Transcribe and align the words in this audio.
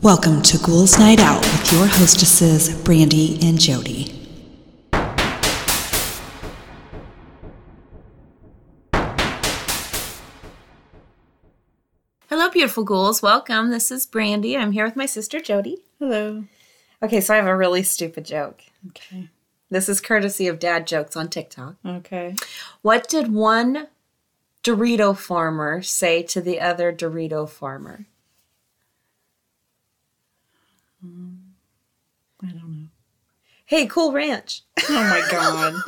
Welcome 0.00 0.42
to 0.42 0.58
Ghouls 0.58 0.96
Night 0.96 1.18
Out 1.18 1.40
with 1.40 1.72
your 1.72 1.88
hostesses, 1.88 2.72
Brandy 2.84 3.36
and 3.42 3.58
Jody. 3.58 4.14
Hello, 12.28 12.48
beautiful 12.48 12.84
ghouls. 12.84 13.22
Welcome. 13.22 13.70
This 13.70 13.90
is 13.90 14.06
Brandy. 14.06 14.56
I'm 14.56 14.70
here 14.70 14.84
with 14.84 14.94
my 14.94 15.06
sister 15.06 15.40
Jody. 15.40 15.78
Hello. 15.98 16.44
Okay, 17.02 17.20
so 17.20 17.34
I 17.34 17.38
have 17.38 17.46
a 17.46 17.56
really 17.56 17.82
stupid 17.82 18.24
joke. 18.24 18.62
Okay. 18.90 19.30
This 19.68 19.88
is 19.88 20.00
courtesy 20.00 20.46
of 20.46 20.60
dad 20.60 20.86
jokes 20.86 21.16
on 21.16 21.28
TikTok. 21.28 21.74
Okay. 21.84 22.36
What 22.82 23.08
did 23.08 23.32
one 23.34 23.88
Dorito 24.62 25.16
farmer 25.18 25.82
say 25.82 26.22
to 26.22 26.40
the 26.40 26.60
other 26.60 26.92
Dorito 26.92 27.48
farmer? 27.48 28.06
I 31.02 32.46
don't 32.46 32.82
know. 32.82 32.88
Hey, 33.66 33.86
cool 33.86 34.12
ranch. 34.12 34.62
Oh 34.88 34.92
my 34.92 35.26
god. 35.30 35.74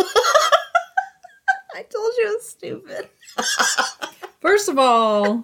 I 1.75 1.83
told 1.83 2.13
you 2.19 2.27
it 2.27 2.35
was 2.37 2.49
stupid. 2.49 3.09
First 4.41 4.69
of 4.69 4.79
all, 4.79 5.43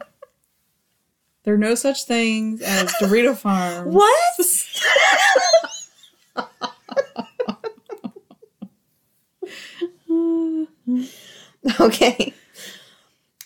there 1.44 1.54
are 1.54 1.58
no 1.58 1.74
such 1.74 2.04
things 2.04 2.60
as 2.60 2.92
Dorito 2.94 3.36
Farms. 3.36 3.94
What? 3.94 4.12
okay. 11.80 12.34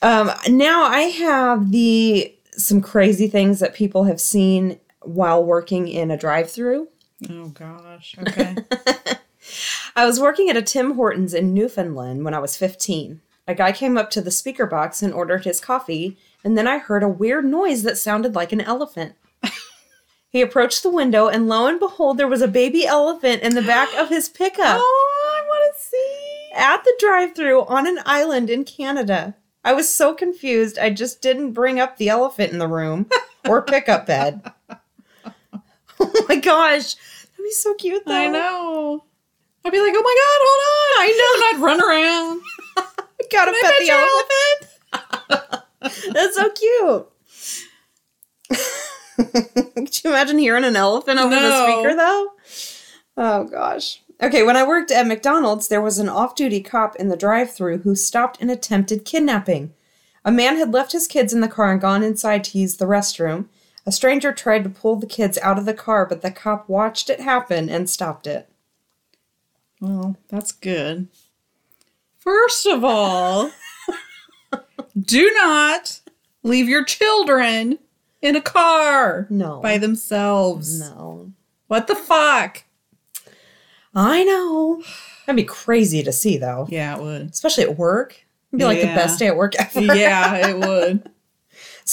Um, 0.02 0.30
now 0.48 0.84
I 0.84 1.02
have 1.02 1.70
the 1.70 2.34
some 2.56 2.80
crazy 2.80 3.28
things 3.28 3.60
that 3.60 3.74
people 3.74 4.04
have 4.04 4.20
seen 4.20 4.80
while 5.02 5.44
working 5.44 5.88
in 5.88 6.10
a 6.10 6.16
drive-through. 6.16 6.88
Oh 7.28 7.48
gosh. 7.48 8.16
Okay. 8.18 8.56
I 9.96 10.04
was 10.06 10.20
working 10.20 10.48
at 10.48 10.56
a 10.56 10.62
Tim 10.62 10.94
Hortons 10.94 11.34
in 11.34 11.54
Newfoundland 11.54 12.24
when 12.24 12.34
I 12.34 12.38
was 12.38 12.56
15. 12.56 13.20
A 13.48 13.54
guy 13.54 13.72
came 13.72 13.98
up 13.98 14.10
to 14.10 14.20
the 14.20 14.30
speaker 14.30 14.66
box 14.66 15.02
and 15.02 15.12
ordered 15.12 15.44
his 15.44 15.60
coffee, 15.60 16.16
and 16.44 16.56
then 16.56 16.68
I 16.68 16.78
heard 16.78 17.02
a 17.02 17.08
weird 17.08 17.44
noise 17.44 17.82
that 17.82 17.98
sounded 17.98 18.34
like 18.34 18.52
an 18.52 18.60
elephant. 18.60 19.14
he 20.30 20.40
approached 20.40 20.82
the 20.82 20.90
window, 20.90 21.28
and 21.28 21.48
lo 21.48 21.66
and 21.66 21.80
behold, 21.80 22.18
there 22.18 22.28
was 22.28 22.42
a 22.42 22.48
baby 22.48 22.86
elephant 22.86 23.42
in 23.42 23.54
the 23.54 23.62
back 23.62 23.92
of 23.96 24.08
his 24.08 24.28
pickup 24.28 24.58
oh, 24.80 25.34
I 25.36 25.48
want 25.48 25.74
to 25.74 25.80
see. 25.82 26.50
at 26.54 26.84
the 26.84 26.94
drive 27.00 27.34
through 27.34 27.64
on 27.64 27.86
an 27.86 27.98
island 28.04 28.50
in 28.50 28.64
Canada. 28.64 29.36
I 29.64 29.72
was 29.72 29.92
so 29.92 30.14
confused, 30.14 30.78
I 30.78 30.90
just 30.90 31.20
didn't 31.20 31.52
bring 31.52 31.80
up 31.80 31.96
the 31.96 32.08
elephant 32.08 32.52
in 32.52 32.58
the 32.58 32.68
room 32.68 33.10
or 33.48 33.62
pickup 33.62 34.06
bed. 34.06 34.52
Oh 36.00 36.24
my 36.28 36.36
gosh, 36.36 36.94
that'd 36.94 37.44
be 37.44 37.50
so 37.50 37.74
cute 37.74 38.04
though. 38.06 38.14
I 38.14 38.28
know. 38.28 39.04
I'd 39.64 39.72
be 39.72 39.80
like, 39.80 39.92
oh 39.94 40.02
my 40.02 40.16
god, 40.20 40.40
hold 40.42 40.60
on. 40.70 41.02
I 41.02 41.08
know. 41.18 41.32
And 41.34 41.44
I'd 41.48 41.60
run 41.64 41.80
around. 41.82 42.42
Gotta 43.30 43.52
pet 43.52 43.62
pet 43.62 43.74
the 43.78 43.84
your 43.86 43.98
elephant. 44.00 45.64
That's 46.14 46.36
so 46.36 46.50
cute. 46.50 47.06
Could 49.76 50.04
you 50.04 50.10
imagine 50.10 50.38
hearing 50.38 50.64
an 50.64 50.76
elephant 50.76 51.20
over 51.20 51.34
the 51.34 51.64
speaker 51.64 51.94
though? 51.94 52.30
Oh 53.16 53.44
gosh. 53.44 54.02
Okay, 54.22 54.42
when 54.42 54.56
I 54.56 54.66
worked 54.66 54.90
at 54.90 55.06
McDonald's, 55.06 55.68
there 55.68 55.80
was 55.80 55.98
an 55.98 56.08
off 56.08 56.34
duty 56.34 56.60
cop 56.60 56.96
in 56.96 57.08
the 57.08 57.16
drive 57.16 57.52
through 57.52 57.78
who 57.78 57.94
stopped 57.94 58.40
an 58.42 58.50
attempted 58.50 59.04
kidnapping. 59.04 59.72
A 60.24 60.32
man 60.32 60.56
had 60.56 60.72
left 60.72 60.92
his 60.92 61.06
kids 61.06 61.32
in 61.32 61.40
the 61.40 61.48
car 61.48 61.72
and 61.72 61.80
gone 61.80 62.02
inside 62.02 62.44
to 62.44 62.58
use 62.58 62.76
the 62.76 62.84
restroom. 62.84 63.46
A 63.86 63.92
stranger 63.92 64.32
tried 64.32 64.64
to 64.64 64.70
pull 64.70 64.96
the 64.96 65.06
kids 65.06 65.38
out 65.42 65.58
of 65.58 65.64
the 65.64 65.74
car, 65.74 66.06
but 66.06 66.20
the 66.22 66.30
cop 66.30 66.68
watched 66.68 67.08
it 67.10 67.20
happen 67.20 67.68
and 67.68 67.88
stopped 67.88 68.26
it. 68.26 68.48
Well, 69.80 70.16
that's 70.28 70.52
good. 70.52 71.08
First 72.18 72.66
of 72.66 72.84
all, 72.84 73.50
do 75.00 75.30
not 75.34 76.00
leave 76.42 76.68
your 76.68 76.84
children 76.84 77.78
in 78.20 78.36
a 78.36 78.42
car 78.42 79.26
No. 79.30 79.60
by 79.60 79.78
themselves. 79.78 80.80
No. 80.80 81.32
What 81.68 81.86
the 81.86 81.94
fuck? 81.94 82.64
I 83.94 84.22
know. 84.24 84.82
That'd 85.26 85.36
be 85.36 85.44
crazy 85.44 86.02
to 86.02 86.12
see 86.12 86.36
though. 86.36 86.66
Yeah, 86.68 86.96
it 86.96 87.02
would. 87.02 87.30
Especially 87.30 87.64
at 87.64 87.78
work. 87.78 88.24
It'd 88.52 88.58
be 88.58 88.64
like 88.64 88.80
the 88.80 88.86
best 88.88 89.18
day 89.18 89.28
at 89.28 89.36
work 89.36 89.54
ever. 89.58 89.80
yeah, 89.96 90.48
it 90.48 90.58
would. 90.58 91.08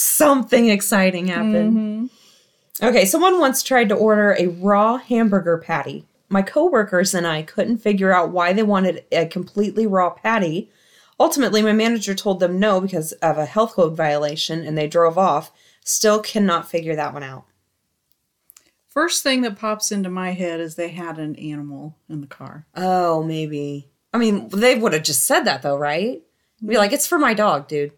Something 0.00 0.68
exciting 0.68 1.26
happened. 1.26 1.76
Mm-hmm. 1.76 2.86
Okay, 2.86 3.04
someone 3.04 3.40
once 3.40 3.64
tried 3.64 3.88
to 3.88 3.96
order 3.96 4.36
a 4.38 4.46
raw 4.46 4.98
hamburger 4.98 5.58
patty. 5.58 6.06
My 6.28 6.40
coworkers 6.40 7.14
and 7.14 7.26
I 7.26 7.42
couldn't 7.42 7.78
figure 7.78 8.12
out 8.12 8.30
why 8.30 8.52
they 8.52 8.62
wanted 8.62 9.04
a 9.10 9.26
completely 9.26 9.88
raw 9.88 10.10
patty. 10.10 10.70
Ultimately, 11.18 11.62
my 11.62 11.72
manager 11.72 12.14
told 12.14 12.38
them 12.38 12.60
no 12.60 12.80
because 12.80 13.10
of 13.14 13.38
a 13.38 13.44
health 13.44 13.72
code 13.72 13.96
violation 13.96 14.64
and 14.64 14.78
they 14.78 14.86
drove 14.86 15.18
off. 15.18 15.50
Still 15.84 16.20
cannot 16.20 16.70
figure 16.70 16.94
that 16.94 17.12
one 17.12 17.24
out. 17.24 17.46
First 18.86 19.24
thing 19.24 19.40
that 19.40 19.58
pops 19.58 19.90
into 19.90 20.10
my 20.10 20.30
head 20.30 20.60
is 20.60 20.76
they 20.76 20.90
had 20.90 21.18
an 21.18 21.34
animal 21.34 21.96
in 22.08 22.20
the 22.20 22.28
car. 22.28 22.66
Oh, 22.76 23.24
maybe. 23.24 23.90
I 24.14 24.18
mean, 24.18 24.48
they 24.50 24.76
would 24.76 24.92
have 24.92 25.02
just 25.02 25.24
said 25.24 25.40
that 25.40 25.62
though, 25.62 25.76
right? 25.76 26.22
Be 26.64 26.76
like, 26.76 26.92
it's 26.92 27.08
for 27.08 27.18
my 27.18 27.34
dog, 27.34 27.66
dude. 27.66 27.90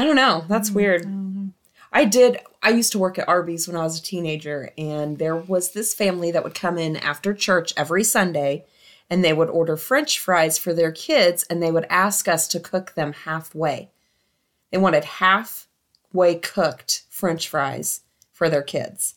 I 0.00 0.04
don't 0.04 0.16
know. 0.16 0.46
That's 0.48 0.70
weird. 0.70 1.04
I 1.92 2.06
did. 2.06 2.38
I 2.62 2.70
used 2.70 2.92
to 2.92 2.98
work 2.98 3.18
at 3.18 3.28
Arby's 3.28 3.68
when 3.68 3.76
I 3.76 3.82
was 3.82 3.98
a 3.98 4.02
teenager, 4.02 4.70
and 4.78 5.18
there 5.18 5.36
was 5.36 5.72
this 5.72 5.92
family 5.92 6.30
that 6.30 6.42
would 6.42 6.54
come 6.54 6.78
in 6.78 6.96
after 6.96 7.34
church 7.34 7.74
every 7.76 8.02
Sunday, 8.02 8.64
and 9.10 9.22
they 9.22 9.34
would 9.34 9.50
order 9.50 9.76
French 9.76 10.18
fries 10.18 10.56
for 10.56 10.72
their 10.72 10.90
kids, 10.90 11.42
and 11.50 11.62
they 11.62 11.70
would 11.70 11.84
ask 11.90 12.28
us 12.28 12.48
to 12.48 12.60
cook 12.60 12.94
them 12.94 13.12
halfway. 13.12 13.90
They 14.70 14.78
wanted 14.78 15.04
halfway 15.04 16.36
cooked 16.36 17.02
French 17.10 17.46
fries 17.46 18.00
for 18.32 18.48
their 18.48 18.62
kids, 18.62 19.16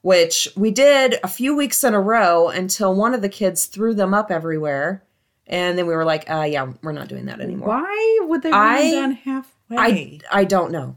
which 0.00 0.48
we 0.56 0.72
did 0.72 1.20
a 1.22 1.28
few 1.28 1.54
weeks 1.54 1.84
in 1.84 1.94
a 1.94 2.00
row 2.00 2.48
until 2.48 2.92
one 2.92 3.14
of 3.14 3.22
the 3.22 3.28
kids 3.28 3.66
threw 3.66 3.94
them 3.94 4.14
up 4.14 4.32
everywhere, 4.32 5.04
and 5.46 5.78
then 5.78 5.86
we 5.86 5.94
were 5.94 6.04
like, 6.04 6.28
uh, 6.28 6.42
"Yeah, 6.42 6.72
we're 6.82 6.90
not 6.90 7.06
doing 7.06 7.26
that 7.26 7.40
anymore." 7.40 7.68
Why 7.68 8.18
would 8.22 8.42
they 8.42 8.50
want 8.50 8.62
I- 8.68 8.90
done 8.90 9.12
halfway? 9.72 10.20
I 10.30 10.40
I 10.40 10.44
don't 10.44 10.72
know. 10.72 10.96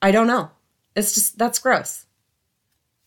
I 0.00 0.10
don't 0.10 0.26
know. 0.26 0.50
It's 0.94 1.14
just 1.14 1.38
that's 1.38 1.58
gross. 1.58 2.06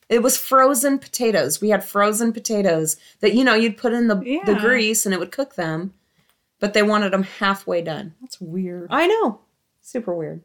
It 0.10 0.22
was 0.22 0.38
frozen 0.38 1.00
potatoes. 1.00 1.62
We 1.62 1.70
had 1.70 1.86
frozen 1.86 2.34
potatoes 2.34 2.98
that 3.22 3.34
you 3.34 3.44
know 3.44 3.54
you'd 3.54 3.78
put 3.78 3.94
in 3.94 4.08
the 4.08 4.16
the 4.46 4.56
grease 4.56 5.06
and 5.06 5.14
it 5.14 5.20
would 5.20 5.32
cook 5.32 5.56
them, 5.56 5.94
but 6.60 6.74
they 6.74 6.84
wanted 6.84 7.14
them 7.14 7.24
halfway 7.24 7.82
done. 7.82 8.16
That's 8.20 8.42
weird. 8.42 8.88
I 8.92 9.08
know, 9.08 9.40
super 9.82 10.14
weird. 10.14 10.42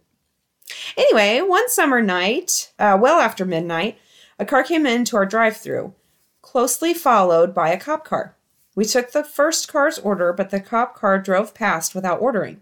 Anyway, 0.97 1.41
one 1.41 1.69
summer 1.69 2.01
night, 2.01 2.73
uh, 2.79 2.99
well 3.01 3.21
after 3.21 3.45
midnight, 3.45 3.99
a 4.39 4.45
car 4.45 4.63
came 4.63 4.87
into 4.87 5.17
our 5.17 5.27
drive-through, 5.27 5.95
closely 6.43 6.93
followed 6.95 7.55
by 7.55 7.71
a 7.71 7.79
cop 7.79 8.05
car. 8.05 8.37
We 8.75 8.85
took 8.85 9.13
the 9.13 9.25
first 9.25 9.69
car's 9.69 9.99
order, 9.99 10.33
but 10.33 10.51
the 10.51 10.61
cop 10.61 10.95
car 10.95 11.19
drove 11.19 11.55
past 11.55 11.95
without 11.95 12.21
ordering. 12.21 12.61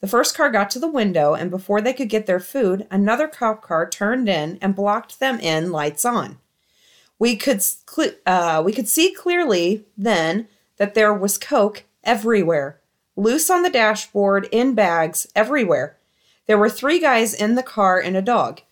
The 0.00 0.08
first 0.08 0.34
car 0.34 0.50
got 0.50 0.70
to 0.70 0.78
the 0.78 0.88
window, 0.88 1.34
and 1.34 1.50
before 1.50 1.80
they 1.80 1.92
could 1.92 2.08
get 2.08 2.26
their 2.26 2.40
food, 2.40 2.86
another 2.90 3.28
cop 3.28 3.62
car 3.62 3.88
turned 3.88 4.28
in 4.28 4.58
and 4.62 4.74
blocked 4.74 5.20
them 5.20 5.38
in, 5.38 5.70
lights 5.70 6.04
on. 6.04 6.38
We 7.18 7.36
could 7.36 7.62
uh, 8.24 8.62
we 8.64 8.72
could 8.72 8.88
see 8.88 9.12
clearly 9.12 9.84
then 9.96 10.48
that 10.78 10.94
there 10.94 11.12
was 11.12 11.36
coke 11.36 11.84
everywhere, 12.02 12.80
loose 13.14 13.50
on 13.50 13.62
the 13.62 13.68
dashboard, 13.68 14.48
in 14.50 14.74
bags, 14.74 15.26
everywhere. 15.36 15.98
There 16.46 16.56
were 16.56 16.70
three 16.70 16.98
guys 16.98 17.34
in 17.34 17.54
the 17.54 17.62
car 17.62 18.00
and 18.00 18.16
a 18.16 18.22
dog. 18.22 18.62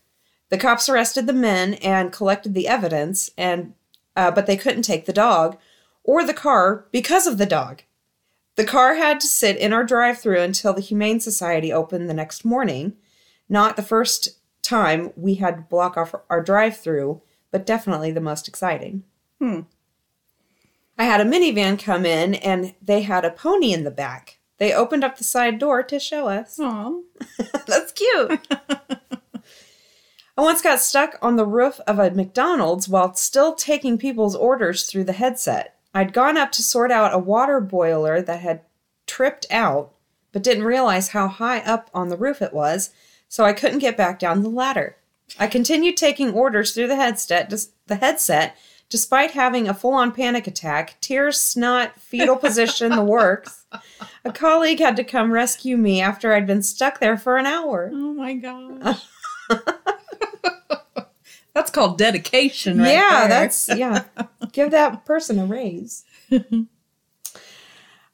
The 0.49 0.57
cops 0.57 0.89
arrested 0.89 1.27
the 1.27 1.35
men 1.35 1.75
and 1.75 2.11
collected 2.11 2.55
the 2.55 2.69
evidence, 2.69 3.31
and 3.37 3.75
uh, 4.17 4.31
but 4.31 4.47
they 4.47 4.57
couldn't 4.57 4.83
take 4.83 5.05
the 5.05 5.13
dog 5.13 5.59
or 6.03 6.25
the 6.25 6.33
car 6.33 6.87
because 6.91 7.27
of 7.27 7.37
the 7.37 7.47
dog. 7.47 7.83
The 8.59 8.65
car 8.65 8.97
had 8.97 9.21
to 9.21 9.29
sit 9.29 9.57
in 9.57 9.73
our 9.73 9.85
drive-through 9.85 10.41
until 10.41 10.75
the 10.75 10.81
Humane 10.81 11.21
Society 11.21 11.73
opened 11.73 12.11
the 12.11 12.15
next 12.15 12.45
morning. 12.45 12.97
Not 13.49 13.77
the 13.77 13.85
first 13.85 14.31
time 14.63 15.13
we 15.15 15.37
had 15.37 15.57
to 15.57 15.63
block 15.63 15.97
off 15.97 16.13
our 16.29 16.43
drive-through, 16.43 17.23
but 17.53 17.65
definitely 17.65 18.11
the 18.11 18.21
most 18.21 18.49
exciting. 18.49 19.05
Hmm. 19.39 19.61
I 20.99 21.05
had 21.05 21.21
a 21.21 21.25
minivan 21.25 21.81
come 21.81 22.05
in 22.05 22.35
and 22.35 22.75
they 22.83 23.03
had 23.03 23.25
a 23.25 23.31
pony 23.31 23.73
in 23.73 23.85
the 23.85 23.93
back. 23.93 24.41
They 24.57 24.75
opened 24.75 25.05
up 25.05 25.19
the 25.19 25.23
side 25.23 25.61
door 25.61 25.85
to 25.85 26.01
show 26.01 26.27
us. 26.27 26.59
Aw. 26.59 26.99
That's 27.65 27.93
cute. 27.93 28.45
I 30.37 30.43
once 30.43 30.63
got 30.63 30.81
stuck 30.81 31.17
on 31.23 31.37
the 31.37 31.47
roof 31.47 31.79
of 31.87 32.01
a 32.01 32.11
McDonald's 32.11 32.89
while 32.89 33.15
still 33.15 33.55
taking 33.55 33.99
people's 33.99 34.35
orders 34.35 34.87
through 34.87 35.05
the 35.05 35.13
headset. 35.13 35.78
I'd 35.99 36.13
gone 36.13 36.37
up 36.37 36.53
to 36.53 36.63
sort 36.63 36.93
out 36.93 37.13
a 37.13 37.19
water 37.19 37.59
boiler 37.61 38.23
that 38.23 38.39
had 38.39 38.61
tripped 39.09 39.47
out, 39.51 39.93
but 40.31 40.45
didn't 40.45 40.63
realize 40.63 41.09
how 41.09 41.27
high 41.27 41.59
up 41.59 41.91
on 41.93 42.09
the 42.09 42.17
roof 42.17 42.41
it 42.41 42.55
was, 42.55 42.91
so 43.29 43.45
I 43.45 43.53
couldn't 43.53 43.81
get 43.81 43.97
back 43.97 44.21
down 44.21 44.45
the 44.45 44.49
ladder. 44.49 44.95
I 45.41 45.49
continued 45.49 45.97
taking 45.97 46.33
orders 46.33 46.71
through 46.71 46.87
the 46.87 46.95
headset, 46.95 47.53
the 47.89 47.97
headset, 47.97 48.57
despite 48.89 49.33
having 49.33 49.69
a 49.69 49.75
full-on 49.75 50.13
panic 50.13 50.47
attack, 50.47 51.01
tears, 51.01 51.41
snot, 51.41 52.01
fetal 52.01 52.37
position, 52.37 52.93
the 52.93 53.03
works. 53.03 53.65
A 54.25 54.33
colleague 54.33 54.79
had 54.79 54.95
to 54.99 55.05
come 55.05 55.33
rescue 55.33 55.77
me 55.77 56.01
after 56.01 56.33
I'd 56.33 56.47
been 56.47 56.63
stuck 56.63 57.01
there 57.01 57.17
for 57.17 57.39
an 57.39 57.47
hour. 57.47 57.91
Oh 57.93 58.15
my 58.15 58.35
gosh. 58.35 59.05
that's 61.59 61.71
called 61.73 61.99
dedication, 61.99 62.79
right 62.79 62.93
yeah, 62.93 63.21
there. 63.21 63.29
that's 63.29 63.69
yeah. 63.77 64.05
Give 64.53 64.71
that 64.71 65.05
person 65.05 65.39
a 65.39 65.45
raise. 65.47 66.05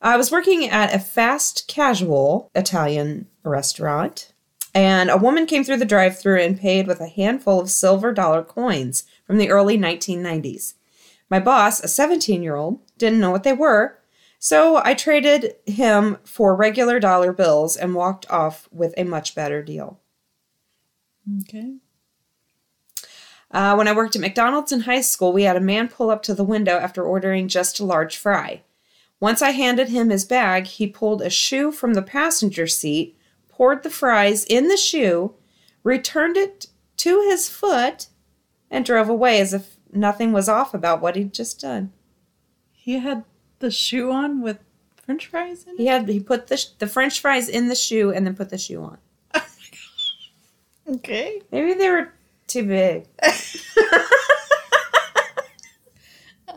I 0.00 0.17
was 0.17 0.32
working 0.32 0.69
at 0.69 0.94
a 0.94 0.99
fast 0.99 1.69
casual 1.69 2.50
Italian 2.55 3.26
restaurant, 3.43 4.32
and 4.75 5.11
a 5.11 5.17
woman 5.17 5.46
came 5.46 5.62
through 5.62 5.76
the 5.76 5.85
drive-through 5.85 6.41
and 6.41 6.58
paid 6.58 6.87
with 6.87 7.00
a 7.00 7.08
handful 7.08 7.61
of 7.61 7.70
silver 7.70 8.12
dollar 8.12 8.43
coins 8.43 9.05
from 9.26 9.38
the 9.38 9.50
early 9.50 9.79
1990s. 9.79 10.75
My 11.31 11.41
boss, 11.41 11.82
a 11.82 11.87
17-year-old, 11.87 12.81
didn't 12.99 13.20
know 13.20 13.31
what 13.31 13.44
they 13.44 13.52
were, 13.52 13.99
so 14.38 14.81
I 14.85 14.94
traded 14.94 15.55
him 15.67 16.19
for 16.25 16.55
regular 16.55 16.99
dollar 17.00 17.32
bills 17.32 17.76
and 17.76 17.94
walked 17.94 18.31
off 18.31 18.69
with 18.70 18.93
a 18.96 19.05
much 19.05 19.35
better 19.35 19.62
deal. 19.62 20.00
okay. 21.43 21.76
Uh, 23.55 23.77
when 23.77 23.87
I 23.87 23.93
worked 23.93 24.17
at 24.17 24.21
McDonald's 24.21 24.73
in 24.73 24.81
high 24.81 25.01
school, 25.01 25.33
we 25.33 25.45
had 25.45 25.56
a 25.56 25.61
man 25.61 25.87
pull 25.87 26.11
up 26.11 26.25
to 26.25 26.35
the 26.35 26.43
window 26.43 26.77
after 26.77 27.05
ordering 27.05 27.47
just 27.47 27.79
a 27.79 27.85
large 27.85 28.17
fry. 28.17 28.62
Once 29.21 29.41
I 29.41 29.51
handed 29.51 29.91
him 29.91 30.11
his 30.11 30.25
bag, 30.25 30.67
he 30.67 30.89
pulled 30.89 31.23
a 31.23 31.31
shoe 31.31 31.71
from 31.71 31.95
the 31.95 32.03
passenger 32.03 32.67
seat, 32.67 33.17
poured 33.49 33.85
the 33.85 33.91
fries 33.91 34.45
in 34.45 34.67
the 34.67 34.77
shoe, 34.77 35.35
returned 35.85 36.37
it 36.37 36.67
to 36.97 37.21
his 37.21 37.49
foot, 37.49 38.09
and 38.73 38.85
drove 38.85 39.09
away 39.09 39.41
as 39.41 39.55
if 39.55 39.77
nothing 39.93 40.33
was 40.33 40.49
off 40.49 40.75
about 40.75 41.01
what 41.01 41.15
he'd 41.15 41.33
just 41.33 41.61
done. 41.61 41.93
He 42.73 42.99
had 42.99 43.23
the 43.61 43.71
shoe 43.71 44.11
on 44.11 44.43
with 44.43 44.59
French 44.97 45.29
fries 45.29 45.62
in 45.62 45.75
it. 45.75 45.79
He 45.79 45.87
had 45.87 46.09
he 46.09 46.19
put 46.19 46.49
the 46.49 46.67
the 46.81 46.89
French 46.89 47.21
fries 47.21 47.49
in 47.49 47.69
the 47.69 47.77
shoe 47.77 48.11
and 48.11 48.27
then 48.27 48.35
put 48.35 48.51
the 48.51 48.59
shoe 48.59 48.83
on. 48.83 48.99
Okay. 50.87 51.41
Maybe 51.51 51.73
they 51.73 51.89
were 51.89 52.12
too 52.46 52.64
big. 52.64 53.06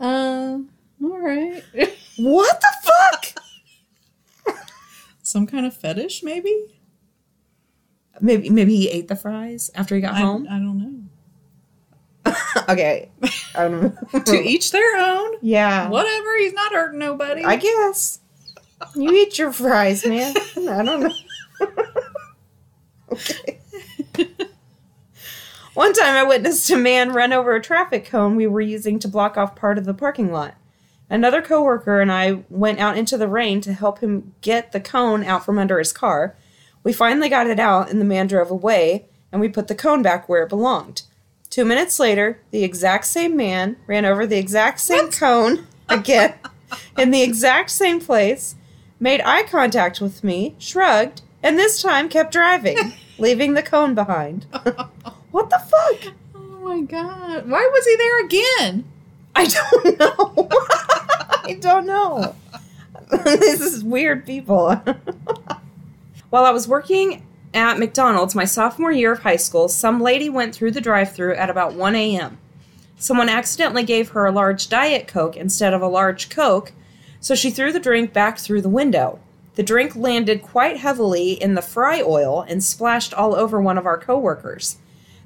Um. 0.00 0.68
all 1.02 1.18
right. 1.18 1.62
What 2.18 2.60
the 2.60 2.68
fuck? 2.84 4.56
Some 5.22 5.46
kind 5.46 5.66
of 5.66 5.76
fetish, 5.76 6.22
maybe. 6.22 6.56
Maybe 8.20 8.48
maybe 8.50 8.76
he 8.76 8.88
ate 8.88 9.08
the 9.08 9.16
fries 9.16 9.70
after 9.74 9.94
he 9.94 10.00
got 10.00 10.14
I, 10.14 10.20
home. 10.20 10.46
I 10.48 10.58
don't 10.58 10.78
know. 12.24 12.34
okay. 12.68 13.10
I 13.54 13.68
don't 13.68 13.94
to 14.26 14.36
each 14.36 14.70
their 14.70 14.96
own. 14.96 15.34
Yeah. 15.42 15.88
Whatever. 15.88 16.38
He's 16.38 16.52
not 16.52 16.72
hurting 16.72 16.98
nobody. 16.98 17.44
I 17.44 17.56
guess. 17.56 18.20
You 18.94 19.12
eat 19.12 19.38
your 19.38 19.52
fries, 19.52 20.06
man. 20.06 20.34
I 20.68 20.82
don't 20.84 21.00
know. 21.00 21.14
okay. 23.12 23.58
One 25.78 25.92
time 25.92 26.16
I 26.16 26.24
witnessed 26.24 26.68
a 26.72 26.76
man 26.76 27.12
run 27.12 27.32
over 27.32 27.54
a 27.54 27.62
traffic 27.62 28.04
cone 28.04 28.34
we 28.34 28.48
were 28.48 28.60
using 28.60 28.98
to 28.98 29.06
block 29.06 29.36
off 29.36 29.54
part 29.54 29.78
of 29.78 29.84
the 29.84 29.94
parking 29.94 30.32
lot. 30.32 30.56
Another 31.08 31.40
coworker 31.40 32.00
and 32.00 32.10
I 32.10 32.42
went 32.50 32.80
out 32.80 32.98
into 32.98 33.16
the 33.16 33.28
rain 33.28 33.60
to 33.60 33.72
help 33.72 34.00
him 34.00 34.34
get 34.40 34.72
the 34.72 34.80
cone 34.80 35.22
out 35.22 35.44
from 35.44 35.56
under 35.56 35.78
his 35.78 35.92
car. 35.92 36.34
We 36.82 36.92
finally 36.92 37.28
got 37.28 37.46
it 37.46 37.60
out 37.60 37.92
and 37.92 38.00
the 38.00 38.04
man 38.04 38.26
drove 38.26 38.50
away 38.50 39.06
and 39.30 39.40
we 39.40 39.48
put 39.48 39.68
the 39.68 39.76
cone 39.76 40.02
back 40.02 40.28
where 40.28 40.42
it 40.42 40.48
belonged. 40.48 41.02
Two 41.48 41.64
minutes 41.64 42.00
later, 42.00 42.40
the 42.50 42.64
exact 42.64 43.04
same 43.04 43.36
man 43.36 43.76
ran 43.86 44.04
over 44.04 44.26
the 44.26 44.36
exact 44.36 44.80
same 44.80 45.12
cone 45.12 45.68
again 45.88 46.34
in 46.96 47.12
the 47.12 47.22
exact 47.22 47.70
same 47.70 48.00
place, 48.00 48.56
made 48.98 49.20
eye 49.20 49.44
contact 49.44 50.00
with 50.00 50.24
me, 50.24 50.56
shrugged, 50.58 51.22
and 51.40 51.56
this 51.56 51.80
time 51.80 52.08
kept 52.08 52.32
driving, 52.32 52.94
leaving 53.18 53.54
the 53.54 53.62
cone 53.62 53.94
behind. 53.94 54.44
what 55.30 55.50
the 55.50 55.58
fuck? 55.58 56.14
oh 56.34 56.58
my 56.60 56.80
god. 56.80 57.48
Why 57.48 57.68
was 57.72 57.86
he 57.86 57.96
there 57.96 58.24
again? 58.24 58.84
I 59.34 59.46
don't 59.46 59.98
know. 59.98 60.48
I 61.44 61.56
don't 61.60 61.86
know. 61.86 62.34
this 63.24 63.60
is 63.60 63.84
weird 63.84 64.26
people. 64.26 64.74
While 66.30 66.44
I 66.44 66.50
was 66.50 66.68
working 66.68 67.24
at 67.54 67.78
McDonald's 67.78 68.34
my 68.34 68.44
sophomore 68.44 68.92
year 68.92 69.12
of 69.12 69.20
high 69.20 69.36
school, 69.36 69.68
some 69.68 70.00
lady 70.00 70.28
went 70.28 70.54
through 70.54 70.72
the 70.72 70.80
drive 70.80 71.12
through 71.12 71.34
at 71.36 71.48
about 71.48 71.74
1 71.74 71.94
a.m. 71.94 72.38
Someone 72.98 73.28
accidentally 73.28 73.84
gave 73.84 74.10
her 74.10 74.26
a 74.26 74.32
large 74.32 74.68
Diet 74.68 75.06
Coke 75.06 75.36
instead 75.36 75.72
of 75.72 75.80
a 75.80 75.86
large 75.86 76.28
Coke, 76.28 76.72
so 77.20 77.34
she 77.34 77.50
threw 77.50 77.72
the 77.72 77.80
drink 77.80 78.12
back 78.12 78.38
through 78.38 78.60
the 78.60 78.68
window. 78.68 79.20
The 79.54 79.62
drink 79.62 79.96
landed 79.96 80.42
quite 80.42 80.76
heavily 80.76 81.32
in 81.32 81.54
the 81.54 81.62
fry 81.62 82.02
oil 82.02 82.44
and 82.46 82.62
splashed 82.62 83.14
all 83.14 83.34
over 83.34 83.60
one 83.60 83.78
of 83.78 83.86
our 83.86 83.98
coworkers. 83.98 84.76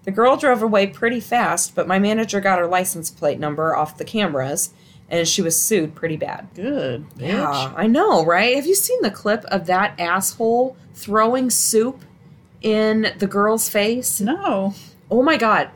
The 0.04 0.10
girl 0.10 0.37
drove 0.37 0.62
away 0.62 0.88
pretty 0.88 1.20
fast, 1.20 1.75
but 1.75 1.87
my 1.87 1.99
manager 1.99 2.40
got 2.40 2.58
her 2.58 2.66
license 2.66 3.10
plate 3.10 3.38
number 3.38 3.76
off 3.76 3.99
the 3.99 4.04
cameras, 4.04 4.70
and 5.08 5.28
she 5.28 5.43
was 5.43 5.58
sued 5.58 5.94
pretty 5.94 6.16
bad. 6.16 6.49
Good. 6.54 7.06
Yeah, 7.16 7.72
I 7.76 7.87
know, 7.87 8.25
right? 8.25 8.56
Have 8.56 8.66
you 8.66 8.75
seen 8.75 9.00
the 9.02 9.10
clip 9.10 9.44
of 9.44 9.66
that 9.66 9.99
asshole 10.00 10.76
throwing 10.94 11.50
soup 11.50 12.04
in 12.62 13.12
the 13.19 13.26
girl's 13.26 13.69
face? 13.69 14.20
No. 14.20 14.75
Oh 15.10 15.22
my 15.22 15.37
god. 15.37 15.70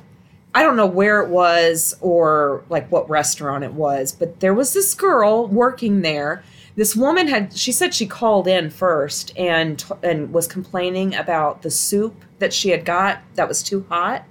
I 0.54 0.62
don't 0.62 0.76
know 0.76 0.86
where 0.86 1.22
it 1.22 1.28
was 1.28 1.94
or 2.00 2.64
like 2.70 2.90
what 2.90 3.10
restaurant 3.10 3.62
it 3.62 3.74
was, 3.74 4.12
but 4.12 4.40
there 4.40 4.54
was 4.54 4.72
this 4.72 4.94
girl 4.94 5.46
working 5.46 6.00
there. 6.00 6.42
This 6.76 6.96
woman 6.96 7.28
had 7.28 7.54
she 7.56 7.72
said 7.72 7.92
she 7.94 8.06
called 8.06 8.48
in 8.48 8.70
first 8.70 9.36
and 9.36 9.84
and 10.02 10.32
was 10.32 10.46
complaining 10.46 11.14
about 11.14 11.60
the 11.60 11.70
soup 11.70 12.24
that 12.38 12.52
she 12.52 12.70
had 12.70 12.84
got 12.84 13.20
that 13.34 13.48
was 13.48 13.62
too 13.62 13.86
hot. 13.88 14.24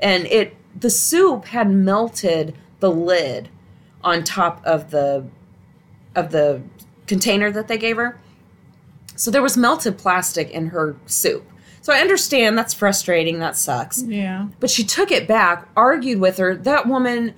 And 0.00 0.26
it 0.26 0.54
the 0.78 0.90
soup 0.90 1.46
had 1.46 1.70
melted 1.70 2.54
the 2.80 2.90
lid 2.90 3.48
on 4.02 4.24
top 4.24 4.64
of 4.64 4.90
the 4.90 5.26
of 6.14 6.30
the 6.30 6.62
container 7.06 7.50
that 7.50 7.68
they 7.68 7.78
gave 7.78 7.96
her. 7.96 8.20
So 9.16 9.30
there 9.30 9.42
was 9.42 9.56
melted 9.56 9.98
plastic 9.98 10.50
in 10.50 10.68
her 10.68 10.96
soup. 11.06 11.44
So 11.80 11.92
I 11.92 12.00
understand 12.00 12.58
that's 12.58 12.74
frustrating, 12.74 13.38
that 13.38 13.56
sucks. 13.56 14.02
Yeah. 14.02 14.48
But 14.60 14.70
she 14.70 14.84
took 14.84 15.10
it 15.10 15.26
back, 15.26 15.68
argued 15.76 16.20
with 16.20 16.36
her. 16.36 16.54
That 16.54 16.86
woman 16.86 17.34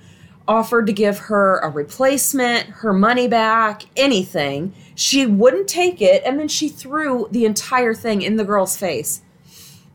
offered 0.47 0.87
to 0.87 0.93
give 0.93 1.17
her 1.19 1.59
a 1.59 1.69
replacement, 1.69 2.67
her 2.67 2.93
money 2.93 3.27
back, 3.27 3.83
anything. 3.95 4.73
She 4.93 5.25
wouldn't 5.25 5.67
take 5.67 6.01
it, 6.01 6.21
and 6.25 6.37
then 6.37 6.47
she 6.47 6.67
threw 6.67 7.27
the 7.31 7.45
entire 7.45 7.93
thing 7.93 8.21
in 8.21 8.35
the 8.35 8.43
girl's 8.43 8.75
face. 8.75 9.21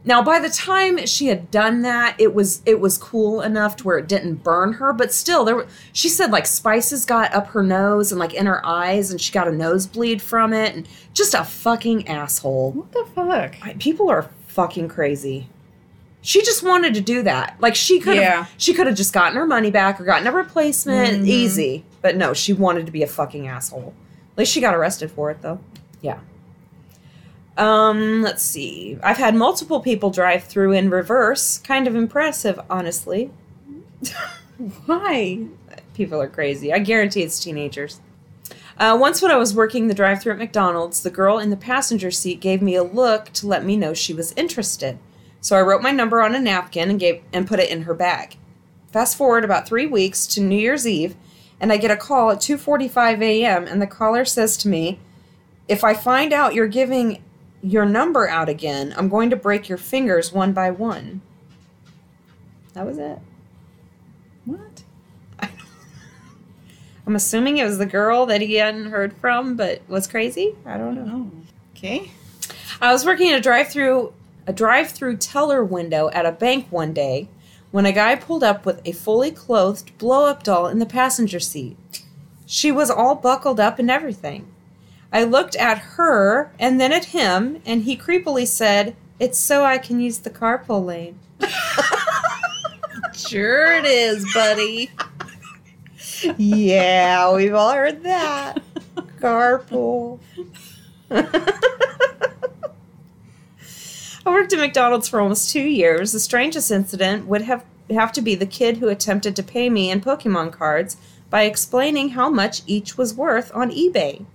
Now, 0.06 0.22
by 0.22 0.38
the 0.38 0.48
time 0.48 1.04
she 1.06 1.26
had 1.26 1.50
done 1.50 1.82
that, 1.82 2.14
it 2.20 2.32
was 2.32 2.62
it 2.64 2.78
was 2.80 2.96
cool 2.96 3.40
enough 3.42 3.74
to 3.76 3.84
where 3.84 3.98
it 3.98 4.06
didn't 4.06 4.44
burn 4.44 4.74
her, 4.74 4.92
but 4.92 5.12
still, 5.12 5.44
there. 5.44 5.56
Were, 5.56 5.66
she 5.92 6.08
said 6.08 6.30
like 6.30 6.46
spices 6.46 7.04
got 7.04 7.34
up 7.34 7.48
her 7.48 7.62
nose 7.64 8.12
and 8.12 8.18
like 8.20 8.32
in 8.32 8.46
her 8.46 8.64
eyes, 8.64 9.10
and 9.10 9.20
she 9.20 9.32
got 9.32 9.48
a 9.48 9.52
nosebleed 9.52 10.22
from 10.22 10.52
it, 10.52 10.76
and 10.76 10.88
just 11.12 11.34
a 11.34 11.42
fucking 11.42 12.06
asshole. 12.06 12.70
What 12.72 12.92
the 12.92 13.04
fuck? 13.14 13.78
People 13.80 14.08
are 14.08 14.30
fucking 14.46 14.88
crazy. 14.88 15.48
She 16.22 16.40
just 16.42 16.62
wanted 16.62 16.94
to 16.94 17.00
do 17.00 17.22
that. 17.22 17.56
Like 17.60 17.74
she 17.74 17.98
could 17.98 18.14
have 18.16 18.22
Yeah. 18.22 18.46
she 18.58 18.74
could 18.74 18.86
have 18.86 18.96
just 18.96 19.12
gotten 19.12 19.36
her 19.36 19.46
money 19.46 19.72
back 19.72 20.00
or 20.00 20.04
gotten 20.04 20.26
a 20.28 20.32
replacement 20.32 21.22
Mhm. 21.24 21.26
easy. 21.26 21.84
But 22.00 22.16
no, 22.16 22.32
she 22.32 22.52
wanted 22.52 22.86
to 22.86 22.92
be 22.92 23.02
a 23.02 23.06
fucking 23.08 23.48
asshole. 23.48 23.92
At 24.34 24.38
least 24.38 24.52
she 24.52 24.60
got 24.60 24.74
arrested 24.74 25.10
for 25.10 25.30
it 25.32 25.42
though. 25.42 25.58
Yeah. 26.00 26.18
Um, 27.56 28.22
let's 28.22 28.42
see. 28.42 28.98
I've 29.02 29.16
had 29.16 29.34
multiple 29.34 29.80
people 29.80 30.10
drive 30.10 30.44
through 30.44 30.72
in 30.72 30.90
reverse. 30.90 31.58
Kind 31.58 31.86
of 31.86 31.96
impressive, 31.96 32.60
honestly. 32.68 33.30
Why? 34.86 35.46
People 35.94 36.20
are 36.20 36.28
crazy. 36.28 36.72
I 36.72 36.78
guarantee 36.80 37.22
it's 37.22 37.42
teenagers. 37.42 38.00
Uh, 38.78 38.96
once, 39.00 39.22
when 39.22 39.30
I 39.30 39.36
was 39.36 39.54
working 39.54 39.88
the 39.88 39.94
drive 39.94 40.20
through 40.20 40.34
at 40.34 40.38
McDonald's, 40.38 41.02
the 41.02 41.10
girl 41.10 41.38
in 41.38 41.48
the 41.48 41.56
passenger 41.56 42.10
seat 42.10 42.40
gave 42.40 42.60
me 42.60 42.74
a 42.74 42.82
look 42.82 43.32
to 43.34 43.46
let 43.46 43.64
me 43.64 43.76
know 43.76 43.94
she 43.94 44.12
was 44.12 44.32
interested. 44.32 44.98
So 45.40 45.56
I 45.56 45.62
wrote 45.62 45.80
my 45.80 45.92
number 45.92 46.20
on 46.20 46.34
a 46.34 46.40
napkin 46.40 46.90
and 46.90 47.00
gave 47.00 47.22
and 47.32 47.46
put 47.46 47.60
it 47.60 47.70
in 47.70 47.82
her 47.82 47.94
bag. 47.94 48.36
Fast 48.92 49.16
forward 49.16 49.44
about 49.44 49.66
three 49.66 49.86
weeks 49.86 50.26
to 50.28 50.40
New 50.42 50.58
Year's 50.58 50.86
Eve, 50.86 51.16
and 51.58 51.72
I 51.72 51.78
get 51.78 51.90
a 51.90 51.96
call 51.96 52.30
at 52.30 52.40
2:45 52.40 53.22
a.m. 53.22 53.66
and 53.66 53.80
the 53.80 53.86
caller 53.86 54.24
says 54.24 54.58
to 54.58 54.68
me, 54.68 54.98
"If 55.68 55.82
I 55.82 55.94
find 55.94 56.32
out 56.32 56.54
you're 56.54 56.66
giving 56.66 57.22
your 57.62 57.84
number 57.84 58.28
out 58.28 58.48
again, 58.48 58.94
I'm 58.96 59.08
going 59.08 59.30
to 59.30 59.36
break 59.36 59.68
your 59.68 59.78
fingers 59.78 60.32
one 60.32 60.52
by 60.52 60.70
one." 60.70 61.22
That 62.74 62.86
was 62.86 62.98
it. 62.98 63.18
What? 64.44 64.82
I'm 67.06 67.16
assuming 67.16 67.58
it 67.58 67.64
was 67.64 67.78
the 67.78 67.86
girl 67.86 68.26
that 68.26 68.40
he 68.40 68.56
hadn't 68.56 68.90
heard 68.90 69.14
from, 69.14 69.56
but 69.56 69.82
was 69.88 70.06
crazy. 70.06 70.54
I 70.66 70.76
don't 70.76 70.94
know. 70.94 71.30
Okay. 71.74 72.10
I 72.80 72.92
was 72.92 73.06
working 73.06 73.30
at 73.30 73.38
a 73.38 73.40
drive-through 73.40 74.12
a 74.46 74.52
drive 74.52 74.90
through 74.90 75.16
teller 75.16 75.64
window 75.64 76.08
at 76.10 76.26
a 76.26 76.32
bank 76.32 76.66
one 76.70 76.92
day 76.92 77.28
when 77.70 77.84
a 77.86 77.92
guy 77.92 78.14
pulled 78.14 78.44
up 78.44 78.64
with 78.64 78.80
a 78.84 78.92
fully 78.92 79.30
clothed 79.30 79.96
blow 79.98 80.26
up 80.26 80.42
doll 80.42 80.68
in 80.68 80.78
the 80.78 80.86
passenger 80.86 81.40
seat. 81.40 81.76
She 82.46 82.70
was 82.70 82.90
all 82.90 83.16
buckled 83.16 83.58
up 83.58 83.78
and 83.78 83.90
everything. 83.90 84.46
I 85.12 85.24
looked 85.24 85.56
at 85.56 85.78
her 85.78 86.50
and 86.58 86.80
then 86.80 86.92
at 86.92 87.06
him, 87.06 87.60
and 87.64 87.82
he 87.82 87.96
creepily 87.96 88.46
said, 88.46 88.96
It's 89.18 89.38
so 89.38 89.64
I 89.64 89.78
can 89.78 90.00
use 90.00 90.18
the 90.18 90.30
carpool 90.30 90.84
lane. 90.84 91.18
Sure 93.16 93.72
it 93.72 93.86
is, 93.86 94.30
buddy. 94.34 94.90
yeah, 96.36 97.32
we've 97.34 97.54
all 97.54 97.72
heard 97.72 98.02
that. 98.02 98.62
Carpool. 99.20 100.20
I 101.10 101.50
worked 104.26 104.52
at 104.52 104.58
McDonald's 104.58 105.08
for 105.08 105.20
almost 105.20 105.50
two 105.50 105.62
years. 105.62 106.12
The 106.12 106.20
strangest 106.20 106.70
incident 106.70 107.26
would 107.26 107.42
have 107.42 107.64
have 107.90 108.12
to 108.12 108.20
be 108.20 108.34
the 108.34 108.46
kid 108.46 108.78
who 108.78 108.88
attempted 108.88 109.36
to 109.36 109.42
pay 109.42 109.70
me 109.70 109.90
in 109.90 110.00
Pokemon 110.00 110.52
cards 110.52 110.96
by 111.30 111.42
explaining 111.42 112.10
how 112.10 112.28
much 112.28 112.62
each 112.66 112.98
was 112.98 113.14
worth 113.14 113.50
on 113.54 113.70
eBay. 113.70 114.26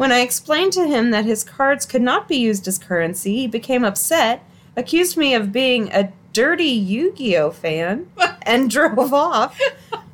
When 0.00 0.12
I 0.12 0.20
explained 0.20 0.72
to 0.72 0.86
him 0.86 1.10
that 1.10 1.26
his 1.26 1.44
cards 1.44 1.84
could 1.84 2.00
not 2.00 2.26
be 2.26 2.38
used 2.38 2.66
as 2.66 2.78
currency, 2.78 3.36
he 3.36 3.46
became 3.46 3.84
upset, 3.84 4.42
accused 4.74 5.18
me 5.18 5.34
of 5.34 5.52
being 5.52 5.92
a 5.92 6.10
dirty 6.32 6.70
Yu 6.70 7.12
Gi 7.12 7.36
Oh 7.36 7.50
fan, 7.50 8.10
and 8.42 8.70
drove 8.70 9.12
off, 9.12 9.60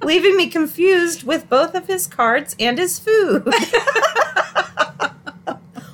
leaving 0.02 0.36
me 0.36 0.48
confused 0.48 1.22
with 1.22 1.48
both 1.48 1.76
of 1.76 1.86
his 1.86 2.08
cards 2.08 2.56
and 2.58 2.78
his 2.78 2.98
food. 2.98 3.44
what 3.44 3.54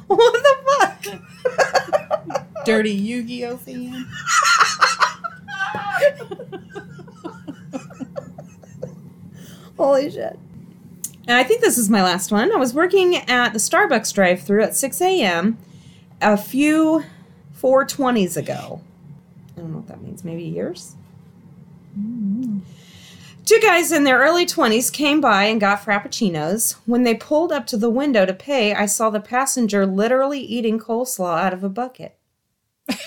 the 0.08 0.56
fuck? 0.80 1.04
Dirty 2.64 2.92
Yu-Gi-Oh 2.92 3.58
fan. 3.58 4.08
Holy 9.76 10.11
shit. 10.11 10.38
And 11.32 11.38
I 11.38 11.44
think 11.44 11.62
this 11.62 11.78
is 11.78 11.88
my 11.88 12.02
last 12.02 12.30
one. 12.30 12.52
I 12.52 12.56
was 12.56 12.74
working 12.74 13.16
at 13.16 13.54
the 13.54 13.58
Starbucks 13.58 14.12
drive 14.12 14.42
through 14.42 14.64
at 14.64 14.76
6 14.76 15.00
a.m. 15.00 15.56
a 16.20 16.36
few 16.36 17.04
420s 17.58 18.36
ago. 18.36 18.82
I 19.56 19.60
don't 19.62 19.70
know 19.70 19.78
what 19.78 19.88
that 19.88 20.02
means. 20.02 20.24
Maybe 20.24 20.42
years? 20.42 20.94
Mm-hmm. 21.98 22.58
Two 23.46 23.60
guys 23.62 23.92
in 23.92 24.04
their 24.04 24.18
early 24.18 24.44
20s 24.44 24.92
came 24.92 25.22
by 25.22 25.44
and 25.44 25.58
got 25.58 25.80
frappuccinos. 25.80 26.76
When 26.84 27.04
they 27.04 27.14
pulled 27.14 27.50
up 27.50 27.66
to 27.68 27.78
the 27.78 27.88
window 27.88 28.26
to 28.26 28.34
pay, 28.34 28.74
I 28.74 28.84
saw 28.84 29.08
the 29.08 29.18
passenger 29.18 29.86
literally 29.86 30.40
eating 30.40 30.78
coleslaw 30.78 31.40
out 31.40 31.54
of 31.54 31.64
a 31.64 31.70
bucket. 31.70 32.18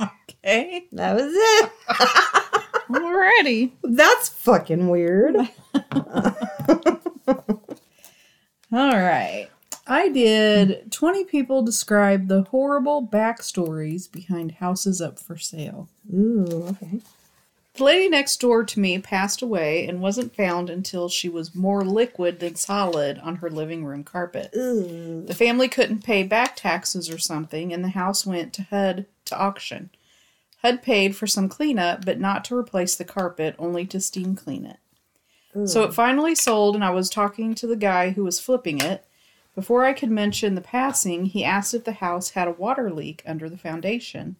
Okay. 0.00 0.86
That 0.92 1.16
was 1.16 1.32
it. 1.34 1.70
Alrighty. 2.88 3.72
That's 3.82 4.28
fucking 4.28 4.88
weird. 4.88 5.36
All 8.72 8.96
right. 8.96 9.48
I 9.86 10.08
did 10.08 10.90
20 10.90 11.24
people 11.24 11.62
describe 11.62 12.26
the 12.26 12.42
horrible 12.42 13.06
backstories 13.06 14.10
behind 14.10 14.52
houses 14.52 15.00
up 15.00 15.18
for 15.18 15.36
sale. 15.36 15.88
Ooh, 16.12 16.66
okay. 16.70 17.00
The 17.74 17.84
lady 17.84 18.08
next 18.08 18.40
door 18.40 18.64
to 18.64 18.80
me 18.80 18.98
passed 18.98 19.42
away 19.42 19.86
and 19.86 20.00
wasn't 20.00 20.34
found 20.34 20.70
until 20.70 21.08
she 21.10 21.28
was 21.28 21.54
more 21.54 21.84
liquid 21.84 22.40
than 22.40 22.56
solid 22.56 23.18
on 23.18 23.36
her 23.36 23.50
living 23.50 23.84
room 23.84 24.02
carpet. 24.02 24.50
Ooh. 24.56 25.24
The 25.26 25.34
family 25.34 25.68
couldn't 25.68 26.02
pay 26.02 26.22
back 26.22 26.56
taxes 26.56 27.10
or 27.10 27.18
something, 27.18 27.72
and 27.72 27.84
the 27.84 27.90
house 27.90 28.24
went 28.24 28.54
to 28.54 28.62
HUD 28.62 29.06
to 29.26 29.38
auction. 29.38 29.90
HUD 30.62 30.82
paid 30.82 31.14
for 31.14 31.26
some 31.26 31.50
cleanup, 31.50 32.04
but 32.06 32.18
not 32.18 32.44
to 32.46 32.56
replace 32.56 32.96
the 32.96 33.04
carpet, 33.04 33.54
only 33.58 33.84
to 33.86 34.00
steam 34.00 34.34
clean 34.34 34.64
it. 34.64 34.78
So 35.64 35.82
it 35.82 35.86
hmm. 35.86 35.92
finally 35.92 36.34
sold, 36.34 36.74
and 36.74 36.84
I 36.84 36.90
was 36.90 37.08
talking 37.08 37.54
to 37.54 37.66
the 37.66 37.76
guy 37.76 38.10
who 38.10 38.24
was 38.24 38.40
flipping 38.40 38.80
it. 38.80 39.04
Before 39.54 39.84
I 39.84 39.94
could 39.94 40.10
mention 40.10 40.54
the 40.54 40.60
passing, 40.60 41.26
he 41.26 41.42
asked 41.42 41.72
if 41.72 41.84
the 41.84 41.92
house 41.92 42.30
had 42.30 42.46
a 42.46 42.52
water 42.52 42.90
leak 42.90 43.22
under 43.26 43.48
the 43.48 43.56
foundation. 43.56 44.36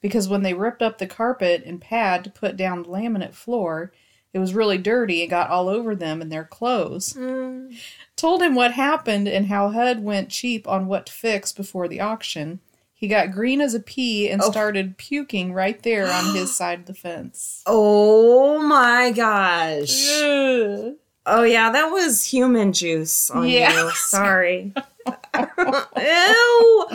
Because 0.00 0.28
when 0.28 0.42
they 0.42 0.54
ripped 0.54 0.82
up 0.82 0.98
the 0.98 1.06
carpet 1.06 1.62
and 1.64 1.80
pad 1.80 2.24
to 2.24 2.30
put 2.30 2.56
down 2.56 2.82
the 2.82 2.88
laminate 2.88 3.34
floor, 3.34 3.92
it 4.32 4.38
was 4.38 4.54
really 4.54 4.76
dirty 4.76 5.22
and 5.22 5.30
got 5.30 5.50
all 5.50 5.68
over 5.68 5.94
them 5.94 6.20
and 6.20 6.30
their 6.30 6.44
clothes. 6.44 7.12
Hmm. 7.12 7.68
Told 8.16 8.42
him 8.42 8.54
what 8.54 8.72
happened 8.72 9.28
and 9.28 9.46
how 9.46 9.70
HUD 9.70 10.02
went 10.02 10.30
cheap 10.30 10.66
on 10.66 10.88
what 10.88 11.06
to 11.06 11.12
fix 11.12 11.52
before 11.52 11.86
the 11.86 12.00
auction. 12.00 12.60
He 12.98 13.08
got 13.08 13.30
green 13.30 13.60
as 13.60 13.74
a 13.74 13.80
pea 13.80 14.30
and 14.30 14.40
Oh. 14.42 14.50
started 14.50 14.96
puking 14.96 15.52
right 15.52 15.80
there 15.82 16.06
on 16.10 16.34
his 16.34 16.56
side 16.56 16.80
of 16.80 16.86
the 16.86 16.94
fence. 16.94 17.62
Oh 17.66 18.58
my 18.62 19.12
gosh. 19.12 20.08
Ugh. 20.22 20.94
Oh 21.26 21.42
yeah, 21.42 21.70
that 21.72 21.90
was 21.90 22.24
human 22.24 22.72
juice 22.72 23.30
on 23.30 23.46
Yeah. 23.48 23.84
you. 23.84 23.90
Sorry. 23.92 24.72
Ew. 25.06 26.86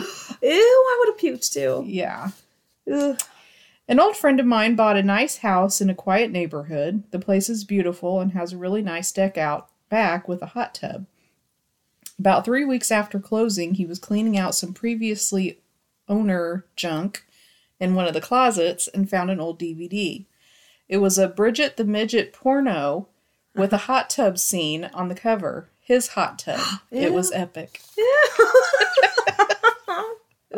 Ew, 0.42 0.42
I 0.42 0.96
would 0.98 1.08
have 1.08 1.18
puked 1.20 1.52
too. 1.52 1.84
Yeah. 1.86 2.30
Ugh. 2.92 3.20
An 3.88 4.00
old 4.00 4.16
friend 4.16 4.40
of 4.40 4.46
mine 4.46 4.74
bought 4.74 4.96
a 4.96 5.02
nice 5.02 5.38
house 5.38 5.80
in 5.80 5.90
a 5.90 5.94
quiet 5.94 6.30
neighborhood. 6.30 7.04
The 7.10 7.18
place 7.18 7.48
is 7.48 7.64
beautiful 7.64 8.20
and 8.20 8.32
has 8.32 8.52
a 8.52 8.56
really 8.58 8.82
nice 8.82 9.12
deck 9.12 9.36
out 9.36 9.68
back 9.88 10.28
with 10.28 10.40
a 10.42 10.46
hot 10.46 10.74
tub. 10.74 11.06
About 12.18 12.44
three 12.44 12.64
weeks 12.64 12.90
after 12.90 13.18
closing, 13.18 13.74
he 13.74 13.84
was 13.86 13.98
cleaning 13.98 14.38
out 14.38 14.54
some 14.54 14.72
previously 14.72 15.58
owner 16.12 16.64
junk 16.76 17.24
in 17.80 17.94
one 17.94 18.06
of 18.06 18.14
the 18.14 18.20
closets 18.20 18.86
and 18.88 19.08
found 19.10 19.30
an 19.30 19.40
old 19.40 19.58
DVD. 19.58 20.24
It 20.88 20.98
was 20.98 21.18
a 21.18 21.26
Bridget 21.28 21.76
the 21.76 21.84
Midget 21.84 22.32
porno 22.32 23.08
with 23.54 23.72
a 23.72 23.78
hot 23.88 24.10
tub 24.10 24.38
scene 24.38 24.90
on 24.94 25.08
the 25.08 25.14
cover. 25.14 25.68
His 25.80 26.08
hot 26.08 26.38
tub. 26.38 26.60
It 26.90 27.12
was 27.12 27.32
epic. 27.32 27.80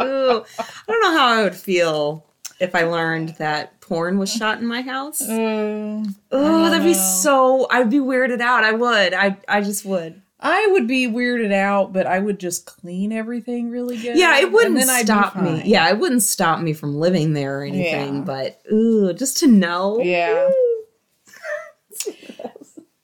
Ooh. 0.00 0.44
I 0.58 0.64
don't 0.88 1.00
know 1.02 1.16
how 1.16 1.26
I 1.28 1.42
would 1.44 1.54
feel 1.54 2.26
if 2.60 2.74
I 2.74 2.82
learned 2.82 3.30
that 3.38 3.80
porn 3.80 4.18
was 4.18 4.32
shot 4.32 4.58
in 4.58 4.66
my 4.66 4.82
house. 4.82 5.20
Uh, 5.22 6.02
Oh, 6.32 6.70
that'd 6.70 6.82
be 6.84 6.94
so 6.94 7.66
I'd 7.70 7.90
be 7.90 7.98
weirded 7.98 8.40
out. 8.40 8.64
I 8.64 8.72
would. 8.72 9.14
I 9.14 9.36
I 9.48 9.60
just 9.60 9.84
would. 9.84 10.20
I 10.44 10.66
would 10.72 10.86
be 10.86 11.08
weirded 11.08 11.52
out, 11.52 11.92
but 11.94 12.06
I 12.06 12.18
would 12.18 12.38
just 12.38 12.66
clean 12.66 13.12
everything 13.12 13.70
really 13.70 13.96
good. 13.96 14.16
Yeah, 14.18 14.38
it 14.38 14.52
wouldn't 14.52 14.82
stop 14.82 15.36
me. 15.36 15.62
Yeah, 15.64 15.88
it 15.88 15.98
wouldn't 15.98 16.22
stop 16.22 16.60
me 16.60 16.74
from 16.74 16.94
living 16.96 17.32
there 17.32 17.60
or 17.60 17.64
anything, 17.64 18.16
Yeah. 18.16 18.20
but 18.20 18.60
ooh, 18.70 19.12
just 19.14 19.38
to 19.38 19.46
know. 19.46 20.00
Yeah. 20.00 20.50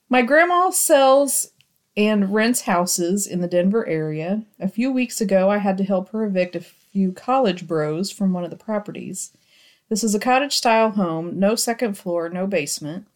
My 0.09 0.21
grandma 0.21 0.69
sells 0.69 1.51
and 1.97 2.33
rents 2.33 2.61
houses 2.61 3.25
in 3.27 3.41
the 3.41 3.47
Denver 3.47 3.87
area. 3.87 4.43
A 4.59 4.67
few 4.67 4.91
weeks 4.91 5.19
ago, 5.21 5.49
I 5.49 5.57
had 5.57 5.77
to 5.77 5.83
help 5.83 6.09
her 6.09 6.23
evict 6.25 6.55
a 6.55 6.61
few 6.61 7.11
college 7.11 7.67
bros 7.67 8.11
from 8.11 8.33
one 8.33 8.43
of 8.43 8.49
the 8.49 8.55
properties. 8.57 9.31
This 9.89 10.03
is 10.03 10.13
a 10.15 10.19
cottage 10.19 10.55
style 10.55 10.91
home, 10.91 11.39
no 11.39 11.55
second 11.55 11.97
floor, 11.97 12.29
no 12.29 12.45
basement. 12.47 13.07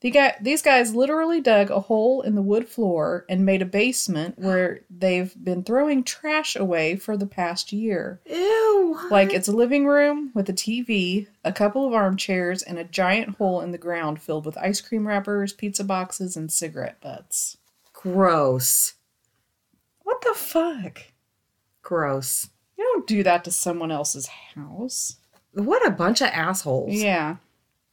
The 0.00 0.10
guy, 0.12 0.36
these 0.40 0.62
guys 0.62 0.94
literally 0.94 1.40
dug 1.40 1.70
a 1.70 1.80
hole 1.80 2.22
in 2.22 2.36
the 2.36 2.42
wood 2.42 2.68
floor 2.68 3.24
and 3.28 3.44
made 3.44 3.62
a 3.62 3.66
basement 3.66 4.38
where 4.38 4.80
they've 4.88 5.34
been 5.42 5.64
throwing 5.64 6.04
trash 6.04 6.54
away 6.54 6.94
for 6.94 7.16
the 7.16 7.26
past 7.26 7.72
year. 7.72 8.20
Ew. 8.26 8.96
Like 9.10 9.32
it's 9.32 9.48
a 9.48 9.52
living 9.52 9.86
room 9.86 10.30
with 10.34 10.48
a 10.48 10.52
TV, 10.52 11.26
a 11.44 11.52
couple 11.52 11.84
of 11.84 11.94
armchairs, 11.94 12.62
and 12.62 12.78
a 12.78 12.84
giant 12.84 13.36
hole 13.36 13.60
in 13.60 13.72
the 13.72 13.78
ground 13.78 14.22
filled 14.22 14.46
with 14.46 14.56
ice 14.58 14.80
cream 14.80 15.06
wrappers, 15.06 15.52
pizza 15.52 15.82
boxes, 15.82 16.36
and 16.36 16.52
cigarette 16.52 17.00
butts. 17.00 17.56
gross. 17.92 18.94
What 20.04 20.22
the 20.22 20.34
fuck? 20.34 21.02
Gross. 21.82 22.48
You 22.76 22.84
don't 22.84 23.06
do 23.06 23.24
that 23.24 23.42
to 23.44 23.50
someone 23.50 23.90
else's 23.90 24.28
house. 24.54 25.16
What 25.52 25.84
a 25.84 25.90
bunch 25.90 26.20
of 26.20 26.28
assholes. 26.28 26.92
Yeah. 26.92 27.36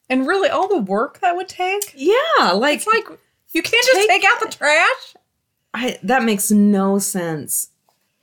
And 0.09 0.27
really, 0.27 0.49
all 0.49 0.67
the 0.67 0.81
work 0.81 1.19
that 1.21 1.35
would 1.35 1.49
take? 1.49 1.93
Yeah, 1.95 2.51
like 2.53 2.77
It's 2.77 2.87
like, 2.87 3.07
you 3.53 3.61
can't 3.61 3.85
just 3.85 3.97
Take- 3.97 4.09
take 4.09 4.23
out 4.25 4.39
the 4.41 4.55
trash? 4.55 5.15
I 5.73 5.99
that 6.03 6.23
makes 6.23 6.51
no 6.51 6.99
sense 6.99 7.69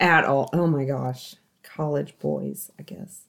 at 0.01 0.25
all. 0.25 0.49
Oh 0.53 0.67
my 0.67 0.85
gosh. 0.85 1.35
College 1.63 2.15
boys, 2.19 2.71
I 2.79 2.83
guess. 2.83 3.23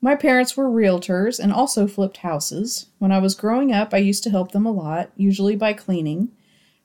My 0.00 0.14
parents 0.14 0.56
were 0.56 0.68
realtors 0.68 1.38
and 1.38 1.52
also 1.52 1.86
flipped 1.86 2.18
houses. 2.18 2.86
When 2.98 3.10
I 3.10 3.18
was 3.18 3.34
growing 3.34 3.72
up, 3.72 3.94
I 3.94 3.98
used 3.98 4.22
to 4.24 4.30
help 4.30 4.52
them 4.52 4.66
a 4.66 4.70
lot, 4.72 5.10
usually 5.16 5.56
by 5.56 5.72
cleaning. 5.72 6.30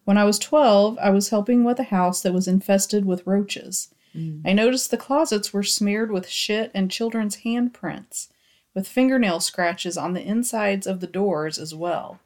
When 0.06 0.18
I 0.18 0.24
was 0.24 0.40
12, 0.40 0.98
I 1.00 1.10
was 1.10 1.30
helping 1.30 1.64
with 1.64 1.80
a 1.80 1.84
house 1.84 2.22
that 2.22 2.34
was 2.34 2.48
infested 2.48 3.06
with 3.06 3.28
roaches. 3.28 3.94
Mm. 4.16 4.42
I 4.46 4.54
noticed 4.54 4.90
the 4.90 4.98
closets 4.98 5.52
were 5.54 5.64
smeared 5.64 6.12
with 6.12 6.30
shit 6.30 6.72
and 6.74 6.90
children's 6.90 7.38
handprints, 7.42 8.30
with 8.80 8.88
fingernail 8.88 9.42
scratches 9.42 9.98
on 9.98 10.14
the 10.14 10.24
insides 10.26 10.88
of 10.88 11.02
the 11.02 11.08
doors 11.08 11.60
as 11.60 11.76
well. 11.76 12.22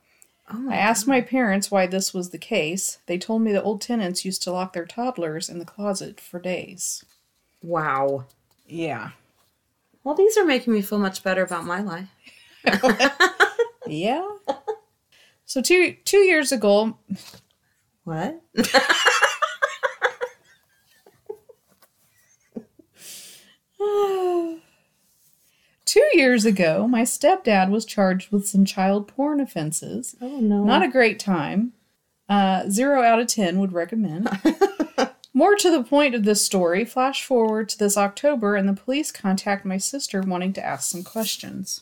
Oh 0.54 0.70
I 0.70 0.76
asked 0.76 1.08
my 1.08 1.20
parents 1.20 1.72
why 1.72 1.88
this 1.88 2.14
was 2.14 2.30
the 2.30 2.38
case. 2.38 3.00
They 3.08 3.18
told 3.18 3.42
me 3.42 3.52
the 3.52 3.64
old 3.64 3.82
tenants 3.82 4.24
used 4.24 4.44
to 4.44 4.52
lock 4.52 4.74
their 4.74 4.86
toddlers 4.86 5.50
in 5.50 5.58
the 5.58 5.66
closet 5.66 6.22
for 6.22 6.40
days. 6.40 7.04
Wow. 7.64 8.26
Yeah. 8.68 9.12
Well, 10.04 10.14
these 10.14 10.38
are 10.38 10.46
making 10.46 10.74
me 10.74 10.84
feel 10.84 11.00
much 11.00 11.24
better 11.24 11.42
about 11.42 11.66
my 11.66 11.82
life. 11.82 12.10
Yeah. 13.86 14.26
So 15.46 15.62
two 15.62 15.98
two 16.06 16.20
years 16.20 16.52
ago, 16.54 16.98
What? 18.06 18.42
two 25.86 26.03
years 26.16 26.46
ago, 26.46 26.88
my 26.88 27.02
stepdad 27.04 27.70
was 27.70 27.86
charged 27.86 28.32
with 28.32 28.48
some 28.48 28.66
child 28.66 29.08
porn 29.08 29.40
offenses. 29.40 30.16
Oh 30.22 30.40
no. 30.40 30.64
Not 30.64 30.84
a 30.84 30.88
great 30.88 31.20
time. 31.20 31.74
Uh, 32.30 32.70
zero 32.70 33.04
out 33.04 33.20
of 33.20 33.28
ten 33.28 33.60
would 33.60 33.74
recommend. 33.74 34.30
More 35.34 35.56
to 35.56 35.72
the 35.72 35.84
point 35.84 36.14
of 36.14 36.26
this 36.26 36.46
story, 36.46 36.86
flash 36.86 37.24
forward 37.26 37.68
to 37.70 37.78
this 37.78 37.98
October, 37.98 38.56
and 38.56 38.70
the 38.70 38.74
police 38.74 39.12
contact 39.12 39.66
my 39.66 39.78
sister 39.78 40.22
wanting 40.22 40.54
to 40.54 40.66
ask 40.66 40.92
some 40.92 41.04
questions. 41.04 41.82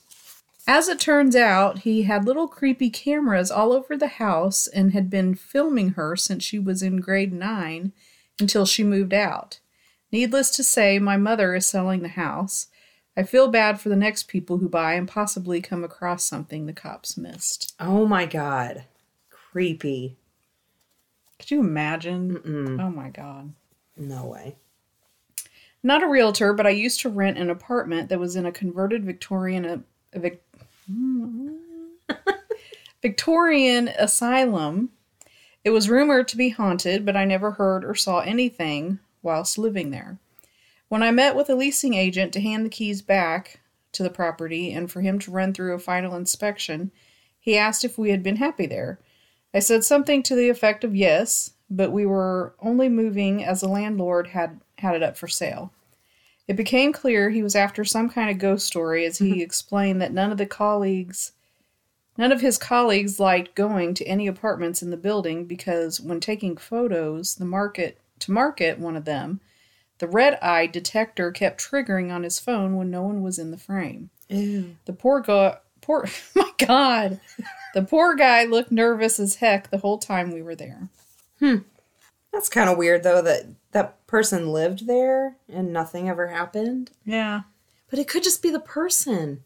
As 0.67 0.87
it 0.87 0.99
turns 0.99 1.35
out, 1.35 1.79
he 1.79 2.03
had 2.03 2.25
little 2.25 2.47
creepy 2.47 2.89
cameras 2.89 3.51
all 3.51 3.73
over 3.73 3.97
the 3.97 4.07
house 4.07 4.67
and 4.67 4.93
had 4.93 5.09
been 5.09 5.35
filming 5.35 5.91
her 5.91 6.15
since 6.15 6.43
she 6.43 6.59
was 6.59 6.81
in 6.81 7.01
grade 7.01 7.33
9 7.33 7.91
until 8.39 8.65
she 8.65 8.83
moved 8.83 9.13
out. 9.13 9.59
Needless 10.11 10.49
to 10.51 10.63
say, 10.63 10.99
my 10.99 11.17
mother 11.17 11.55
is 11.55 11.65
selling 11.65 12.01
the 12.01 12.09
house. 12.09 12.67
I 13.21 13.23
feel 13.23 13.49
bad 13.49 13.79
for 13.79 13.89
the 13.89 13.95
next 13.95 14.23
people 14.23 14.57
who 14.57 14.67
buy 14.67 14.95
and 14.95 15.07
possibly 15.07 15.61
come 15.61 15.83
across 15.83 16.23
something 16.23 16.65
the 16.65 16.73
cops 16.73 17.17
missed. 17.17 17.75
Oh 17.79 18.07
my 18.07 18.25
god. 18.25 18.85
Creepy. 19.29 20.17
Could 21.37 21.51
you 21.51 21.59
imagine? 21.59 22.39
Mm-mm. 22.39 22.81
Oh 22.81 22.89
my 22.89 23.09
god. 23.09 23.53
No 23.95 24.25
way. 24.25 24.55
Not 25.83 26.01
a 26.01 26.07
realtor, 26.07 26.51
but 26.53 26.65
I 26.65 26.71
used 26.71 26.99
to 27.01 27.09
rent 27.09 27.37
an 27.37 27.51
apartment 27.51 28.09
that 28.09 28.19
was 28.19 28.35
in 28.35 28.47
a 28.47 28.51
converted 28.51 29.05
Victorian 29.05 29.65
a, 29.65 29.83
a 30.13 30.19
Vic, 30.19 30.43
Victorian 33.03 33.87
asylum. 33.99 34.89
It 35.63 35.69
was 35.69 35.91
rumored 35.91 36.27
to 36.29 36.37
be 36.37 36.49
haunted, 36.49 37.05
but 37.05 37.15
I 37.15 37.25
never 37.25 37.51
heard 37.51 37.85
or 37.85 37.93
saw 37.93 38.21
anything 38.21 38.97
whilst 39.21 39.59
living 39.59 39.91
there. 39.91 40.17
When 40.91 41.03
I 41.03 41.11
met 41.11 41.37
with 41.37 41.49
a 41.49 41.55
leasing 41.55 41.93
agent 41.93 42.33
to 42.33 42.41
hand 42.41 42.65
the 42.65 42.69
keys 42.69 43.01
back 43.01 43.61
to 43.93 44.03
the 44.03 44.09
property 44.09 44.73
and 44.73 44.91
for 44.91 44.99
him 44.99 45.19
to 45.19 45.31
run 45.31 45.53
through 45.53 45.73
a 45.73 45.79
final 45.79 46.17
inspection, 46.17 46.91
he 47.39 47.55
asked 47.55 47.85
if 47.85 47.97
we 47.97 48.09
had 48.11 48.21
been 48.21 48.35
happy 48.35 48.65
there. 48.65 48.99
I 49.53 49.59
said 49.59 49.85
something 49.85 50.21
to 50.23 50.35
the 50.35 50.49
effect 50.49 50.83
of 50.83 50.93
yes, 50.93 51.51
but 51.69 51.93
we 51.93 52.05
were 52.05 52.55
only 52.59 52.89
moving 52.89 53.41
as 53.41 53.61
the 53.61 53.69
landlord 53.69 54.27
had 54.27 54.59
had 54.79 54.95
it 54.95 55.01
up 55.01 55.15
for 55.15 55.29
sale. 55.29 55.71
It 56.45 56.57
became 56.57 56.91
clear 56.91 57.29
he 57.29 57.41
was 57.41 57.55
after 57.55 57.85
some 57.85 58.09
kind 58.09 58.29
of 58.29 58.37
ghost 58.37 58.67
story 58.67 59.05
as 59.05 59.19
he 59.19 59.41
explained 59.41 60.01
that 60.01 60.11
none 60.11 60.33
of 60.33 60.37
the 60.37 60.45
colleagues 60.45 61.31
none 62.17 62.33
of 62.33 62.41
his 62.41 62.57
colleagues 62.57 63.17
liked 63.17 63.55
going 63.55 63.93
to 63.93 64.03
any 64.03 64.27
apartments 64.27 64.81
in 64.81 64.89
the 64.89 64.97
building 64.97 65.45
because 65.45 66.01
when 66.01 66.19
taking 66.19 66.57
photos, 66.57 67.35
the 67.35 67.45
market 67.45 67.97
to 68.19 68.33
market 68.33 68.77
one 68.77 68.97
of 68.97 69.05
them, 69.05 69.39
the 70.01 70.07
red 70.07 70.39
eye 70.41 70.65
detector 70.65 71.31
kept 71.31 71.61
triggering 71.61 72.11
on 72.11 72.23
his 72.23 72.39
phone 72.39 72.75
when 72.75 72.89
no 72.89 73.03
one 73.03 73.21
was 73.21 73.37
in 73.37 73.51
the 73.51 73.57
frame. 73.57 74.09
Ew. 74.29 74.75
The 74.85 74.93
poor 74.93 75.21
guy, 75.21 75.59
poor, 75.79 76.07
my 76.35 76.49
God, 76.57 77.21
the 77.75 77.83
poor 77.83 78.15
guy 78.15 78.43
looked 78.45 78.71
nervous 78.71 79.19
as 79.19 79.35
heck 79.35 79.69
the 79.69 79.77
whole 79.77 79.99
time 79.99 80.31
we 80.31 80.41
were 80.41 80.55
there. 80.55 80.89
Hmm. 81.39 81.57
That's 82.33 82.49
kind 82.49 82.67
of 82.67 82.79
weird 82.79 83.03
though 83.03 83.21
that 83.21 83.45
that 83.73 84.07
person 84.07 84.51
lived 84.51 84.87
there 84.87 85.35
and 85.47 85.71
nothing 85.71 86.09
ever 86.09 86.29
happened. 86.29 86.89
Yeah, 87.05 87.41
But 87.91 87.99
it 87.99 88.07
could 88.07 88.23
just 88.23 88.41
be 88.41 88.49
the 88.49 88.59
person. 88.59 89.43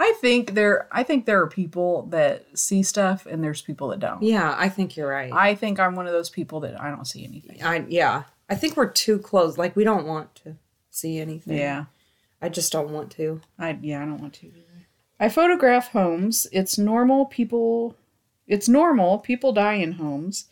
I 0.00 0.12
think 0.20 0.54
there, 0.54 0.88
I 0.90 1.04
think 1.04 1.24
there 1.24 1.40
are 1.40 1.46
people 1.46 2.06
that 2.06 2.58
see 2.58 2.82
stuff, 2.82 3.26
and 3.26 3.44
there's 3.44 3.62
people 3.62 3.88
that 3.88 4.00
don't. 4.00 4.24
Yeah, 4.24 4.52
I 4.58 4.68
think 4.68 4.96
you're 4.96 5.08
right. 5.08 5.32
I 5.32 5.54
think 5.54 5.78
I'm 5.78 5.94
one 5.94 6.08
of 6.08 6.12
those 6.12 6.30
people 6.30 6.58
that 6.60 6.80
I 6.80 6.90
don't 6.90 7.06
see 7.06 7.24
anything. 7.24 7.62
I 7.62 7.84
yeah. 7.88 8.24
I 8.48 8.54
think 8.54 8.76
we're 8.76 8.90
too 8.90 9.18
close. 9.18 9.58
Like 9.58 9.76
we 9.76 9.84
don't 9.84 10.06
want 10.06 10.34
to 10.36 10.56
see 10.90 11.18
anything. 11.18 11.58
Yeah, 11.58 11.86
I 12.40 12.48
just 12.48 12.72
don't 12.72 12.90
want 12.90 13.10
to. 13.12 13.40
I 13.58 13.78
yeah, 13.80 14.02
I 14.02 14.06
don't 14.06 14.20
want 14.20 14.34
to 14.34 14.46
either. 14.46 14.58
I 15.18 15.28
photograph 15.28 15.92
homes. 15.92 16.46
It's 16.52 16.76
normal 16.76 17.26
people. 17.26 17.96
It's 18.46 18.68
normal 18.68 19.18
people 19.18 19.52
die 19.52 19.74
in 19.74 19.92
homes. 19.92 20.46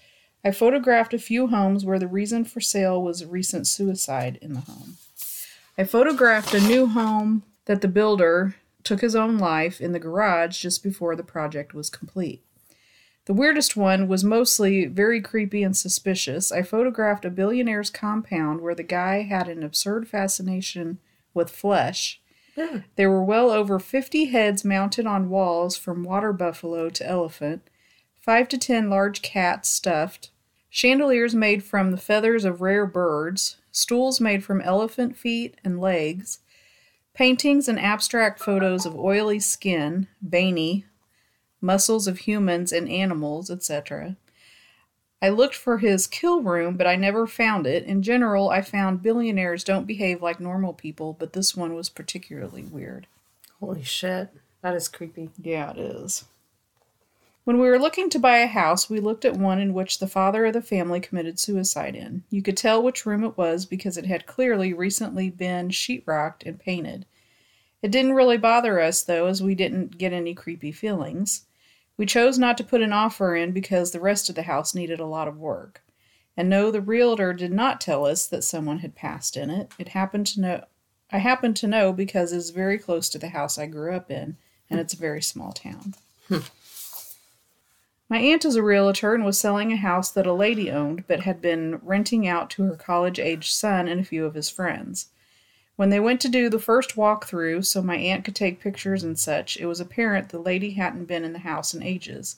I 0.44 0.50
photographed 0.50 1.14
a 1.14 1.18
few 1.18 1.48
homes 1.48 1.84
where 1.84 1.98
the 1.98 2.08
reason 2.08 2.44
for 2.44 2.60
sale 2.60 3.00
was 3.00 3.20
a 3.20 3.26
recent 3.26 3.66
suicide 3.66 4.38
in 4.42 4.54
the 4.54 4.60
home. 4.60 4.96
I 5.78 5.84
photographed 5.84 6.52
a 6.52 6.60
new 6.60 6.86
home 6.86 7.44
that 7.66 7.80
the 7.80 7.88
builder 7.88 8.56
took 8.82 9.00
his 9.00 9.14
own 9.14 9.38
life 9.38 9.80
in 9.80 9.92
the 9.92 10.00
garage 10.00 10.58
just 10.58 10.82
before 10.82 11.14
the 11.14 11.22
project 11.22 11.74
was 11.74 11.88
complete. 11.88 12.42
The 13.26 13.34
weirdest 13.34 13.76
one 13.76 14.08
was 14.08 14.24
mostly 14.24 14.86
very 14.86 15.20
creepy 15.20 15.62
and 15.62 15.76
suspicious. 15.76 16.50
I 16.50 16.62
photographed 16.62 17.24
a 17.24 17.30
billionaire's 17.30 17.90
compound 17.90 18.60
where 18.60 18.74
the 18.74 18.82
guy 18.82 19.22
had 19.22 19.48
an 19.48 19.62
absurd 19.62 20.08
fascination 20.08 20.98
with 21.32 21.50
flesh. 21.50 22.20
Hmm. 22.56 22.78
There 22.96 23.10
were 23.10 23.22
well 23.22 23.50
over 23.50 23.78
50 23.78 24.26
heads 24.26 24.64
mounted 24.64 25.06
on 25.06 25.30
walls 25.30 25.76
from 25.76 26.02
water 26.02 26.32
buffalo 26.32 26.90
to 26.90 27.08
elephant, 27.08 27.62
5 28.20 28.48
to 28.48 28.58
10 28.58 28.90
large 28.90 29.22
cats 29.22 29.68
stuffed, 29.68 30.30
chandeliers 30.68 31.34
made 31.34 31.62
from 31.62 31.92
the 31.92 31.96
feathers 31.96 32.44
of 32.44 32.60
rare 32.60 32.86
birds, 32.86 33.56
stools 33.70 34.20
made 34.20 34.44
from 34.44 34.60
elephant 34.60 35.16
feet 35.16 35.56
and 35.64 35.80
legs, 35.80 36.40
paintings 37.14 37.68
and 37.68 37.78
abstract 37.78 38.40
photos 38.40 38.84
of 38.84 38.96
oily 38.96 39.38
skin, 39.38 40.08
veiny, 40.20 40.84
muscles 41.62 42.06
of 42.06 42.18
humans 42.18 42.72
and 42.72 42.88
animals, 42.88 43.50
etc. 43.50 44.16
I 45.22 45.28
looked 45.28 45.54
for 45.54 45.78
his 45.78 46.08
kill 46.08 46.42
room, 46.42 46.76
but 46.76 46.86
I 46.88 46.96
never 46.96 47.28
found 47.28 47.66
it. 47.66 47.84
In 47.84 48.02
general, 48.02 48.50
I 48.50 48.60
found 48.60 49.02
billionaires 49.02 49.62
don't 49.62 49.86
behave 49.86 50.20
like 50.20 50.40
normal 50.40 50.72
people, 50.72 51.16
but 51.16 51.32
this 51.32 51.56
one 51.56 51.74
was 51.74 51.88
particularly 51.88 52.64
weird. 52.64 53.06
Holy 53.60 53.84
shit. 53.84 54.30
That 54.62 54.74
is 54.74 54.88
creepy. 54.88 55.30
Yeah, 55.40 55.70
it 55.70 55.78
is. 55.78 56.24
When 57.44 57.58
we 57.58 57.68
were 57.68 57.78
looking 57.78 58.10
to 58.10 58.20
buy 58.20 58.38
a 58.38 58.46
house, 58.46 58.88
we 58.90 59.00
looked 59.00 59.24
at 59.24 59.36
one 59.36 59.60
in 59.60 59.74
which 59.74 59.98
the 59.98 60.06
father 60.08 60.46
of 60.46 60.52
the 60.52 60.62
family 60.62 61.00
committed 61.00 61.38
suicide 61.40 61.96
in. 61.96 62.22
You 62.30 62.42
could 62.42 62.56
tell 62.56 62.82
which 62.82 63.04
room 63.06 63.24
it 63.24 63.36
was 63.36 63.66
because 63.66 63.96
it 63.96 64.06
had 64.06 64.26
clearly 64.26 64.72
recently 64.72 65.30
been 65.30 65.68
sheetrocked 65.70 66.46
and 66.46 66.58
painted. 66.58 67.06
It 67.82 67.90
didn't 67.90 68.14
really 68.14 68.38
bother 68.38 68.80
us, 68.80 69.02
though, 69.02 69.26
as 69.26 69.42
we 69.42 69.56
didn't 69.56 69.98
get 69.98 70.12
any 70.12 70.34
creepy 70.34 70.70
feelings. 70.70 71.46
We 72.02 72.06
chose 72.06 72.36
not 72.36 72.58
to 72.58 72.64
put 72.64 72.82
an 72.82 72.92
offer 72.92 73.36
in 73.36 73.52
because 73.52 73.92
the 73.92 74.00
rest 74.00 74.28
of 74.28 74.34
the 74.34 74.42
house 74.42 74.74
needed 74.74 74.98
a 74.98 75.06
lot 75.06 75.28
of 75.28 75.38
work. 75.38 75.84
And 76.36 76.48
no, 76.48 76.72
the 76.72 76.80
realtor 76.80 77.32
did 77.32 77.52
not 77.52 77.80
tell 77.80 78.06
us 78.06 78.26
that 78.26 78.42
someone 78.42 78.80
had 78.80 78.96
passed 78.96 79.36
in 79.36 79.50
it. 79.50 79.70
It 79.78 79.90
happened 79.90 80.26
to 80.26 80.40
know 80.40 80.64
I 81.12 81.18
happened 81.18 81.54
to 81.58 81.68
know 81.68 81.92
because 81.92 82.32
it's 82.32 82.50
very 82.50 82.76
close 82.76 83.08
to 83.10 83.20
the 83.20 83.28
house 83.28 83.56
I 83.56 83.66
grew 83.66 83.94
up 83.94 84.10
in, 84.10 84.36
and 84.68 84.80
it's 84.80 84.94
a 84.94 84.96
very 84.96 85.22
small 85.22 85.52
town. 85.52 85.94
Hmm. 86.26 86.38
My 88.08 88.18
aunt 88.18 88.44
is 88.44 88.56
a 88.56 88.64
realtor 88.64 89.14
and 89.14 89.24
was 89.24 89.38
selling 89.38 89.72
a 89.72 89.76
house 89.76 90.10
that 90.10 90.26
a 90.26 90.32
lady 90.32 90.72
owned 90.72 91.04
but 91.06 91.20
had 91.20 91.40
been 91.40 91.78
renting 91.84 92.26
out 92.26 92.50
to 92.50 92.64
her 92.64 92.74
college 92.74 93.20
aged 93.20 93.52
son 93.52 93.86
and 93.86 94.00
a 94.00 94.04
few 94.04 94.24
of 94.24 94.34
his 94.34 94.50
friends. 94.50 95.10
When 95.76 95.90
they 95.90 96.00
went 96.00 96.20
to 96.20 96.28
do 96.28 96.48
the 96.48 96.58
first 96.58 96.96
walkthrough 96.96 97.64
so 97.64 97.82
my 97.82 97.96
aunt 97.96 98.24
could 98.24 98.36
take 98.36 98.60
pictures 98.60 99.02
and 99.02 99.18
such, 99.18 99.56
it 99.56 99.66
was 99.66 99.80
apparent 99.80 100.28
the 100.28 100.38
lady 100.38 100.72
hadn't 100.72 101.06
been 101.06 101.24
in 101.24 101.32
the 101.32 101.38
house 101.40 101.74
in 101.74 101.82
ages. 101.82 102.36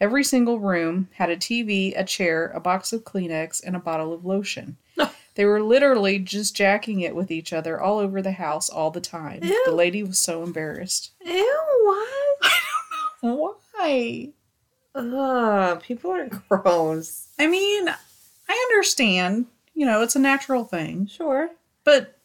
Every 0.00 0.22
single 0.22 0.60
room 0.60 1.08
had 1.14 1.28
a 1.28 1.36
TV, 1.36 1.92
a 1.98 2.04
chair, 2.04 2.52
a 2.54 2.60
box 2.60 2.92
of 2.92 3.02
Kleenex, 3.04 3.62
and 3.64 3.74
a 3.74 3.80
bottle 3.80 4.12
of 4.12 4.24
lotion. 4.24 4.76
they 5.34 5.44
were 5.44 5.60
literally 5.60 6.20
just 6.20 6.54
jacking 6.54 7.00
it 7.00 7.16
with 7.16 7.32
each 7.32 7.52
other 7.52 7.80
all 7.80 7.98
over 7.98 8.22
the 8.22 8.32
house 8.32 8.70
all 8.70 8.90
the 8.92 9.00
time. 9.00 9.40
Ew. 9.42 9.62
The 9.66 9.72
lady 9.72 10.04
was 10.04 10.18
so 10.20 10.44
embarrassed. 10.44 11.10
Ew, 11.24 11.64
what? 13.20 13.48
Why? 13.74 14.28
Ugh, 14.94 15.82
people 15.82 16.12
are 16.12 16.28
gross. 16.48 17.28
I 17.38 17.46
mean, 17.48 17.88
I 18.48 18.66
understand, 18.70 19.46
you 19.74 19.84
know, 19.86 20.02
it's 20.02 20.16
a 20.16 20.20
natural 20.20 20.64
thing, 20.64 21.06
Sure. 21.06 21.50
but 21.84 22.17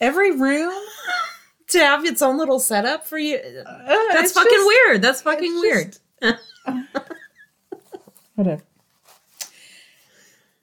every 0.00 0.32
room 0.36 0.72
To 1.70 1.80
have 1.80 2.04
its 2.04 2.22
own 2.22 2.38
little 2.38 2.60
setup 2.60 3.08
for 3.08 3.18
you. 3.18 3.38
uh, 3.38 4.12
That's 4.12 4.30
fucking 4.30 4.52
just- 4.52 4.66
weird. 4.66 5.02
That's 5.02 5.20
fucking 5.22 5.52
weird. 5.60 5.98
Whatever. 8.36 8.62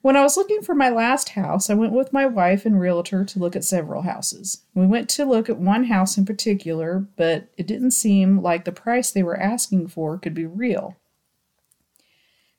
When 0.00 0.16
I 0.16 0.22
was 0.22 0.36
looking 0.38 0.62
for 0.62 0.74
my 0.74 0.88
last 0.88 1.30
house, 1.30 1.68
I 1.68 1.74
went 1.74 1.92
with 1.92 2.12
my 2.12 2.24
wife 2.26 2.64
and 2.64 2.78
realtor 2.80 3.22
to 3.24 3.38
look 3.38 3.54
at 3.56 3.64
several 3.64 4.02
houses. 4.02 4.62
We 4.74 4.86
went 4.86 5.10
to 5.10 5.24
look 5.26 5.50
at 5.50 5.58
one 5.58 5.84
house 5.84 6.16
in 6.16 6.24
particular, 6.24 7.06
but 7.16 7.48
it 7.58 7.66
didn't 7.66 7.90
seem 7.92 8.40
like 8.40 8.64
the 8.64 8.72
price 8.72 9.10
they 9.10 9.22
were 9.22 9.38
asking 9.38 9.88
for 9.88 10.18
could 10.18 10.34
be 10.34 10.46
real. 10.46 10.96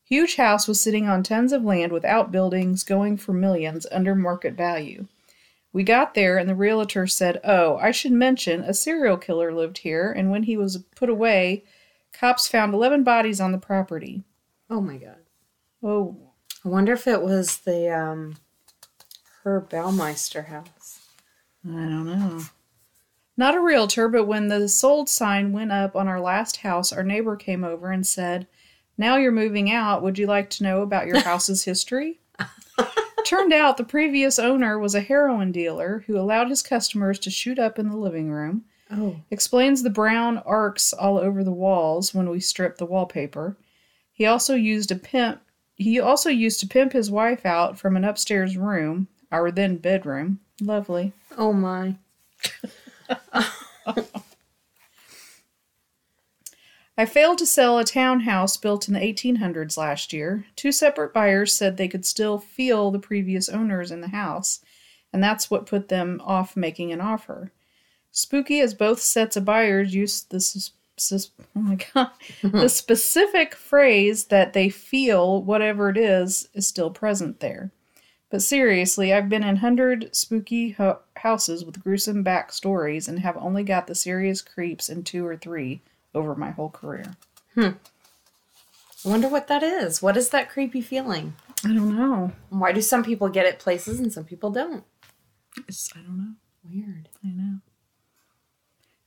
Huge 0.04 0.36
house 0.36 0.68
was 0.68 0.80
sitting 0.82 1.08
on 1.08 1.24
tons 1.24 1.52
of 1.52 1.64
land 1.64 1.92
with 1.92 2.06
outbuildings 2.06 2.84
going 2.84 3.18
for 3.18 3.34
millions 3.34 3.88
under 3.92 4.14
market 4.16 4.54
value. 4.54 5.08
We 5.76 5.84
got 5.84 6.14
there, 6.14 6.38
and 6.38 6.48
the 6.48 6.56
realtor 6.56 7.06
said, 7.06 7.42
Oh, 7.44 7.76
I 7.76 7.92
should 7.92 8.14
mention 8.14 8.62
a 8.62 8.74
serial 8.74 9.18
killer 9.18 9.52
lived 9.54 9.80
here, 9.80 10.10
and 10.10 10.32
when 10.32 10.44
he 10.44 10.56
was 10.56 10.78
put 10.96 11.10
away, 11.10 11.66
cops 12.14 12.48
found 12.48 12.74
11 12.74 13.04
bodies 13.04 13.42
on 13.42 13.52
the 13.52 13.58
property. 13.58 14.24
Oh 14.70 14.80
my 14.80 14.96
god. 14.96 15.18
Oh, 15.84 16.16
I 16.64 16.70
wonder 16.70 16.94
if 16.94 17.08
it 17.08 17.22
was 17.22 17.58
the 17.58 17.90
um 17.90 18.38
Herb 19.44 19.70
Baumeister 19.70 20.46
house. 20.46 21.02
I 21.68 21.72
don't 21.72 22.06
know. 22.06 22.44
Not 23.36 23.56
a 23.56 23.60
realtor, 23.60 24.08
but 24.08 24.28
when 24.28 24.48
the 24.48 24.70
sold 24.70 25.10
sign 25.10 25.52
went 25.52 25.74
up 25.74 25.94
on 25.94 26.08
our 26.08 26.22
last 26.22 26.56
house, 26.56 26.94
our 26.94 27.04
neighbor 27.04 27.36
came 27.36 27.66
over 27.66 27.92
and 27.92 28.08
said, 28.08 28.48
Now 28.98 29.18
you're 29.18 29.34
moving 29.34 29.70
out. 29.70 30.04
Would 30.04 30.18
you 30.18 30.26
like 30.26 30.50
to 30.52 30.64
know 30.64 30.84
about 30.84 31.06
your 31.06 31.20
house's 31.32 31.66
history? 31.66 32.22
Turned 33.26 33.52
out 33.52 33.78
the 33.78 33.84
previous 33.84 34.38
owner 34.38 34.78
was 34.78 34.94
a 34.94 35.02
heroin 35.02 35.52
dealer 35.52 36.04
who 36.06 36.16
allowed 36.16 36.50
his 36.50 36.62
customers 36.62 37.18
to 37.20 37.32
shoot 37.32 37.58
up 37.58 37.80
in 37.80 37.90
the 37.90 37.98
living 37.98 38.30
room. 38.30 38.66
Oh. 38.92 39.16
Explains 39.32 39.82
the 39.82 39.90
brown 39.90 40.38
arcs 40.46 40.94
all 40.94 41.18
over 41.18 41.44
the 41.44 41.52
walls 41.52 42.14
when 42.14 42.30
we 42.30 42.40
stripped 42.40 42.78
the 42.78 42.86
wallpaper. 42.86 43.58
He 44.14 44.28
also 44.28 44.54
used 44.54 44.92
a 44.92 44.96
pimp. 44.96 45.42
He 45.76 46.00
also 46.00 46.30
used 46.30 46.60
to 46.60 46.68
pimp 46.68 46.94
his 46.94 47.10
wife 47.10 47.48
out 47.48 47.80
from 47.80 47.98
an 47.98 48.04
upstairs 48.04 48.58
room, 48.58 49.08
our 49.32 49.50
then 49.50 49.78
bedroom. 49.78 50.40
Lovely. 50.62 51.12
Oh 51.36 51.52
my. 51.52 51.96
I 56.98 57.06
failed 57.06 57.40
to 57.40 57.46
sell 57.46 57.78
a 57.78 57.84
townhouse 57.84 58.56
built 58.56 58.88
in 58.88 58.94
the 58.94 59.02
1800s 59.02 59.78
last 59.78 60.14
year. 60.14 60.46
Two 60.56 60.72
separate 60.72 61.14
buyers 61.14 61.54
said 61.54 61.76
they 61.76 61.90
could 61.90 62.06
still 62.06 62.40
feel 62.40 62.90
the 62.90 63.00
previous 63.00 63.50
owners 63.50 63.92
in 63.92 64.00
the 64.00 64.08
house, 64.10 64.62
and 65.12 65.22
that's 65.22 65.52
what 65.52 65.66
put 65.66 65.90
them 65.90 66.22
off 66.24 66.56
making 66.56 66.94
an 66.94 67.02
offer. 67.02 67.52
Spooky 68.12 68.62
as 68.62 68.74
both 68.74 69.02
sets 69.02 69.36
of 69.36 69.44
buyers 69.44 69.94
used 69.94 70.30
the 70.30 70.40
sus- 70.40 70.72
sus- 70.96 71.32
oh 71.54 71.60
my 71.60 71.78
god 71.94 72.12
the 72.42 72.70
specific 72.70 73.56
phrase 73.56 74.26
that 74.26 74.54
they 74.54 74.70
feel 74.70 75.44
whatever 75.44 75.90
it 75.90 75.98
is 75.98 76.48
is 76.54 76.66
still 76.66 76.90
present 76.90 77.42
there. 77.42 77.72
But 78.30 78.42
seriously, 78.42 79.12
I've 79.12 79.28
been 79.28 79.44
in 79.44 79.58
hundred 79.58 80.16
spooky 80.16 80.70
ho- 80.72 81.00
houses 81.18 81.66
with 81.66 81.84
gruesome 81.84 82.24
backstories 82.24 83.10
and 83.10 83.20
have 83.20 83.36
only 83.36 83.64
got 83.64 83.88
the 83.88 83.96
serious 83.96 84.42
creeps 84.42 84.88
in 84.88 85.04
two 85.04 85.26
or 85.26 85.36
three 85.36 85.82
over 86.16 86.36
my 86.36 86.52
whole 86.52 86.70
career. 86.70 87.16
Hmm. 87.54 87.72
I 89.06 89.10
wonder 89.10 89.28
what 89.28 89.48
that 89.48 89.62
is. 89.62 90.02
What 90.02 90.18
is 90.18 90.30
that 90.30 90.50
creepy 90.50 90.82
feeling? 90.82 91.36
I 91.64 91.70
don't 91.70 91.96
know. 91.96 92.32
Why 92.50 92.72
do 92.72 92.82
some 92.82 93.04
people 93.04 93.30
get 93.30 93.46
it 93.46 93.60
places 93.60 94.00
and 94.00 94.12
some 94.12 94.24
people 94.24 94.50
don't? 94.50 94.84
It's, 95.68 95.90
I 95.96 96.00
don't 96.00 96.18
know. 96.18 96.34
Weird. 96.68 97.10
I 97.24 97.28
know. 97.30 97.60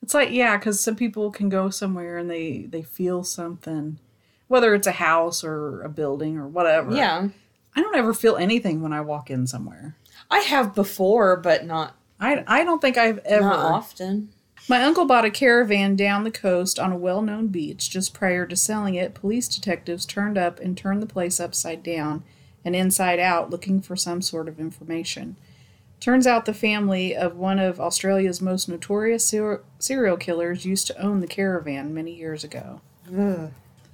It's 0.02 0.14
like 0.14 0.30
yeah, 0.30 0.56
because 0.56 0.80
some 0.80 0.96
people 0.96 1.30
can 1.30 1.48
go 1.48 1.68
somewhere 1.70 2.16
and 2.16 2.30
they 2.30 2.66
they 2.68 2.82
feel 2.82 3.24
something, 3.24 3.98
whether 4.46 4.74
it's 4.74 4.86
a 4.86 4.92
house 4.92 5.42
or 5.44 5.82
a 5.82 5.88
building 5.88 6.38
or 6.38 6.48
whatever. 6.48 6.94
Yeah. 6.94 7.28
I 7.76 7.82
don't 7.82 7.96
ever 7.96 8.14
feel 8.14 8.36
anything 8.36 8.80
when 8.80 8.92
I 8.92 9.00
walk 9.02 9.30
in 9.30 9.46
somewhere. 9.46 9.96
I 10.30 10.38
have 10.40 10.74
before, 10.74 11.36
but 11.36 11.66
not 11.66 11.94
I 12.20 12.42
I 12.46 12.64
don't 12.64 12.80
think 12.80 12.96
I've 12.96 13.18
ever. 13.18 13.44
not 13.44 13.72
often. 13.72 14.30
My 14.70 14.84
uncle 14.84 15.06
bought 15.06 15.24
a 15.24 15.30
caravan 15.30 15.96
down 15.96 16.24
the 16.24 16.30
coast 16.30 16.78
on 16.78 16.92
a 16.92 16.98
well 16.98 17.22
known 17.22 17.46
beach. 17.46 17.88
Just 17.88 18.12
prior 18.12 18.44
to 18.46 18.54
selling 18.54 18.94
it, 18.94 19.14
police 19.14 19.48
detectives 19.48 20.04
turned 20.04 20.36
up 20.36 20.60
and 20.60 20.76
turned 20.76 21.00
the 21.00 21.06
place 21.06 21.40
upside 21.40 21.82
down 21.82 22.22
and 22.64 22.76
inside 22.76 23.18
out 23.18 23.48
looking 23.48 23.80
for 23.80 23.96
some 23.96 24.20
sort 24.20 24.46
of 24.46 24.60
information. 24.60 25.36
Turns 26.00 26.26
out 26.26 26.44
the 26.44 26.52
family 26.52 27.16
of 27.16 27.34
one 27.34 27.58
of 27.58 27.80
Australia's 27.80 28.42
most 28.42 28.68
notorious 28.68 29.26
ser- 29.26 29.62
serial 29.78 30.18
killers 30.18 30.66
used 30.66 30.86
to 30.88 31.02
own 31.02 31.20
the 31.20 31.26
caravan 31.26 31.94
many 31.94 32.14
years 32.14 32.44
ago. 32.44 32.82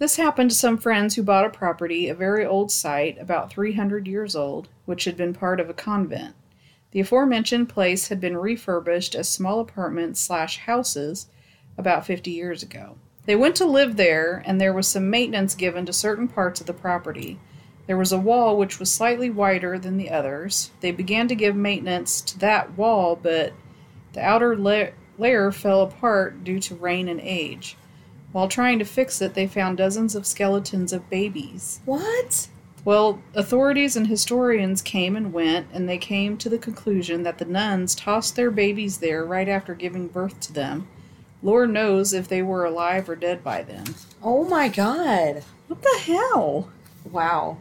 This 0.01 0.17
happened 0.17 0.51
to 0.51 0.57
some 0.57 0.77
friends 0.77 1.15
who 1.15 1.23
bought 1.23 1.47
a 1.47 1.51
property, 1.51 2.09
a 2.09 2.15
very 2.15 2.45
old 2.45 2.73
site, 2.73 3.17
about 3.21 3.51
300 3.51 4.09
years 4.09 4.35
old, 4.35 4.67
which 4.87 5.05
had 5.05 5.17
been 5.17 5.33
part 5.33 5.61
of 5.61 5.71
a 5.71 5.75
convent. 5.75 6.35
The 6.95 7.01
aforementioned 7.01 7.69
place 7.69 8.07
had 8.07 8.21
been 8.21 8.37
refurbished 8.37 9.17
as 9.17 9.29
small 9.29 9.59
apartments 9.59 10.21
slash 10.21 10.59
houses 10.59 11.27
about 11.77 12.07
50 12.07 12.31
years 12.31 12.63
ago. 12.63 12.95
They 13.27 13.35
went 13.35 13.57
to 13.57 13.65
live 13.65 13.97
there, 13.97 14.45
and 14.47 14.61
there 14.61 14.73
was 14.73 14.87
some 14.87 15.11
maintenance 15.11 15.57
given 15.57 15.87
to 15.87 15.93
certain 15.93 16.29
parts 16.29 16.61
of 16.61 16.69
the 16.69 16.73
property. 16.73 17.41
There 17.89 17.97
was 17.97 18.13
a 18.13 18.19
wall 18.19 18.57
which 18.57 18.79
was 18.79 18.93
slightly 18.93 19.29
wider 19.29 19.77
than 19.77 19.97
the 19.97 20.09
others. 20.09 20.71
They 20.83 20.93
began 20.93 21.27
to 21.27 21.35
give 21.35 21.57
maintenance 21.57 22.21
to 22.21 22.39
that 22.39 22.79
wall, 22.79 23.19
but 23.21 23.55
the 24.13 24.23
outer 24.23 24.57
la- 24.57 24.93
layer 25.19 25.51
fell 25.51 25.83
apart 25.83 26.45
due 26.45 26.61
to 26.61 26.77
rain 26.77 27.09
and 27.09 27.21
age. 27.21 27.77
While 28.31 28.47
trying 28.47 28.79
to 28.79 28.85
fix 28.85 29.21
it, 29.21 29.35
they 29.35 29.49
found 29.49 29.79
dozens 29.79 30.15
of 30.15 30.27
skeletons 30.27 30.93
of 30.93 31.11
babies. 31.11 31.81
What? 31.87 32.47
Well, 32.85 33.23
authorities 33.35 33.97
and 33.97 34.07
historians 34.07 34.83
came 34.83 35.17
and 35.17 35.33
went, 35.33 35.69
and 35.73 35.89
they 35.89 35.97
came 35.97 36.37
to 36.37 36.51
the 36.51 36.59
conclusion 36.59 37.23
that 37.23 37.39
the 37.39 37.47
nuns 37.47 37.95
tossed 37.95 38.37
their 38.37 38.51
babies 38.51 38.99
there 38.99 39.25
right 39.25 39.49
after 39.49 39.75
giving 39.75 40.09
birth 40.09 40.39
to 40.41 40.53
them. 40.53 40.87
Lord 41.43 41.71
knows 41.71 42.13
if 42.13 42.29
they 42.29 42.43
were 42.43 42.65
alive 42.65 43.09
or 43.09 43.17
dead 43.17 43.43
by 43.43 43.63
then. 43.63 43.85
Oh 44.23 44.45
my 44.45 44.69
god. 44.69 45.45
What 45.69 45.83
the 45.83 45.99
hell? 46.05 46.71
Wow. 47.11 47.59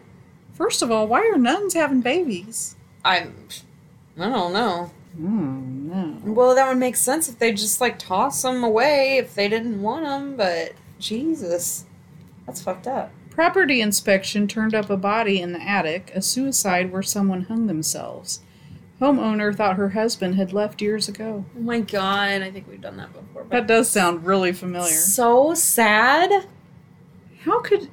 First 0.54 0.82
of 0.82 0.92
all, 0.92 1.08
why 1.08 1.22
are 1.34 1.38
nuns 1.38 1.74
having 1.74 2.02
babies? 2.02 2.76
I'm 3.04 3.36
I 4.18 4.30
don't 4.30 4.54
know. 4.54 4.92
Hmm, 5.18 5.90
no. 5.90 6.34
Well, 6.34 6.56
that 6.56 6.68
would 6.68 6.78
make 6.78 6.96
sense 6.96 7.28
if 7.28 7.40
they 7.40 7.52
just 7.52 7.82
like 7.82 8.00
toss 8.00 8.42
them 8.42 8.64
away 8.64 9.18
if 9.18 9.36
they 9.36 9.50
didn't 9.50 9.82
want 9.82 10.06
them, 10.06 10.36
but 10.36 10.74
Jesus. 11.00 11.86
That's 12.46 12.62
fucked 12.62 12.88
up. 12.88 13.12
Property 13.34 13.82
inspection 13.82 14.48
turned 14.48 14.76
up 14.76 14.90
a 14.90 14.98
body 14.98 15.42
in 15.42 15.54
the 15.54 15.62
attic, 15.62 16.12
a 16.14 16.22
suicide 16.22 16.92
where 16.92 17.02
someone 17.02 17.44
hung 17.44 17.66
themselves. 17.68 18.42
Homeowner 19.02 19.56
thought 19.56 19.76
her 19.76 19.90
husband 19.90 20.36
had 20.36 20.54
left 20.54 20.82
years 20.82 21.10
ago. 21.10 21.44
Oh 21.58 21.60
my 21.60 21.80
god, 21.80 22.42
I 22.44 22.52
think 22.52 22.68
we've 22.70 22.80
done 22.80 22.98
that 22.98 23.12
before. 23.12 23.46
That 23.50 23.66
does 23.68 23.90
sound 23.90 24.26
really 24.26 24.54
familiar. 24.54 24.94
so 24.94 25.54
sad. 25.56 26.48
How 27.44 27.60
could 27.62 27.90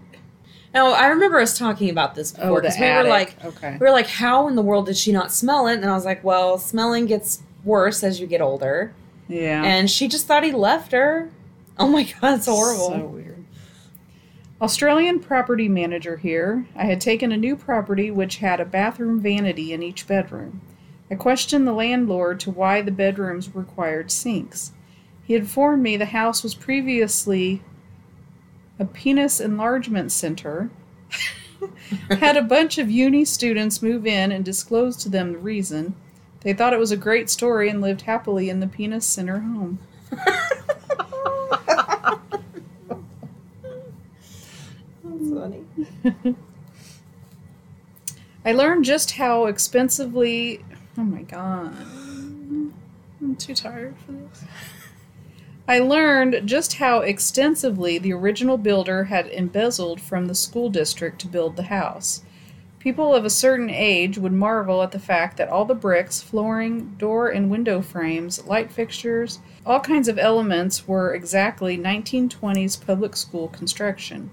No, 0.74 0.92
I 0.92 1.06
remember 1.08 1.40
us 1.40 1.56
talking 1.58 1.88
about 1.88 2.14
this 2.14 2.34
oh, 2.36 2.40
before 2.42 2.50
Oh, 2.50 2.54
the 2.56 2.60
because 2.68 2.78
we 2.78 2.84
attic. 2.86 3.04
were 3.04 3.10
like, 3.10 3.44
okay. 3.44 3.72
we 3.72 3.78
were 3.78 3.90
like, 3.90 4.06
how 4.08 4.46
in 4.46 4.54
the 4.56 4.62
world 4.62 4.86
did 4.86 4.96
she 4.98 5.10
not 5.10 5.32
smell 5.32 5.66
it? 5.68 5.76
And 5.76 5.86
I 5.86 5.94
was 5.94 6.04
like, 6.04 6.22
well, 6.22 6.58
smelling 6.58 7.06
gets 7.06 7.42
worse 7.64 8.04
as 8.04 8.20
you 8.20 8.26
get 8.26 8.40
older. 8.42 8.92
Yeah. 9.26 9.64
And 9.64 9.90
she 9.90 10.06
just 10.06 10.26
thought 10.26 10.44
he 10.44 10.52
left 10.52 10.92
her. 10.92 11.30
Oh 11.78 11.88
my 11.88 12.02
god, 12.20 12.36
it's 12.38 12.46
horrible. 12.46 12.88
So 12.90 13.06
weird. 13.06 13.29
Australian 14.62 15.20
property 15.20 15.68
manager 15.68 16.18
here. 16.18 16.66
I 16.76 16.84
had 16.84 17.00
taken 17.00 17.32
a 17.32 17.36
new 17.36 17.56
property 17.56 18.10
which 18.10 18.38
had 18.38 18.60
a 18.60 18.66
bathroom 18.66 19.20
vanity 19.20 19.72
in 19.72 19.82
each 19.82 20.06
bedroom. 20.06 20.60
I 21.10 21.14
questioned 21.14 21.66
the 21.66 21.72
landlord 21.72 22.40
to 22.40 22.50
why 22.50 22.82
the 22.82 22.90
bedrooms 22.90 23.54
required 23.54 24.10
sinks. 24.10 24.72
He 25.24 25.34
informed 25.34 25.82
me 25.82 25.96
the 25.96 26.06
house 26.06 26.42
was 26.42 26.54
previously 26.54 27.62
a 28.78 28.84
penis 28.84 29.40
enlargement 29.40 30.12
center. 30.12 30.70
had 32.10 32.36
a 32.36 32.42
bunch 32.42 32.76
of 32.78 32.90
uni 32.90 33.24
students 33.24 33.82
move 33.82 34.06
in 34.06 34.30
and 34.30 34.44
disclosed 34.44 35.00
to 35.00 35.08
them 35.08 35.32
the 35.32 35.38
reason. 35.38 35.94
They 36.42 36.52
thought 36.52 36.72
it 36.72 36.78
was 36.78 36.92
a 36.92 36.96
great 36.96 37.30
story 37.30 37.68
and 37.68 37.80
lived 37.80 38.02
happily 38.02 38.50
in 38.50 38.60
the 38.60 38.66
penis 38.66 39.06
center 39.06 39.40
home. 39.40 39.78
Funny. 45.28 45.64
I 48.44 48.52
learned 48.52 48.86
just 48.86 49.12
how 49.12 49.46
expensively. 49.46 50.64
Oh 50.96 51.04
my 51.04 51.22
god. 51.22 51.74
I'm 53.20 53.36
too 53.38 53.54
tired 53.54 53.94
for 54.06 54.12
this. 54.12 54.44
I 55.68 55.78
learned 55.78 56.48
just 56.48 56.74
how 56.74 57.00
extensively 57.00 57.98
the 57.98 58.14
original 58.14 58.56
builder 58.56 59.04
had 59.04 59.26
embezzled 59.26 60.00
from 60.00 60.26
the 60.26 60.34
school 60.34 60.70
district 60.70 61.20
to 61.20 61.28
build 61.28 61.56
the 61.56 61.64
house. 61.64 62.22
People 62.78 63.14
of 63.14 63.26
a 63.26 63.30
certain 63.30 63.68
age 63.68 64.16
would 64.16 64.32
marvel 64.32 64.82
at 64.82 64.90
the 64.90 64.98
fact 64.98 65.36
that 65.36 65.50
all 65.50 65.66
the 65.66 65.74
bricks, 65.74 66.22
flooring, 66.22 66.96
door 66.96 67.28
and 67.28 67.50
window 67.50 67.82
frames, 67.82 68.44
light 68.46 68.72
fixtures, 68.72 69.38
all 69.66 69.80
kinds 69.80 70.08
of 70.08 70.18
elements 70.18 70.88
were 70.88 71.14
exactly 71.14 71.76
1920s 71.76 72.84
public 72.84 73.14
school 73.14 73.48
construction. 73.48 74.30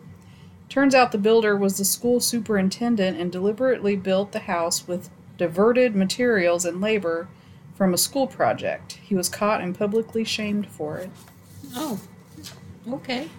Turns 0.69 0.93
out 0.93 1.11
the 1.11 1.17
builder 1.17 1.55
was 1.55 1.77
the 1.77 1.85
school 1.85 2.19
superintendent 2.19 3.19
and 3.19 3.31
deliberately 3.31 3.95
built 3.95 4.31
the 4.31 4.39
house 4.39 4.87
with 4.87 5.09
diverted 5.37 5.95
materials 5.95 6.65
and 6.65 6.81
labor 6.81 7.27
from 7.75 7.93
a 7.93 7.97
school 7.97 8.27
project. 8.27 8.99
He 9.03 9.15
was 9.15 9.29
caught 9.29 9.61
and 9.61 9.77
publicly 9.77 10.23
shamed 10.23 10.67
for 10.67 10.97
it. 10.97 11.09
Oh. 11.75 11.99
Okay. 12.91 13.29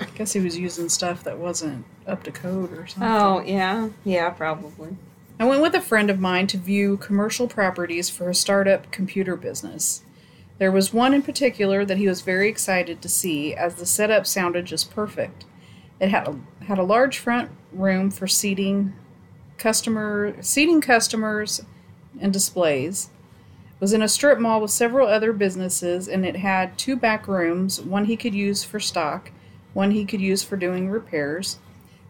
I 0.00 0.06
guess 0.14 0.32
he 0.32 0.40
was 0.40 0.58
using 0.58 0.88
stuff 0.88 1.22
that 1.24 1.38
wasn't 1.38 1.84
up 2.06 2.22
to 2.24 2.32
code 2.32 2.72
or 2.72 2.86
something. 2.86 3.10
Oh, 3.10 3.42
yeah. 3.44 3.90
Yeah, 4.04 4.30
probably. 4.30 4.96
I 5.38 5.44
went 5.44 5.62
with 5.62 5.74
a 5.74 5.80
friend 5.80 6.08
of 6.10 6.20
mine 6.20 6.46
to 6.48 6.56
view 6.56 6.96
commercial 6.96 7.48
properties 7.48 8.08
for 8.08 8.30
a 8.30 8.34
startup 8.34 8.90
computer 8.90 9.36
business. 9.36 10.02
There 10.58 10.72
was 10.72 10.92
one 10.92 11.12
in 11.12 11.22
particular 11.22 11.84
that 11.84 11.98
he 11.98 12.08
was 12.08 12.20
very 12.20 12.48
excited 12.48 13.02
to 13.02 13.08
see 13.08 13.54
as 13.54 13.74
the 13.74 13.86
setup 13.86 14.26
sounded 14.26 14.66
just 14.66 14.90
perfect. 14.90 15.44
It 16.02 16.10
had 16.10 16.26
a, 16.26 16.64
had 16.64 16.78
a 16.78 16.82
large 16.82 17.18
front 17.18 17.52
room 17.72 18.10
for 18.10 18.26
seating 18.26 18.92
customer 19.56 20.34
seating 20.40 20.80
customers 20.80 21.62
and 22.18 22.32
displays. 22.32 23.10
It 23.76 23.80
was 23.80 23.92
in 23.92 24.02
a 24.02 24.08
strip 24.08 24.40
mall 24.40 24.60
with 24.60 24.72
several 24.72 25.06
other 25.06 25.32
businesses 25.32 26.08
and 26.08 26.26
it 26.26 26.34
had 26.34 26.76
two 26.76 26.96
back 26.96 27.28
rooms, 27.28 27.80
one 27.80 28.06
he 28.06 28.16
could 28.16 28.34
use 28.34 28.64
for 28.64 28.80
stock, 28.80 29.30
one 29.74 29.92
he 29.92 30.04
could 30.04 30.20
use 30.20 30.42
for 30.42 30.56
doing 30.56 30.90
repairs. 30.90 31.60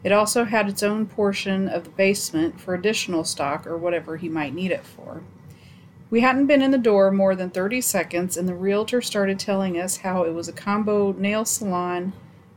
It 0.03 0.11
also 0.11 0.45
had 0.45 0.71
its 0.71 0.83
own 0.83 1.05
portion 1.05 1.69
of 1.69 1.85
the 1.85 1.91
basement 1.91 2.59
for 2.59 2.73
additional 2.73 3.25
stock 3.25 3.67
or 3.67 3.77
whatever 3.77 4.17
he 4.17 4.31
might 4.31 4.55
need 4.55 4.71
it 4.71 4.87
for. 4.87 5.21
We 6.09 6.23
hadn't 6.23 6.47
been 6.47 6.63
in 6.63 6.71
the 6.71 6.79
door 6.79 7.11
more 7.11 7.35
than 7.35 7.51
30 7.51 7.83
seconds, 7.83 8.37
and 8.39 8.49
the 8.49 8.55
realtor 8.55 9.03
started 9.03 9.39
telling 9.39 9.79
us 9.79 9.99
how 9.99 10.25
it 10.25 10.33
was 10.33 10.49
a 10.49 10.53
combo 10.53 11.13
nail 11.13 11.45
salon 11.45 12.15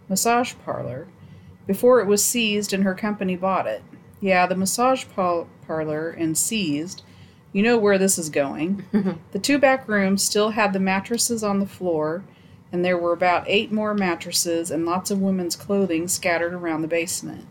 massage 0.08 0.54
parlor 0.64 1.08
before 1.68 2.00
it 2.00 2.08
was 2.08 2.24
seized 2.24 2.74
and 2.74 2.84
her 2.84 2.94
company 2.94 3.36
bought 3.36 3.68
it. 3.68 3.84
Yeah, 4.22 4.46
the 4.46 4.56
massage 4.56 5.06
par- 5.16 5.48
parlor 5.68 6.10
and 6.10 6.38
seized. 6.38 7.04
You 7.54 7.64
know 7.64 7.78
where 7.78 7.98
this 7.98 8.18
is 8.18 8.30
going. 8.30 8.86
the 9.32 9.40
two 9.40 9.58
back 9.58 9.88
rooms 9.88 10.24
still 10.24 10.52
had 10.52 10.74
the 10.74 10.80
mattresses 10.80 11.44
on 11.44 11.60
the 11.60 11.66
floor, 11.66 12.24
and 12.72 12.84
there 12.84 12.98
were 12.98 13.14
about 13.14 13.46
eight 13.48 13.72
more 13.72 13.94
mattresses 13.94 14.70
and 14.72 14.86
lots 14.86 15.10
of 15.10 15.22
women's 15.22 15.56
clothing 15.56 16.08
scattered 16.08 16.54
around 16.54 16.82
the 16.82 16.88
basement. 16.88 17.46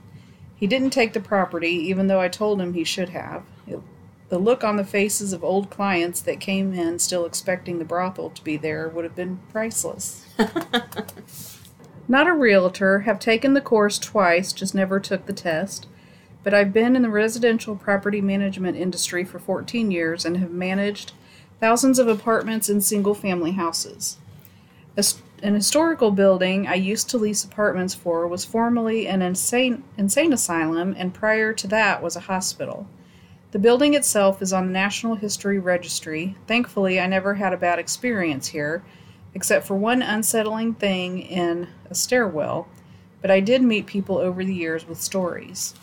He 0.56 0.66
didn't 0.66 0.90
take 0.90 1.12
the 1.12 1.20
property, 1.20 1.70
even 1.70 2.06
though 2.06 2.20
I 2.20 2.28
told 2.28 2.60
him 2.60 2.74
he 2.74 2.84
should 2.84 3.10
have. 3.10 3.44
It, 3.66 3.80
the 4.28 4.38
look 4.38 4.64
on 4.64 4.76
the 4.76 4.84
faces 4.84 5.32
of 5.32 5.44
old 5.44 5.70
clients 5.70 6.20
that 6.22 6.40
came 6.40 6.74
in 6.74 6.98
still 6.98 7.24
expecting 7.24 7.78
the 7.78 7.84
brothel 7.84 8.30
to 8.30 8.44
be 8.44 8.56
there 8.56 8.88
would 8.88 9.04
have 9.04 9.16
been 9.16 9.40
priceless. 9.50 10.26
Not 12.06 12.26
a 12.26 12.32
realtor, 12.32 13.00
have 13.00 13.18
taken 13.18 13.54
the 13.54 13.60
course 13.60 13.98
twice, 13.98 14.52
just 14.52 14.74
never 14.74 15.00
took 15.00 15.26
the 15.26 15.32
test. 15.32 15.86
But 16.42 16.52
I've 16.52 16.72
been 16.72 16.94
in 16.94 17.02
the 17.02 17.08
residential 17.08 17.76
property 17.76 18.20
management 18.20 18.76
industry 18.76 19.24
for 19.24 19.38
14 19.38 19.90
years 19.90 20.26
and 20.26 20.36
have 20.36 20.50
managed 20.50 21.12
thousands 21.60 21.98
of 21.98 22.06
apartments 22.06 22.68
and 22.68 22.84
single 22.84 23.14
family 23.14 23.52
houses. 23.52 24.18
An 25.42 25.54
historical 25.54 26.10
building 26.10 26.66
I 26.66 26.74
used 26.74 27.10
to 27.10 27.18
lease 27.18 27.44
apartments 27.44 27.94
for 27.94 28.28
was 28.28 28.44
formerly 28.44 29.06
an 29.06 29.22
insane, 29.22 29.82
insane 29.98 30.32
asylum, 30.32 30.94
and 30.96 31.12
prior 31.12 31.52
to 31.54 31.66
that 31.68 32.02
was 32.02 32.16
a 32.16 32.20
hospital. 32.20 32.86
The 33.52 33.58
building 33.58 33.94
itself 33.94 34.42
is 34.42 34.52
on 34.52 34.66
the 34.66 34.72
National 34.72 35.14
History 35.16 35.58
Registry. 35.58 36.36
Thankfully, 36.46 36.98
I 36.98 37.06
never 37.06 37.34
had 37.34 37.52
a 37.52 37.58
bad 37.58 37.78
experience 37.78 38.48
here, 38.48 38.82
except 39.34 39.66
for 39.66 39.74
one 39.74 40.00
unsettling 40.02 40.74
thing 40.74 41.20
in 41.20 41.68
a 41.90 41.94
stairwell, 41.94 42.68
but 43.20 43.30
I 43.30 43.40
did 43.40 43.62
meet 43.62 43.86
people 43.86 44.18
over 44.18 44.44
the 44.44 44.54
years 44.54 44.86
with 44.86 45.00
stories. 45.00 45.74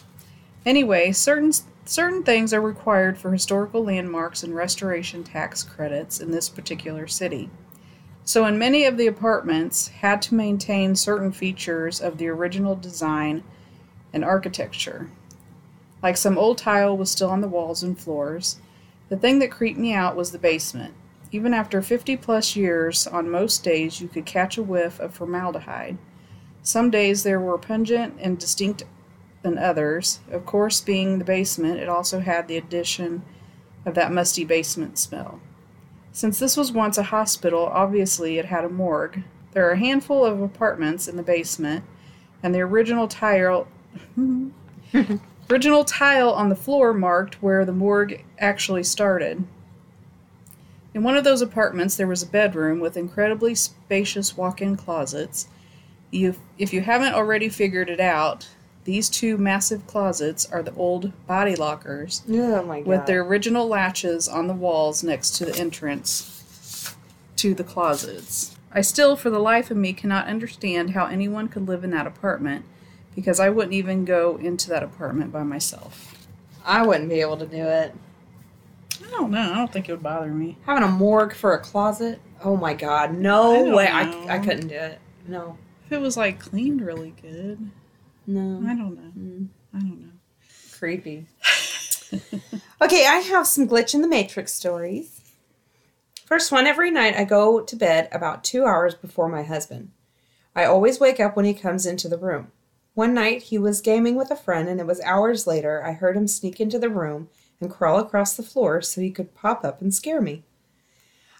Anyway, 0.65 1.11
certain 1.11 1.51
certain 1.85 2.23
things 2.23 2.53
are 2.53 2.61
required 2.61 3.17
for 3.17 3.31
historical 3.31 3.83
landmarks 3.83 4.43
and 4.43 4.55
restoration 4.55 5.23
tax 5.23 5.63
credits 5.63 6.19
in 6.19 6.31
this 6.31 6.47
particular 6.47 7.07
city. 7.07 7.49
So 8.23 8.45
in 8.45 8.59
many 8.59 8.85
of 8.85 8.97
the 8.97 9.07
apartments 9.07 9.87
had 9.87 10.21
to 10.23 10.35
maintain 10.35 10.95
certain 10.95 11.31
features 11.31 11.99
of 11.99 12.17
the 12.17 12.27
original 12.27 12.75
design 12.75 13.43
and 14.13 14.23
architecture. 14.23 15.09
Like 16.03 16.17
some 16.17 16.37
old 16.37 16.57
tile 16.57 16.95
was 16.95 17.11
still 17.11 17.29
on 17.29 17.41
the 17.41 17.47
walls 17.47 17.83
and 17.83 17.97
floors. 17.99 18.57
The 19.09 19.17
thing 19.17 19.39
that 19.39 19.51
creeped 19.51 19.79
me 19.79 19.93
out 19.93 20.15
was 20.15 20.31
the 20.31 20.39
basement. 20.39 20.93
Even 21.32 21.54
after 21.54 21.82
50 21.82 22.17
plus 22.17 22.56
years, 22.56 23.08
on 23.08 23.30
most 23.30 23.63
days 23.63 24.02
you 24.02 24.08
could 24.08 24.26
catch 24.26 24.58
a 24.58 24.63
whiff 24.63 25.00
of 25.00 25.13
formaldehyde. 25.13 25.98
Some 26.62 26.91
days 26.91 27.24
there 27.24 27.39
were 27.39 27.58
pungent 27.58 28.15
and 28.20 28.38
distinct 28.38 28.84
than 29.41 29.58
others. 29.58 30.20
Of 30.30 30.46
course, 30.46 30.82
being 30.82 31.17
the 31.17 31.26
basement, 31.26 31.80
it 31.80 31.89
also 31.89 32.20
had 32.20 32.48
the 32.48 32.58
addition 32.58 33.24
of 33.86 33.96
that 33.96 34.12
musty 34.12 34.44
basement 34.44 35.00
smell. 35.00 35.39
Since 36.12 36.39
this 36.39 36.58
was 36.58 36.72
once 36.72 36.98
a 36.98 37.04
hospital, 37.04 37.65
obviously 37.67 38.38
it 38.38 38.46
had 38.46 38.65
a 38.65 38.70
morgue. 38.70 39.24
There 39.54 39.67
are 39.67 39.72
a 39.72 39.80
handful 39.80 40.26
of 40.26 40.41
apartments 40.41 41.08
in 41.08 41.15
the 41.15 41.24
basement, 41.24 41.86
and 42.44 42.54
the 42.54 42.62
original 42.62 43.08
tile 43.08 43.67
original 45.50 45.84
tile 45.84 46.32
on 46.32 46.50
the 46.50 46.56
floor 46.56 46.94
marked 46.94 47.41
where 47.41 47.65
the 47.65 47.74
morgue 47.74 48.24
actually 48.39 48.84
started. 48.84 49.44
In 50.93 51.04
one 51.04 51.15
of 51.15 51.23
those 51.23 51.41
apartments, 51.41 51.95
there 51.95 52.08
was 52.08 52.21
a 52.21 52.27
bedroom 52.27 52.80
with 52.80 52.97
incredibly 52.97 53.56
spacious 53.56 54.36
walk 54.36 54.62
in 54.62 54.75
closets. 54.75 55.47
You, 56.12 56.36
if 56.58 56.73
you 56.73 56.82
haven't 56.82 57.13
already 57.13 57.47
figured 57.47 57.89
it 57.89 57.99
out, 58.01 58.49
these 58.84 59.10
two 59.10 59.38
massive 59.38 59.88
closets 59.88 60.45
are 60.51 60.62
the 60.63 60.73
old 60.73 61.12
body 61.27 61.56
lockers 61.56 62.23
Oh 62.30 62.63
my 62.63 62.80
god. 62.80 62.88
with 62.88 63.06
their 63.06 63.21
original 63.21 63.67
latches 63.67 64.27
on 64.27 64.47
the 64.47 64.54
walls 64.54 65.04
next 65.04 65.32
to 65.38 65.45
the 65.45 65.56
entrance 65.58 66.95
to 67.38 67.54
the 67.54 67.63
closets. 67.63 68.56
I 68.73 68.82
still, 68.82 69.15
for 69.15 69.30
the 69.30 69.39
life 69.39 69.69
of 69.71 69.77
me, 69.77 69.93
cannot 69.93 70.27
understand 70.27 70.91
how 70.91 71.06
anyone 71.06 71.47
could 71.47 71.67
live 71.67 71.84
in 71.84 71.91
that 71.91 72.08
apartment 72.08 72.65
because 73.15 73.39
I 73.39 73.49
wouldn't 73.49 73.73
even 73.73 74.04
go 74.06 74.38
into 74.38 74.69
that 74.69 74.84
apartment 74.84 75.32
by 75.32 75.43
myself. 75.43 76.27
I 76.65 76.86
wouldn't 76.86 77.10
be 77.10 77.21
able 77.21 77.38
to 77.38 77.45
do 77.45 77.63
it. 77.63 77.93
I 79.12 79.17
don't 79.17 79.32
know. 79.32 79.52
I 79.52 79.56
don't 79.56 79.71
think 79.71 79.89
it 79.89 79.91
would 79.91 80.04
bother 80.04 80.32
me. 80.32 80.58
Having 80.65 80.84
a 80.84 80.88
morgue 80.91 81.34
for 81.34 81.54
a 81.54 81.60
closet? 81.60 82.21
Oh 82.43 82.56
my 82.56 82.74
god. 82.74 83.13
No 83.13 83.54
don't 83.56 83.76
way. 83.76 83.86
know. 83.86 83.91
I, 83.91 84.36
I 84.36 84.39
couldn't 84.39 84.67
do 84.67 84.76
it. 84.76 85.00
No. 85.28 85.58
If 85.86 85.91
it 85.91 86.02
was 86.02 86.15
like 86.17 86.39
cleaned 86.39 86.82
really 86.82 87.13
good, 87.21 87.69
No. 88.26 88.62
I 88.67 88.76
don't 88.76 88.95
know. 88.95 89.12
Mm. 89.17 89.47
I 89.74 89.80
don't 89.80 90.02
know. 90.02 90.12
Creepy. 90.78 91.28
okay, 92.82 93.06
I 93.06 93.17
have 93.17 93.45
some 93.47 93.67
glitch 93.67 93.93
in 93.93 94.02
the 94.02 94.08
matrix 94.08 94.54
stories. 94.54 95.21
First 96.26 96.52
one 96.52 96.65
every 96.65 96.91
night 96.91 97.15
I 97.17 97.26
go 97.26 97.62
to 97.62 97.76
bed 97.76 98.08
about 98.12 98.43
two 98.43 98.65
hours 98.65 98.95
before 98.95 99.28
my 99.28 99.43
husband. 99.43 99.91
I 100.56 100.63
always 100.63 101.00
wake 101.00 101.19
up 101.19 101.36
when 101.36 101.45
he 101.45 101.54
comes 101.54 101.86
into 101.86 102.08
the 102.08 102.17
room. 102.17 102.52
One 102.93 103.13
night 103.13 103.43
he 103.43 103.58
was 103.58 103.82
gaming 103.82 104.15
with 104.15 104.32
a 104.32 104.36
friend, 104.36 104.67
and 104.67 104.80
it 104.80 104.86
was 104.86 105.02
hours 105.02 105.45
later 105.47 105.84
I 105.86 105.93
heard 105.93 106.15
him 106.17 106.28
sneak 106.28 106.60
into 106.60 106.80
the 106.80 106.89
room 106.89 107.30
and 107.62 107.71
crawl 107.71 108.00
across 108.00 108.36
the 108.36 108.43
floor 108.43 108.82
so 108.82 109.02
he 109.02 109.12
could 109.12 109.34
pop 109.34 109.63
up 109.63 109.82
and 109.82 109.93
scare 109.93 110.21
me. 110.21 110.43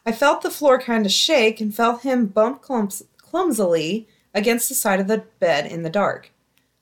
I 0.06 0.12
felt 0.12 0.42
the 0.42 0.50
floor 0.50 0.80
kind 0.80 1.06
of 1.06 1.12
shake 1.12 1.62
and 1.62 1.74
felt 1.74 2.02
him 2.02 2.28
bump 2.28 2.62
clumps- 2.62 3.04
clumsily 3.18 4.08
against 4.34 4.70
the 4.70 4.76
side 4.76 5.00
of 5.00 5.08
the 5.08 5.26
bed 5.40 5.66
in 5.66 5.84
the 5.84 5.90
dark. 5.90 6.32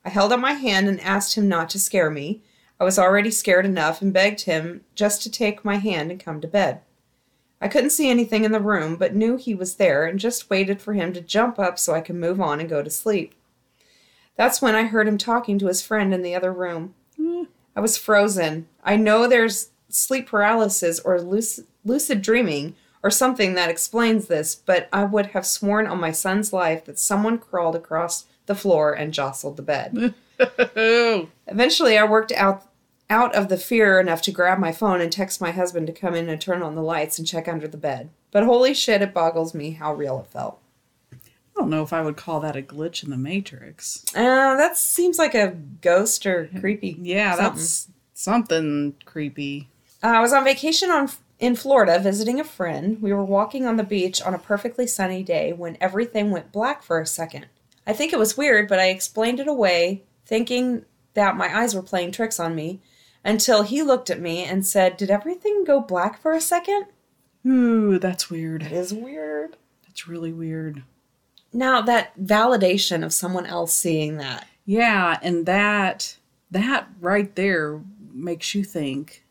I 0.06 0.10
held 0.10 0.32
out 0.32 0.40
my 0.40 0.54
hand 0.54 0.88
and 0.88 1.02
asked 1.02 1.36
him 1.36 1.48
not 1.48 1.70
to 1.72 1.80
scare 1.80 2.10
me. 2.10 2.42
I 2.80 2.84
was 2.84 2.98
already 2.98 3.32
scared 3.32 3.66
enough 3.66 4.02
and 4.02 4.14
begged 4.14 4.42
him 4.42 4.86
just 4.96 5.22
to 5.24 5.32
take 5.32 5.66
my 5.66 5.76
hand 5.76 6.12
and 6.12 6.20
come 6.20 6.40
to 6.42 6.48
bed. 6.48 6.82
I 7.62 7.68
couldn't 7.68 7.90
see 7.90 8.10
anything 8.10 8.46
in 8.46 8.54
the 8.54 8.62
room, 8.62 8.96
but 8.96 9.16
knew 9.16 9.36
he 9.36 9.54
was 9.54 9.76
there 9.76 10.06
and 10.06 10.18
just 10.18 10.50
waited 10.50 10.82
for 10.82 10.94
him 10.94 11.12
to 11.14 11.22
jump 11.22 11.60
up 11.60 11.78
so 11.78 11.94
I 11.94 12.00
could 12.02 12.16
move 12.16 12.40
on 12.40 12.62
and 12.62 12.70
go 12.70 12.82
to 12.82 12.90
sleep. 12.90 13.34
That's 14.38 14.62
when 14.62 14.76
I 14.76 14.84
heard 14.84 15.08
him 15.08 15.18
talking 15.18 15.60
to 15.60 15.68
his 15.68 15.82
friend 15.82 16.14
in 16.14 16.22
the 16.22 16.36
other 16.36 16.54
room. 16.54 16.96
Mm. 17.20 17.48
I 17.76 17.82
was 17.82 17.98
frozen. 17.98 18.70
I 18.90 18.96
know 18.96 19.28
there's 19.28 19.70
sleep 19.90 20.26
paralysis 20.26 21.00
or 21.00 21.22
lucid, 21.22 21.68
lucid 21.86 22.24
dreaming 22.24 22.74
or 23.04 23.12
something 23.12 23.54
that 23.54 23.70
explains 23.70 24.26
this, 24.26 24.56
but 24.56 24.90
I 24.92 25.04
would 25.04 25.28
have 25.28 25.46
sworn 25.46 25.86
on 25.86 26.00
my 26.00 26.12
son's 26.12 26.52
life 26.52 26.86
that 26.86 26.98
someone 26.98 27.38
crawled 27.38 27.76
across 27.76 28.26
the 28.48 28.56
floor 28.56 28.92
and 28.92 29.14
jostled 29.14 29.58
the 29.58 29.62
bed. 29.62 30.16
Eventually, 31.46 32.00
I 32.00 32.04
worked 32.04 32.32
out 32.32 32.66
out 33.12 33.36
of 33.36 33.48
the 33.50 33.58
fear 33.58 34.00
enough 34.00 34.24
to 34.24 34.32
grab 34.32 34.58
my 34.58 34.72
phone 34.72 35.02
and 35.02 35.12
text 35.12 35.40
my 35.40 35.52
husband 35.52 35.86
to 35.86 35.94
come 35.94 36.16
in 36.16 36.28
and 36.28 36.42
turn 36.42 36.64
on 36.64 36.74
the 36.74 36.82
lights 36.82 37.20
and 37.20 37.28
check 37.28 37.48
under 37.48 37.68
the 37.68 37.78
bed. 37.78 38.10
But 38.32 38.44
holy 38.44 38.74
shit, 38.74 39.04
it 39.04 39.14
boggles 39.14 39.54
me 39.54 39.72
how 39.72 39.94
real 39.94 40.20
it 40.20 40.32
felt. 40.32 40.60
I 41.14 41.18
don't 41.56 41.70
know 41.70 41.84
if 41.84 41.94
I 41.94 42.02
would 42.02 42.18
call 42.18 42.40
that 42.40 42.56
a 42.56 42.62
glitch 42.64 43.04
in 43.04 43.12
the 43.12 43.18
Matrix. 43.18 44.04
Uh, 44.16 44.56
that 44.56 44.80
seems 44.80 45.20
like 45.20 45.36
a 45.36 45.58
ghost 45.82 46.26
or 46.26 46.50
creepy. 46.60 46.98
Yeah, 47.00 47.36
something. 47.36 47.60
that's 47.60 47.88
something 48.20 48.96
creepy. 49.06 49.70
Uh, 50.04 50.08
I 50.08 50.20
was 50.20 50.34
on 50.34 50.44
vacation 50.44 50.92
on 50.92 51.10
in 51.40 51.56
Florida 51.56 52.00
visiting 52.00 52.40
a 52.40 52.44
friend. 52.44 53.02
We 53.02 53.14
were 53.14 53.24
walking 53.24 53.66
on 53.66 53.78
the 53.78 53.84
beach 53.84 54.22
on 54.22 54.34
a 54.34 54.40
perfectly 54.40 54.86
sunny 54.88 55.24
day 55.24 55.54
when 55.54 55.78
everything 55.80 56.30
went 56.30 56.52
black 56.52 56.84
for 56.84 57.00
a 57.00 57.06
second. 57.06 57.48
I 57.88 57.94
think 57.94 58.12
it 58.12 58.20
was 58.20 58.38
weird, 58.38 58.68
but 58.68 58.80
I 58.80 58.90
explained 58.90 59.40
it 59.40 59.48
away, 59.48 60.04
thinking 60.26 60.86
that 61.14 61.38
my 61.38 61.58
eyes 61.58 61.74
were 61.74 61.82
playing 61.82 62.12
tricks 62.12 62.40
on 62.40 62.56
me, 62.56 62.82
until 63.24 63.64
he 63.64 63.82
looked 63.82 64.10
at 64.10 64.20
me 64.20 64.44
and 64.44 64.68
said, 64.68 64.98
"Did 64.98 65.10
everything 65.10 65.64
go 65.64 65.80
black 65.80 66.22
for 66.22 66.34
a 66.34 66.42
second? 66.42 66.88
Ooh, 67.48 68.00
that's 68.00 68.30
weird. 68.30 68.64
It 68.64 68.74
is 68.74 68.94
weird. 68.94 69.56
That's 69.88 70.10
really 70.10 70.34
weird. 70.34 70.84
Now 71.54 71.82
that 71.82 72.20
validation 72.20 73.04
of 73.04 73.14
someone 73.14 73.46
else 73.46 73.74
seeing 73.74 74.18
that. 74.18 74.46
Yeah, 74.66 75.18
and 75.22 75.46
that 75.46 76.18
that 76.52 76.88
right 77.00 77.34
there 77.36 77.80
makes 78.20 78.54
you 78.56 78.64
think 78.64 79.24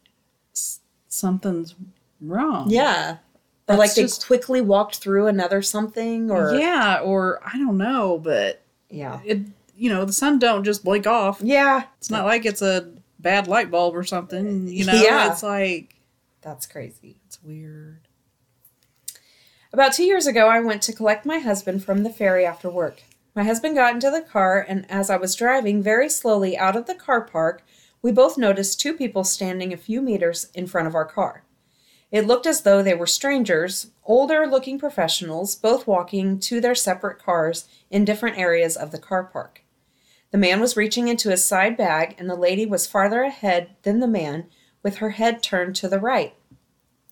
something's 1.08 1.74
wrong. 2.20 2.70
Yeah. 2.70 3.12
Or 3.12 3.76
That's 3.76 3.78
like 3.78 3.94
they 3.94 4.08
quickly 4.26 4.60
walked 4.60 4.96
through 4.96 5.26
another 5.26 5.62
something 5.62 6.30
or 6.30 6.54
yeah, 6.54 7.00
or 7.02 7.40
I 7.44 7.58
don't 7.58 7.76
know, 7.76 8.18
but 8.18 8.62
Yeah. 8.88 9.20
it 9.24 9.40
you 9.76 9.90
know 9.90 10.04
the 10.04 10.12
sun 10.12 10.38
don't 10.38 10.64
just 10.64 10.84
blink 10.84 11.06
off. 11.06 11.40
Yeah. 11.42 11.84
It's 11.98 12.10
not 12.10 12.24
like 12.24 12.44
it's 12.46 12.62
a 12.62 12.90
bad 13.18 13.46
light 13.46 13.70
bulb 13.70 13.94
or 13.94 14.04
something. 14.04 14.68
You 14.68 14.86
know, 14.86 14.94
Yeah. 14.94 15.30
it's 15.32 15.42
like 15.42 15.94
That's 16.40 16.66
crazy. 16.66 17.20
it's 17.26 17.42
weird. 17.42 18.00
About 19.72 19.92
two 19.92 20.04
years 20.04 20.26
ago, 20.26 20.48
I 20.48 20.60
went 20.60 20.80
to 20.82 20.94
collect 20.94 21.26
my 21.26 21.38
husband 21.40 21.84
from 21.84 22.02
the 22.02 22.10
ferry 22.10 22.46
after 22.46 22.70
work. 22.70 23.02
My 23.34 23.44
husband 23.44 23.74
got 23.74 23.94
into 23.94 24.10
the 24.10 24.22
car, 24.22 24.64
and 24.66 24.90
as 24.90 25.10
I 25.10 25.18
was 25.18 25.34
driving 25.34 25.82
very 25.82 26.08
slowly 26.08 26.56
out 26.56 26.74
of 26.74 26.86
the 26.86 26.94
car 26.94 27.20
park, 27.20 27.62
we 28.02 28.12
both 28.12 28.38
noticed 28.38 28.80
two 28.80 28.94
people 28.94 29.24
standing 29.24 29.72
a 29.72 29.76
few 29.76 30.00
meters 30.00 30.50
in 30.54 30.66
front 30.66 30.86
of 30.86 30.94
our 30.94 31.04
car. 31.04 31.44
It 32.10 32.26
looked 32.26 32.46
as 32.46 32.62
though 32.62 32.82
they 32.82 32.94
were 32.94 33.06
strangers, 33.06 33.90
older 34.04 34.46
looking 34.46 34.78
professionals, 34.78 35.54
both 35.54 35.86
walking 35.86 36.38
to 36.40 36.60
their 36.60 36.74
separate 36.74 37.18
cars 37.18 37.68
in 37.90 38.04
different 38.04 38.38
areas 38.38 38.76
of 38.76 38.92
the 38.92 38.98
car 38.98 39.24
park. 39.24 39.62
The 40.30 40.38
man 40.38 40.60
was 40.60 40.76
reaching 40.76 41.08
into 41.08 41.30
his 41.30 41.44
side 41.44 41.76
bag, 41.76 42.14
and 42.18 42.28
the 42.28 42.34
lady 42.34 42.66
was 42.66 42.86
farther 42.86 43.22
ahead 43.22 43.70
than 43.82 44.00
the 44.00 44.06
man, 44.06 44.46
with 44.82 44.96
her 44.96 45.10
head 45.10 45.42
turned 45.42 45.76
to 45.76 45.88
the 45.88 45.98
right. 45.98 46.34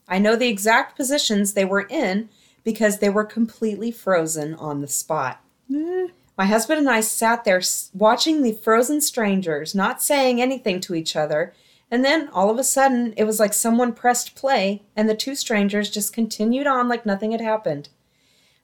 I 0.08 0.18
know 0.18 0.36
the 0.36 0.48
exact 0.48 0.96
positions 0.96 1.52
they 1.52 1.64
were 1.64 1.86
in 1.88 2.28
because 2.64 2.98
they 2.98 3.08
were 3.08 3.24
completely 3.24 3.90
frozen 3.90 4.54
on 4.54 4.80
the 4.80 4.88
spot. 4.88 5.40
Eh, 5.74 6.08
My 6.36 6.44
husband 6.44 6.80
and 6.80 6.90
I 6.90 7.00
sat 7.00 7.44
there 7.44 7.62
watching 7.94 8.42
the 8.42 8.52
frozen 8.52 9.00
strangers, 9.00 9.74
not 9.74 10.02
saying 10.02 10.40
anything 10.40 10.80
to 10.82 10.94
each 10.94 11.16
other, 11.16 11.54
and 11.90 12.04
then 12.04 12.28
all 12.28 12.50
of 12.50 12.58
a 12.58 12.64
sudden 12.64 13.14
it 13.16 13.24
was 13.24 13.40
like 13.40 13.54
someone 13.54 13.92
pressed 13.92 14.34
play 14.34 14.82
and 14.94 15.08
the 15.08 15.14
two 15.14 15.34
strangers 15.34 15.90
just 15.90 16.12
continued 16.12 16.66
on 16.66 16.88
like 16.88 17.06
nothing 17.06 17.32
had 17.32 17.40
happened. 17.40 17.88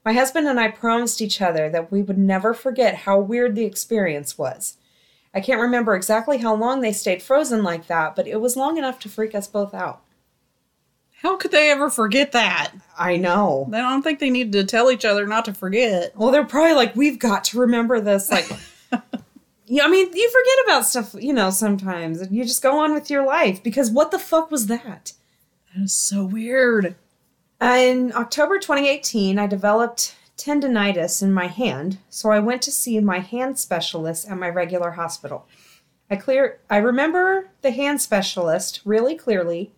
My 0.05 0.13
husband 0.13 0.47
and 0.47 0.59
I 0.59 0.67
promised 0.67 1.21
each 1.21 1.41
other 1.41 1.69
that 1.69 1.91
we 1.91 2.01
would 2.01 2.17
never 2.17 2.53
forget 2.53 2.95
how 2.95 3.19
weird 3.19 3.55
the 3.55 3.65
experience 3.65 4.37
was. 4.37 4.77
I 5.33 5.39
can't 5.39 5.61
remember 5.61 5.95
exactly 5.95 6.39
how 6.39 6.53
long 6.53 6.81
they 6.81 6.93
stayed 6.93 7.23
frozen 7.23 7.63
like 7.63 7.87
that, 7.87 8.15
but 8.15 8.27
it 8.27 8.41
was 8.41 8.57
long 8.57 8.77
enough 8.77 8.99
to 8.99 9.09
freak 9.09 9.33
us 9.33 9.47
both 9.47 9.73
out. 9.73 10.01
How 11.23 11.37
could 11.37 11.51
they 11.51 11.71
ever 11.71 11.89
forget 11.89 12.33
that? 12.33 12.73
I 12.99 13.15
know. 13.15 13.69
I 13.73 13.77
don't 13.77 14.03
think 14.03 14.19
they 14.19 14.29
need 14.29 14.51
to 14.51 14.65
tell 14.65 14.91
each 14.91 15.05
other 15.05 15.25
not 15.25 15.45
to 15.45 15.53
forget. 15.53 16.11
Well, 16.17 16.31
they're 16.31 16.43
probably 16.43 16.73
like, 16.73 16.97
we've 16.97 17.17
got 17.17 17.45
to 17.45 17.59
remember 17.59 18.01
this. 18.01 18.29
Like, 18.29 18.45
yeah, 19.65 19.85
I 19.85 19.89
mean, 19.89 20.11
you 20.13 20.29
forget 20.29 20.65
about 20.65 20.85
stuff, 20.85 21.15
you 21.17 21.31
know, 21.31 21.49
sometimes, 21.49 22.19
and 22.19 22.35
you 22.35 22.43
just 22.43 22.61
go 22.61 22.77
on 22.77 22.93
with 22.93 23.09
your 23.09 23.25
life 23.25 23.63
because 23.63 23.89
what 23.89 24.11
the 24.11 24.19
fuck 24.19 24.51
was 24.51 24.67
that? 24.67 25.13
That 25.73 25.83
is 25.83 25.93
so 25.93 26.25
weird. 26.25 26.95
In 27.61 28.11
October 28.13 28.59
2018, 28.59 29.39
I 29.39 29.47
developed 29.47 30.15
tendonitis 30.35 31.23
in 31.23 31.31
my 31.31 31.47
hand, 31.47 31.99
so 32.09 32.31
I 32.31 32.39
went 32.39 32.61
to 32.63 32.71
see 32.71 32.99
my 32.99 33.19
hand 33.19 33.57
specialist 33.57 34.27
at 34.27 34.37
my 34.37 34.49
regular 34.49 34.91
hospital. 34.91 35.47
I 36.11 36.17
clear 36.17 36.59
I 36.69 36.77
remember 36.77 37.49
the 37.61 37.71
hand 37.71 38.01
specialist 38.01 38.81
really 38.83 39.15
clearly. 39.15 39.71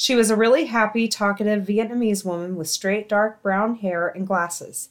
She 0.00 0.14
was 0.14 0.30
a 0.30 0.36
really 0.36 0.66
happy, 0.66 1.08
talkative 1.08 1.66
Vietnamese 1.66 2.24
woman 2.24 2.54
with 2.54 2.68
straight 2.68 3.08
dark 3.08 3.42
brown 3.42 3.78
hair 3.78 4.06
and 4.06 4.28
glasses. 4.28 4.90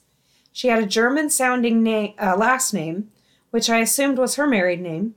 She 0.52 0.68
had 0.68 0.82
a 0.82 0.86
German 0.86 1.30
sounding 1.30 1.82
name, 1.82 2.12
uh, 2.20 2.36
last 2.36 2.74
name, 2.74 3.10
which 3.50 3.70
I 3.70 3.78
assumed 3.78 4.18
was 4.18 4.34
her 4.34 4.46
married 4.46 4.82
name. 4.82 5.14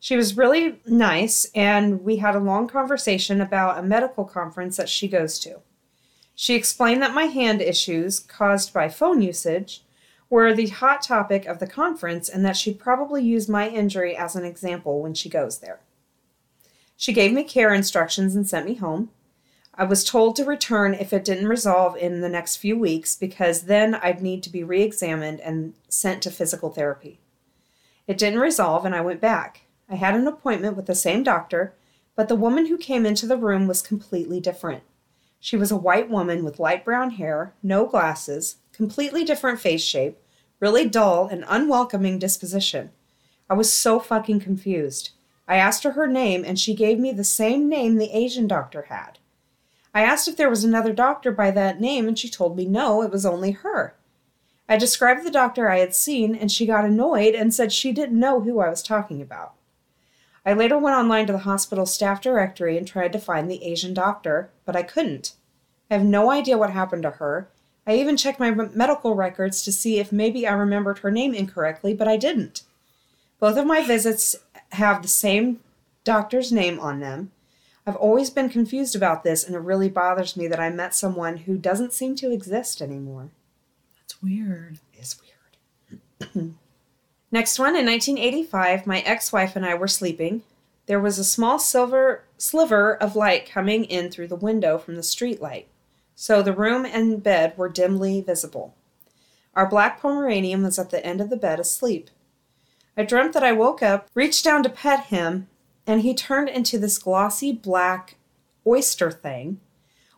She 0.00 0.16
was 0.16 0.38
really 0.38 0.80
nice, 0.86 1.44
and 1.54 2.02
we 2.02 2.16
had 2.16 2.34
a 2.34 2.40
long 2.40 2.68
conversation 2.68 3.42
about 3.42 3.76
a 3.76 3.82
medical 3.82 4.24
conference 4.24 4.78
that 4.78 4.88
she 4.88 5.08
goes 5.08 5.38
to. 5.40 5.60
She 6.34 6.54
explained 6.54 7.02
that 7.02 7.12
my 7.12 7.24
hand 7.24 7.60
issues 7.60 8.20
caused 8.20 8.72
by 8.72 8.88
phone 8.88 9.20
usage 9.20 9.84
were 10.30 10.54
the 10.54 10.68
hot 10.68 11.02
topic 11.02 11.44
of 11.44 11.58
the 11.58 11.66
conference 11.66 12.30
and 12.30 12.46
that 12.46 12.56
she'd 12.56 12.78
probably 12.78 13.22
use 13.22 13.46
my 13.46 13.68
injury 13.68 14.16
as 14.16 14.36
an 14.36 14.46
example 14.46 15.02
when 15.02 15.12
she 15.12 15.28
goes 15.28 15.58
there. 15.58 15.80
She 16.96 17.12
gave 17.12 17.34
me 17.34 17.44
care 17.44 17.74
instructions 17.74 18.34
and 18.34 18.48
sent 18.48 18.64
me 18.64 18.76
home. 18.76 19.10
I 19.76 19.84
was 19.84 20.04
told 20.04 20.36
to 20.36 20.44
return 20.44 20.94
if 20.94 21.12
it 21.12 21.24
didn't 21.24 21.48
resolve 21.48 21.96
in 21.96 22.20
the 22.20 22.28
next 22.28 22.56
few 22.56 22.78
weeks 22.78 23.16
because 23.16 23.62
then 23.62 23.96
I'd 23.96 24.22
need 24.22 24.42
to 24.44 24.50
be 24.50 24.62
re 24.62 24.82
examined 24.82 25.40
and 25.40 25.74
sent 25.88 26.22
to 26.22 26.30
physical 26.30 26.70
therapy. 26.70 27.18
It 28.06 28.16
didn't 28.18 28.38
resolve 28.38 28.84
and 28.84 28.94
I 28.94 29.00
went 29.00 29.20
back. 29.20 29.62
I 29.88 29.96
had 29.96 30.14
an 30.14 30.28
appointment 30.28 30.76
with 30.76 30.86
the 30.86 30.94
same 30.94 31.24
doctor, 31.24 31.74
but 32.14 32.28
the 32.28 32.36
woman 32.36 32.66
who 32.66 32.78
came 32.78 33.04
into 33.04 33.26
the 33.26 33.36
room 33.36 33.66
was 33.66 33.82
completely 33.82 34.38
different. 34.38 34.84
She 35.40 35.56
was 35.56 35.72
a 35.72 35.76
white 35.76 36.08
woman 36.08 36.44
with 36.44 36.60
light 36.60 36.84
brown 36.84 37.10
hair, 37.10 37.52
no 37.62 37.84
glasses, 37.84 38.56
completely 38.72 39.24
different 39.24 39.60
face 39.60 39.82
shape, 39.82 40.18
really 40.60 40.88
dull 40.88 41.26
and 41.26 41.44
unwelcoming 41.48 42.18
disposition. 42.18 42.90
I 43.50 43.54
was 43.54 43.72
so 43.72 43.98
fucking 43.98 44.40
confused. 44.40 45.10
I 45.46 45.56
asked 45.56 45.82
her 45.82 45.92
her 45.92 46.06
name, 46.06 46.44
and 46.46 46.58
she 46.58 46.74
gave 46.74 46.98
me 46.98 47.12
the 47.12 47.24
same 47.24 47.68
name 47.68 47.96
the 47.96 48.16
Asian 48.16 48.46
doctor 48.46 48.82
had. 48.82 49.18
I 49.94 50.02
asked 50.02 50.26
if 50.26 50.36
there 50.36 50.50
was 50.50 50.64
another 50.64 50.92
doctor 50.92 51.30
by 51.30 51.52
that 51.52 51.80
name, 51.80 52.08
and 52.08 52.18
she 52.18 52.28
told 52.28 52.56
me 52.56 52.66
no, 52.66 53.02
it 53.02 53.12
was 53.12 53.24
only 53.24 53.52
her. 53.52 53.94
I 54.68 54.76
described 54.76 55.24
the 55.24 55.30
doctor 55.30 55.68
I 55.68 55.78
had 55.78 55.94
seen, 55.94 56.34
and 56.34 56.50
she 56.50 56.66
got 56.66 56.84
annoyed 56.84 57.34
and 57.34 57.54
said 57.54 57.72
she 57.72 57.92
didn't 57.92 58.18
know 58.18 58.40
who 58.40 58.58
I 58.60 58.70
was 58.70 58.82
talking 58.82 59.22
about. 59.22 59.54
I 60.44 60.52
later 60.52 60.76
went 60.76 60.96
online 60.96 61.26
to 61.28 61.32
the 61.32 61.40
hospital 61.40 61.86
staff 61.86 62.20
directory 62.20 62.76
and 62.76 62.86
tried 62.86 63.12
to 63.12 63.18
find 63.18 63.50
the 63.50 63.62
Asian 63.62 63.94
doctor, 63.94 64.50
but 64.64 64.74
I 64.74 64.82
couldn't. 64.82 65.34
I 65.90 65.94
have 65.94 66.04
no 66.04 66.30
idea 66.30 66.58
what 66.58 66.70
happened 66.70 67.02
to 67.04 67.10
her. 67.12 67.48
I 67.86 67.96
even 67.96 68.16
checked 68.16 68.40
my 68.40 68.50
medical 68.50 69.14
records 69.14 69.62
to 69.62 69.72
see 69.72 69.98
if 69.98 70.10
maybe 70.10 70.46
I 70.46 70.54
remembered 70.54 70.98
her 70.98 71.10
name 71.10 71.34
incorrectly, 71.34 71.94
but 71.94 72.08
I 72.08 72.16
didn't. 72.16 72.62
Both 73.38 73.58
of 73.58 73.66
my 73.66 73.82
visits 73.82 74.34
have 74.72 75.02
the 75.02 75.08
same 75.08 75.60
doctor's 76.02 76.50
name 76.50 76.80
on 76.80 77.00
them. 77.00 77.30
I've 77.86 77.96
always 77.96 78.30
been 78.30 78.48
confused 78.48 78.96
about 78.96 79.24
this, 79.24 79.44
and 79.44 79.54
it 79.54 79.58
really 79.58 79.90
bothers 79.90 80.36
me 80.36 80.46
that 80.48 80.60
I 80.60 80.70
met 80.70 80.94
someone 80.94 81.38
who 81.38 81.58
doesn't 81.58 81.92
seem 81.92 82.16
to 82.16 82.32
exist 82.32 82.80
anymore. 82.80 83.28
That's 84.00 84.22
weird. 84.22 84.78
It's 84.94 85.20
weird. 85.20 86.54
Next 87.30 87.58
one, 87.58 87.76
in 87.76 87.84
1985, 87.84 88.86
my 88.86 89.00
ex 89.00 89.32
wife 89.32 89.54
and 89.56 89.66
I 89.66 89.74
were 89.74 89.88
sleeping. 89.88 90.42
There 90.86 91.00
was 91.00 91.18
a 91.18 91.24
small 91.24 91.58
silver 91.58 92.24
sliver 92.38 92.94
of 92.94 93.16
light 93.16 93.48
coming 93.48 93.84
in 93.84 94.10
through 94.10 94.28
the 94.28 94.36
window 94.36 94.78
from 94.78 94.96
the 94.96 95.02
street 95.02 95.42
light, 95.42 95.68
so 96.14 96.42
the 96.42 96.52
room 96.52 96.84
and 96.86 97.22
bed 97.22 97.56
were 97.56 97.68
dimly 97.68 98.20
visible. 98.20 98.74
Our 99.54 99.68
black 99.68 100.00
Pomeranian 100.00 100.62
was 100.62 100.78
at 100.78 100.90
the 100.90 101.04
end 101.04 101.20
of 101.20 101.30
the 101.30 101.36
bed 101.36 101.60
asleep. 101.60 102.10
I 102.96 103.04
dreamt 103.04 103.32
that 103.32 103.42
I 103.42 103.52
woke 103.52 103.82
up, 103.82 104.08
reached 104.14 104.44
down 104.44 104.62
to 104.62 104.68
pet 104.68 105.06
him, 105.06 105.48
and 105.86 106.02
he 106.02 106.14
turned 106.14 106.48
into 106.48 106.78
this 106.78 106.98
glossy 106.98 107.52
black 107.52 108.16
oyster 108.66 109.10
thing, 109.10 109.60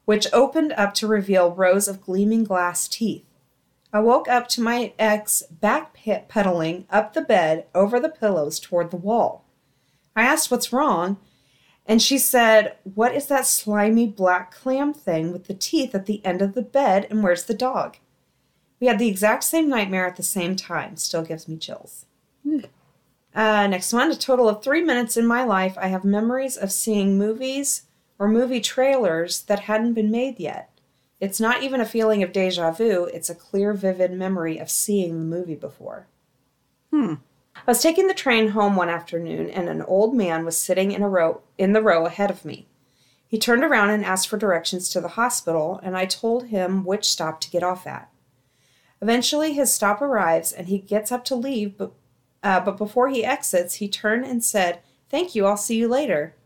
which 0.05 0.33
opened 0.33 0.73
up 0.73 0.95
to 0.95 1.07
reveal 1.07 1.53
rows 1.53 1.89
of 1.89 2.01
gleaming 2.01 2.45
glass 2.45 2.87
teeth. 2.89 3.25
I 3.93 4.01
woke 4.01 4.29
up 4.29 4.49
to 4.49 4.61
my 4.61 4.93
ex 4.99 5.43
backpedaling 5.63 6.85
up 6.91 7.13
the 7.13 7.23
bed 7.23 7.67
over 7.75 7.99
the 7.99 8.09
pillows 8.09 8.61
toward 8.61 8.91
the 8.91 8.97
wall. 8.97 9.45
I 10.15 10.23
asked 10.23 10.51
what's 10.51 10.73
wrong, 10.73 11.19
and 11.87 12.03
she 12.03 12.19
said, 12.19 12.77
What 12.83 13.15
is 13.15 13.27
that 13.27 13.47
slimy 13.47 14.07
black 14.07 14.53
clam 14.53 14.93
thing 14.93 15.33
with 15.33 15.47
the 15.47 15.55
teeth 15.55 15.95
at 15.95 16.07
the 16.07 16.25
end 16.25 16.43
of 16.43 16.55
the 16.55 16.63
bed, 16.63 17.07
and 17.11 17.23
where's 17.23 17.45
the 17.45 17.55
dog? 17.55 17.97
We 18.81 18.87
had 18.87 18.99
the 18.99 19.09
exact 19.09 19.45
same 19.45 19.69
nightmare 19.69 20.07
at 20.07 20.17
the 20.17 20.23
same 20.23 20.57
time. 20.57 20.97
Still 20.97 21.23
gives 21.23 21.49
me 21.49 21.57
chills. 21.57 22.07
Hmm. 22.43 22.61
Uh, 23.37 23.67
next 23.67 23.93
one, 23.93 24.11
a 24.11 24.17
total 24.17 24.49
of 24.49 24.63
three 24.63 24.83
minutes 24.83 25.19
in 25.19 25.27
my 25.27 25.45
life, 25.45 25.77
I 25.79 25.89
have 25.89 26.05
memories 26.05 26.57
of 26.57 26.73
seeing 26.73 27.19
movies 27.19 27.83
or 28.19 28.29
movie 28.29 28.63
trailers 28.63 29.43
that 29.43 29.61
hadn't 29.61 29.93
been 29.93 30.11
made 30.11 30.41
yet. 30.41 30.71
It's 31.21 31.39
not 31.39 31.63
even 31.63 31.83
a 31.83 31.87
feeling 31.87 32.23
of 32.23 32.33
deja 32.33 32.71
vu, 32.71 33.05
it's 33.05 33.29
a 33.29 33.35
clear, 33.35 33.75
vivid 33.75 34.13
memory 34.13 34.57
of 34.57 34.71
seeing 34.71 35.19
the 35.19 35.37
movie 35.37 35.55
before. 35.55 36.07
Hmm. 36.91 37.15
I 37.55 37.71
was 37.71 37.83
taking 37.83 38.07
the 38.07 38.15
train 38.15 38.49
home 38.49 38.75
one 38.75 38.89
afternoon 38.89 39.51
and 39.51 39.69
an 39.69 39.83
old 39.83 40.15
man 40.15 40.47
was 40.47 40.57
sitting 40.57 40.93
in 40.93 41.03
a 41.03 41.09
row 41.09 41.43
in 41.59 41.75
the 41.75 41.83
row 41.83 42.07
ahead 42.07 42.31
of 42.31 42.45
me. 42.45 42.67
He 43.29 43.39
turned 43.39 43.65
around 43.65 43.91
and 43.91 44.05
asked 44.05 44.29
for 44.29 44.39
directions 44.39 44.89
to 44.91 45.01
the 45.01 45.09
hospital, 45.09 45.81
and 45.83 45.97
I 45.97 46.07
told 46.07 46.47
him 46.47 46.85
which 46.85 47.11
stop 47.11 47.41
to 47.43 47.51
get 47.51 47.63
off 47.63 47.87
at. 47.87 48.09
Eventually, 49.03 49.53
his 49.53 49.73
stop 49.73 50.01
arrives 50.01 50.53
and 50.53 50.69
he 50.69 50.79
gets 50.79 51.13
up 51.13 51.25
to 51.27 51.35
leave, 51.35 51.77
but, 51.77 51.93
uh, 52.47 52.61
but 52.61 52.77
before 52.77 53.09
he 53.09 53.25
exits, 53.25 53.75
he 53.75 53.89
turned 53.89 54.25
and 54.25 54.45
said, 54.45 54.79
Thank 55.09 55.35
you, 55.35 55.47
I'll 55.47 55.57
see 55.57 55.77
you 55.77 55.89
later. 55.89 56.37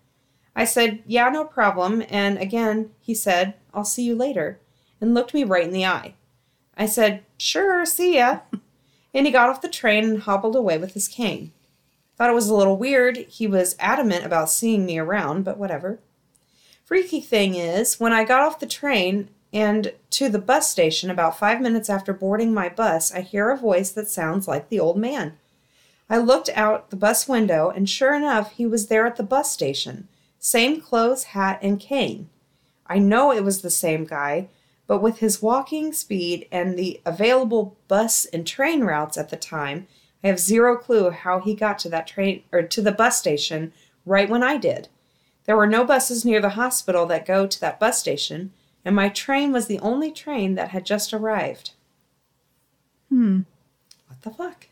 I 0.56 0.64
said, 0.64 1.02
Yeah, 1.06 1.28
no 1.28 1.44
problem. 1.44 2.02
And 2.08 2.38
again, 2.38 2.92
he 3.00 3.14
said, 3.14 3.52
I'll 3.74 3.84
see 3.84 4.04
you 4.04 4.14
later, 4.16 4.58
and 4.98 5.12
looked 5.12 5.34
me 5.34 5.44
right 5.44 5.64
in 5.64 5.74
the 5.74 5.84
eye. 5.84 6.14
I 6.74 6.86
said, 6.86 7.22
Sure, 7.36 7.84
see 7.84 8.16
ya. 8.16 8.40
and 9.14 9.26
he 9.26 9.30
got 9.32 9.50
off 9.50 9.60
the 9.60 9.68
train 9.68 10.04
and 10.04 10.22
hobbled 10.22 10.56
away 10.56 10.78
with 10.78 10.94
his 10.94 11.06
cane. 11.06 11.52
Thought 12.16 12.30
it 12.30 12.34
was 12.34 12.48
a 12.48 12.54
little 12.54 12.78
weird. 12.78 13.18
He 13.18 13.46
was 13.46 13.76
adamant 13.78 14.24
about 14.24 14.48
seeing 14.48 14.86
me 14.86 14.98
around, 14.98 15.44
but 15.44 15.58
whatever. 15.58 15.98
Freaky 16.82 17.20
thing 17.20 17.56
is, 17.56 18.00
when 18.00 18.14
I 18.14 18.24
got 18.24 18.40
off 18.40 18.58
the 18.58 18.66
train 18.66 19.28
and 19.52 19.92
to 20.12 20.30
the 20.30 20.38
bus 20.38 20.70
station 20.70 21.10
about 21.10 21.38
five 21.38 21.60
minutes 21.60 21.90
after 21.90 22.14
boarding 22.14 22.54
my 22.54 22.70
bus, 22.70 23.12
I 23.12 23.20
hear 23.20 23.50
a 23.50 23.56
voice 23.58 23.90
that 23.90 24.08
sounds 24.08 24.48
like 24.48 24.70
the 24.70 24.80
old 24.80 24.96
man. 24.96 25.36
I 26.10 26.18
looked 26.18 26.50
out 26.56 26.90
the 26.90 26.96
bus 26.96 27.28
window, 27.28 27.70
and 27.70 27.88
sure 27.88 28.14
enough, 28.14 28.52
he 28.52 28.66
was 28.66 28.88
there 28.88 29.06
at 29.06 29.14
the 29.14 29.22
bus 29.22 29.52
station. 29.52 30.08
Same 30.40 30.80
clothes, 30.80 31.22
hat, 31.24 31.60
and 31.62 31.78
cane. 31.78 32.28
I 32.84 32.98
know 32.98 33.30
it 33.30 33.44
was 33.44 33.62
the 33.62 33.70
same 33.70 34.04
guy, 34.04 34.48
but 34.88 35.00
with 35.00 35.20
his 35.20 35.40
walking 35.40 35.92
speed 35.92 36.48
and 36.50 36.76
the 36.76 37.00
available 37.06 37.76
bus 37.86 38.24
and 38.24 38.44
train 38.44 38.82
routes 38.82 39.16
at 39.16 39.28
the 39.28 39.36
time, 39.36 39.86
I 40.24 40.26
have 40.26 40.40
zero 40.40 40.76
clue 40.76 41.10
how 41.10 41.38
he 41.38 41.54
got 41.54 41.78
to 41.80 41.88
that 41.90 42.08
train 42.08 42.42
or 42.50 42.62
to 42.62 42.82
the 42.82 42.90
bus 42.90 43.16
station 43.16 43.72
right 44.04 44.28
when 44.28 44.42
I 44.42 44.56
did. 44.56 44.88
There 45.44 45.56
were 45.56 45.66
no 45.66 45.84
buses 45.84 46.24
near 46.24 46.40
the 46.40 46.50
hospital 46.50 47.06
that 47.06 47.24
go 47.24 47.46
to 47.46 47.60
that 47.60 47.78
bus 47.78 48.00
station, 48.00 48.52
and 48.84 48.96
my 48.96 49.08
train 49.08 49.52
was 49.52 49.68
the 49.68 49.78
only 49.78 50.10
train 50.10 50.56
that 50.56 50.70
had 50.70 50.84
just 50.84 51.14
arrived. 51.14 51.70
Hmm. 53.10 53.42
What 54.08 54.22
the 54.22 54.30
fuck? 54.30 54.66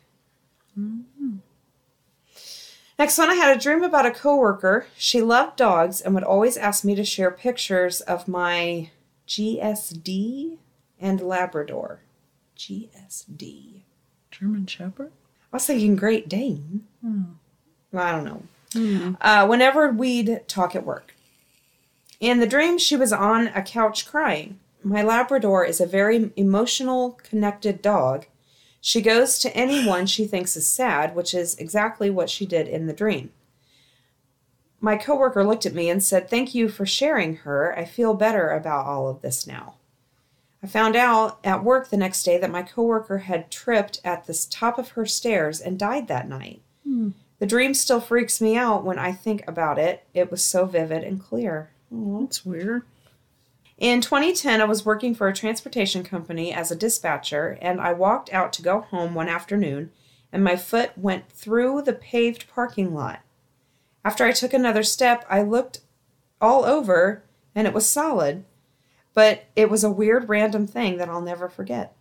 Next 2.99 3.17
one, 3.17 3.29
I 3.29 3.35
had 3.35 3.55
a 3.55 3.59
dream 3.59 3.81
about 3.81 4.05
a 4.05 4.11
coworker. 4.11 4.85
She 4.97 5.21
loved 5.21 5.55
dogs 5.55 6.01
and 6.01 6.13
would 6.13 6.23
always 6.25 6.57
ask 6.57 6.83
me 6.83 6.95
to 6.95 7.05
share 7.05 7.31
pictures 7.31 8.01
of 8.01 8.27
my 8.27 8.89
GSD 9.25 10.57
and 10.99 11.21
Labrador. 11.21 12.01
GSD. 12.57 13.83
German 14.31 14.65
Shepherd? 14.67 15.13
I 15.53 15.55
was 15.55 15.65
thinking 15.65 15.95
Great 15.95 16.27
Dane. 16.27 16.85
Hmm. 17.01 17.21
Well, 17.93 18.03
I 18.03 18.11
don't 18.11 18.25
know. 18.25 19.15
Uh, 19.21 19.47
whenever 19.47 19.89
we'd 19.89 20.41
talk 20.49 20.75
at 20.75 20.85
work. 20.85 21.15
In 22.19 22.41
the 22.41 22.47
dream, 22.47 22.77
she 22.77 22.97
was 22.97 23.13
on 23.13 23.47
a 23.47 23.61
couch 23.61 24.05
crying. 24.05 24.59
My 24.83 25.01
Labrador 25.01 25.63
is 25.63 25.79
a 25.79 25.85
very 25.85 26.31
emotional, 26.35 27.17
connected 27.23 27.81
dog. 27.81 28.25
She 28.81 29.01
goes 29.01 29.39
to 29.39 29.55
anyone 29.55 30.05
she 30.05 30.25
thinks 30.25 30.55
is 30.55 30.67
sad, 30.67 31.15
which 31.15 31.33
is 31.33 31.55
exactly 31.55 32.09
what 32.09 32.29
she 32.29 32.45
did 32.45 32.67
in 32.67 32.87
the 32.87 32.93
dream. 32.93 33.31
My 34.79 34.95
coworker 34.95 35.43
looked 35.43 35.65
at 35.65 35.73
me 35.73 35.89
and 35.89 36.01
said, 36.01 36.29
Thank 36.29 36.55
you 36.55 36.69
for 36.69 36.85
sharing 36.85 37.37
her. 37.37 37.77
I 37.77 37.83
feel 37.83 38.13
better 38.13 38.49
about 38.51 38.85
all 38.85 39.09
of 39.09 39.21
this 39.21 39.45
now. 39.45 39.75
I 40.63 40.67
found 40.67 40.95
out 40.95 41.39
at 41.43 41.63
work 41.63 41.89
the 41.89 41.97
next 41.97 42.23
day 42.23 42.37
that 42.37 42.51
my 42.51 42.63
coworker 42.63 43.19
had 43.19 43.51
tripped 43.51 44.01
at 44.03 44.25
the 44.25 44.45
top 44.49 44.77
of 44.77 44.89
her 44.89 45.05
stairs 45.05 45.59
and 45.59 45.79
died 45.79 46.07
that 46.07 46.29
night. 46.29 46.61
Hmm. 46.83 47.09
The 47.39 47.45
dream 47.45 47.73
still 47.73 48.01
freaks 48.01 48.41
me 48.41 48.57
out 48.57 48.83
when 48.83 48.99
I 48.99 49.13
think 49.13 49.47
about 49.47 49.79
it. 49.79 50.03
It 50.13 50.29
was 50.29 50.43
so 50.43 50.65
vivid 50.65 51.03
and 51.03 51.21
clear. 51.21 51.69
Aw. 51.93 52.21
That's 52.21 52.45
weird. 52.45 52.83
In 53.79 54.01
2010, 54.01 54.61
I 54.61 54.65
was 54.65 54.85
working 54.85 55.15
for 55.15 55.27
a 55.27 55.33
transportation 55.33 56.03
company 56.03 56.53
as 56.53 56.69
a 56.69 56.75
dispatcher, 56.75 57.57
and 57.61 57.79
I 57.79 57.93
walked 57.93 58.31
out 58.33 58.51
to 58.53 58.61
go 58.61 58.81
home 58.81 59.15
one 59.15 59.29
afternoon, 59.29 59.91
and 60.33 60.43
my 60.43 60.57
foot 60.57 60.97
went 60.97 61.31
through 61.31 61.83
the 61.83 61.93
paved 61.93 62.49
parking 62.49 62.93
lot. 62.93 63.21
After 64.03 64.25
I 64.25 64.33
took 64.33 64.53
another 64.53 64.83
step, 64.83 65.25
I 65.29 65.41
looked 65.41 65.79
all 66.41 66.65
over, 66.65 67.23
and 67.55 67.65
it 67.65 67.73
was 67.73 67.89
solid, 67.89 68.43
but 69.13 69.45
it 69.55 69.69
was 69.69 69.83
a 69.83 69.89
weird 69.89 70.27
random 70.27 70.67
thing 70.67 70.97
that 70.97 71.09
I'll 71.09 71.21
never 71.21 71.47
forget. 71.47 71.95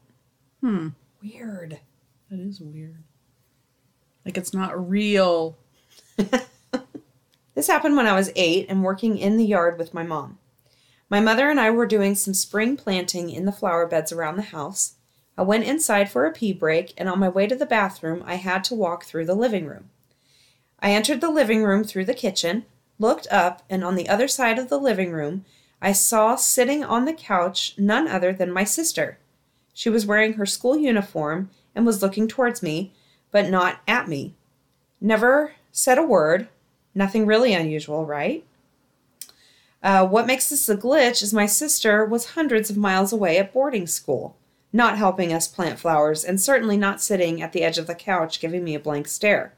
Hmm. 0.61 0.89
Weird. 1.23 1.79
That 2.29 2.41
is 2.41 2.61
weird. 2.61 3.05
Like 4.25 4.37
it's 4.37 4.53
not 4.53 4.89
real. 4.89 5.57
This 7.59 7.67
happened 7.67 7.97
when 7.97 8.07
I 8.07 8.15
was 8.15 8.31
eight 8.37 8.67
and 8.69 8.85
working 8.85 9.19
in 9.19 9.37
the 9.37 9.45
yard 9.45 9.79
with 9.79 9.93
my 9.93 10.05
mom. 10.05 10.39
My 11.11 11.21
mother 11.21 11.49
and 11.49 11.59
I 11.59 11.71
were 11.71 11.87
doing 11.87 12.15
some 12.15 12.35
spring 12.35 12.77
planting 12.77 13.31
in 13.31 13.47
the 13.47 13.53
flower 13.53 13.87
beds 13.87 14.13
around 14.13 14.37
the 14.37 14.43
house. 14.43 14.95
I 15.39 15.43
went 15.43 15.65
inside 15.65 16.11
for 16.11 16.27
a 16.27 16.33
pee 16.33 16.53
break, 16.53 16.93
and 16.99 17.09
on 17.09 17.19
my 17.19 17.29
way 17.29 17.47
to 17.47 17.55
the 17.55 17.65
bathroom, 17.65 18.23
I 18.27 18.35
had 18.35 18.65
to 18.65 18.75
walk 18.75 19.05
through 19.05 19.25
the 19.25 19.35
living 19.35 19.67
room. 19.67 19.89
I 20.81 20.91
entered 20.91 21.21
the 21.21 21.31
living 21.31 21.65
room 21.65 21.83
through 21.83 22.05
the 22.05 22.15
kitchen, 22.15 22.67
looked 22.99 23.27
up, 23.31 23.63
and 23.71 23.83
on 23.83 23.95
the 23.95 24.09
other 24.09 24.29
side 24.29 24.59
of 24.59 24.69
the 24.69 24.79
living 24.79 25.13
room, 25.13 25.45
I 25.81 25.93
saw 25.93 26.35
sitting 26.37 26.85
on 26.85 27.05
the 27.05 27.13
couch 27.13 27.75
none 27.79 28.09
other 28.09 28.33
than 28.33 28.53
my 28.53 28.65
sister. 28.65 29.19
She 29.73 29.89
was 29.89 30.07
wearing 30.07 30.35
her 30.35 30.47
school 30.47 30.77
uniform 30.77 31.51
and 31.75 31.87
was 31.87 32.03
looking 32.03 32.27
towards 32.27 32.63
me, 32.63 32.93
but 33.31 33.49
not 33.49 33.79
at 33.87 34.09
me. 34.09 34.35
Never 35.01 35.55
said 35.71 35.99
a 35.99 36.03
word. 36.03 36.49
Nothing 36.95 37.27
really 37.27 37.55
unusual, 37.55 38.05
right? 38.05 38.45
Uh, 39.83 40.07
what 40.07 40.27
makes 40.27 40.51
this 40.51 40.69
a 40.69 40.77
glitch 40.77 41.23
is 41.23 41.33
my 41.33 41.47
sister 41.47 42.05
was 42.05 42.31
hundreds 42.31 42.69
of 42.69 42.77
miles 42.77 43.13
away 43.13 43.39
at 43.39 43.53
boarding 43.53 43.87
school, 43.87 44.37
not 44.73 44.99
helping 44.99 45.33
us 45.33 45.47
plant 45.47 45.79
flowers, 45.79 46.25
and 46.25 46.41
certainly 46.41 46.77
not 46.77 47.01
sitting 47.01 47.41
at 47.41 47.53
the 47.53 47.63
edge 47.63 47.79
of 47.79 47.87
the 47.87 47.95
couch 47.95 48.41
giving 48.41 48.65
me 48.65 48.75
a 48.75 48.81
blank 48.81 49.07
stare. 49.07 49.55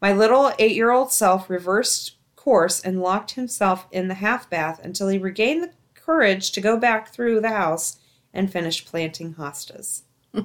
My 0.00 0.12
little 0.12 0.52
eight 0.58 0.74
year 0.74 0.90
old 0.90 1.12
self 1.12 1.48
reversed 1.48 2.16
course 2.36 2.80
and 2.80 3.00
locked 3.00 3.32
himself 3.32 3.86
in 3.92 4.08
the 4.08 4.14
half 4.14 4.48
bath 4.48 4.80
until 4.82 5.08
he 5.08 5.18
regained 5.18 5.62
the 5.62 5.72
courage 5.94 6.50
to 6.52 6.60
go 6.60 6.76
back 6.76 7.12
through 7.12 7.40
the 7.40 7.50
house 7.50 7.98
and 8.32 8.50
finish 8.50 8.86
planting 8.86 9.34
hostas. 9.34 10.02
uh, 10.34 10.44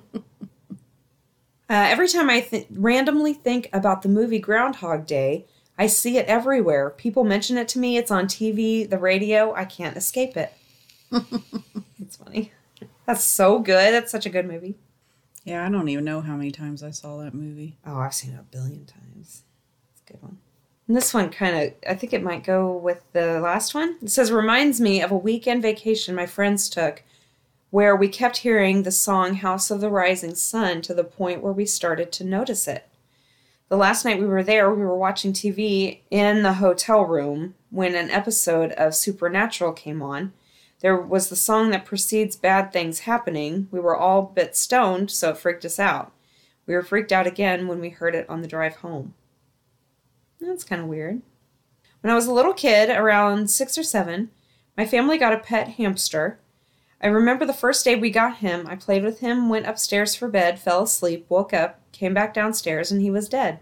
every 1.70 2.08
time 2.08 2.30
I 2.30 2.42
th- 2.42 2.68
randomly 2.72 3.34
think 3.34 3.70
about 3.72 4.02
the 4.02 4.10
movie 4.10 4.40
Groundhog 4.40 5.06
Day, 5.06 5.46
I 5.78 5.88
see 5.88 6.18
it 6.18 6.28
everywhere. 6.28 6.90
People 6.92 7.24
mention 7.24 7.58
it 7.58 7.68
to 7.70 7.80
me. 7.80 7.98
It's 7.98 8.12
on 8.12 8.26
TV, 8.26 8.88
the 8.90 9.00
radio. 9.00 9.54
I 9.54 9.66
can't 9.66 9.98
escape 9.98 10.38
it. 10.38 10.54
it's 12.00 12.18
funny. 12.18 12.52
That's 13.06 13.24
so 13.24 13.60
good. 13.60 13.94
That's 13.94 14.12
such 14.12 14.26
a 14.26 14.30
good 14.30 14.48
movie. 14.48 14.76
Yeah, 15.44 15.66
I 15.66 15.70
don't 15.70 15.90
even 15.90 16.06
know 16.06 16.22
how 16.22 16.36
many 16.36 16.52
times 16.52 16.84
I 16.84 16.92
saw 16.92 17.18
that 17.18 17.34
movie. 17.34 17.78
Oh, 17.86 17.98
I've 17.98 18.14
seen 18.14 18.34
it 18.34 18.40
a 18.40 18.44
billion 18.44 18.86
times. 18.86 19.44
It's 19.92 20.02
a 20.08 20.14
good 20.14 20.22
one. 20.22 20.38
And 20.88 20.96
this 20.96 21.14
one 21.14 21.30
kind 21.30 21.56
of, 21.56 21.74
I 21.90 21.96
think 21.96 22.14
it 22.14 22.24
might 22.24 22.44
go 22.44 22.72
with 22.72 23.02
the 23.14 23.40
last 23.40 23.74
one. 23.74 23.98
It 24.02 24.10
says, 24.10 24.32
reminds 24.32 24.80
me 24.80 25.02
of 25.02 25.12
a 25.12 25.18
weekend 25.18 25.62
vacation 25.62 26.16
my 26.16 26.26
friends 26.26 26.70
took 26.70 27.04
where 27.72 27.96
we 27.96 28.08
kept 28.08 28.38
hearing 28.38 28.84
the 28.84 28.92
song 28.92 29.36
House 29.36 29.72
of 29.72 29.82
the 29.82 29.90
Rising 29.90 30.36
Sun 30.36 30.84
to 30.84 30.94
the 30.94 31.04
point 31.04 31.42
where 31.42 31.52
we 31.52 31.66
started 31.66 32.12
to 32.14 32.24
notice 32.24 32.68
it. 32.68 32.88
The 33.74 33.80
last 33.80 34.06
night 34.06 34.20
we 34.20 34.28
were 34.28 34.44
there, 34.44 34.72
we 34.72 34.86
were 34.86 34.96
watching 34.96 35.34
TV 35.34 36.02
in 36.12 36.44
the 36.44 36.54
hotel 36.54 37.06
room 37.06 37.56
when 37.72 37.96
an 37.96 38.12
episode 38.12 38.72
of 38.74 38.94
Supernatural 38.94 39.74
came 39.74 40.00
on. 40.00 40.32
There 40.82 40.96
was 40.96 41.30
the 41.30 41.36
song 41.36 41.72
that 41.72 41.84
precedes 41.84 42.36
Bad 42.36 42.72
Things 42.72 43.00
Happening. 43.00 43.70
We 43.72 43.80
were 43.80 43.98
all 43.98 44.20
a 44.20 44.36
bit 44.36 44.56
stoned, 44.56 45.10
so 45.10 45.32
it 45.32 45.40
freaked 45.40 45.66
us 45.66 45.80
out. 45.80 46.12
We 46.68 46.76
were 46.76 46.84
freaked 46.84 47.12
out 47.12 47.26
again 47.26 47.68
when 47.68 47.80
we 47.80 47.90
heard 47.90 48.14
it 48.14 48.30
on 48.30 48.44
the 48.44 48.48
drive 48.48 48.76
home. 48.76 49.16
That's 50.40 50.64
kind 50.64 50.84
of 50.84 50.88
weird. 50.88 51.24
When 52.02 52.12
I 52.12 52.16
was 52.16 52.28
a 52.28 52.32
little 52.32 52.54
kid, 52.54 52.92
around 52.92 53.50
six 53.50 53.76
or 53.76 53.84
seven, 53.84 54.30
my 54.78 54.86
family 54.86 55.18
got 55.18 55.34
a 55.34 55.40
pet 55.40 55.70
hamster. 55.70 56.38
I 57.04 57.08
remember 57.08 57.46
the 57.46 57.54
first 57.54 57.84
day 57.84 57.96
we 57.96 58.10
got 58.10 58.38
him, 58.38 58.66
I 58.66 58.78
played 58.78 59.04
with 59.04 59.20
him, 59.20 59.50
went 59.50 59.68
upstairs 59.68 60.16
for 60.16 60.30
bed, 60.30 60.58
fell 60.58 60.84
asleep, 60.84 61.26
woke 61.28 61.54
up, 61.54 61.82
came 61.92 62.14
back 62.14 62.34
downstairs, 62.34 62.94
and 62.94 63.02
he 63.02 63.12
was 63.12 63.28
dead. 63.28 63.60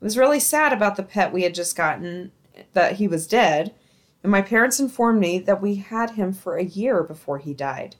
I 0.00 0.04
was 0.04 0.16
really 0.16 0.38
sad 0.38 0.72
about 0.72 0.94
the 0.94 1.02
pet 1.02 1.32
we 1.32 1.42
had 1.42 1.56
just 1.56 1.74
gotten, 1.74 2.30
that 2.72 2.94
he 2.94 3.08
was 3.08 3.26
dead, 3.26 3.74
and 4.22 4.30
my 4.30 4.42
parents 4.42 4.78
informed 4.78 5.18
me 5.18 5.40
that 5.40 5.60
we 5.60 5.74
had 5.74 6.10
him 6.10 6.32
for 6.32 6.56
a 6.56 6.64
year 6.64 7.02
before 7.02 7.38
he 7.38 7.52
died. 7.52 7.96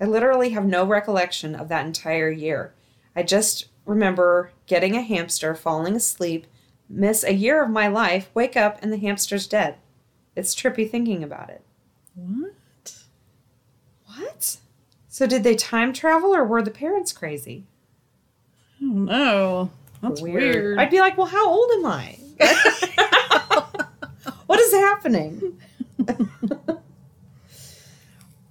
I 0.00 0.06
literally 0.06 0.50
have 0.50 0.64
no 0.64 0.86
recollection 0.86 1.54
of 1.54 1.68
that 1.68 1.84
entire 1.84 2.30
year. 2.30 2.74
I 3.14 3.22
just 3.22 3.66
remember 3.84 4.50
getting 4.66 4.96
a 4.96 5.02
hamster, 5.02 5.54
falling 5.54 5.94
asleep, 5.94 6.46
miss 6.88 7.22
a 7.22 7.34
year 7.34 7.62
of 7.62 7.70
my 7.70 7.88
life, 7.88 8.30
wake 8.32 8.56
up, 8.56 8.78
and 8.82 8.90
the 8.90 8.96
hamster's 8.96 9.46
dead. 9.46 9.76
It's 10.34 10.54
trippy 10.54 10.90
thinking 10.90 11.22
about 11.22 11.50
it. 11.50 11.62
What? 12.14 12.43
What? 14.24 14.56
So 15.08 15.26
did 15.26 15.44
they 15.44 15.54
time 15.54 15.92
travel 15.92 16.34
or 16.34 16.44
were 16.44 16.62
the 16.62 16.70
parents 16.70 17.12
crazy? 17.12 17.66
I 18.80 18.84
don't 18.84 19.04
know. 19.04 19.70
That's 20.02 20.20
weird. 20.20 20.78
I'd 20.78 20.90
be 20.90 21.00
like, 21.00 21.16
well, 21.16 21.26
how 21.26 21.48
old 21.48 21.70
am 21.72 21.86
I? 21.86 22.18
what 24.46 24.58
is 24.60 24.72
happening? 24.72 25.58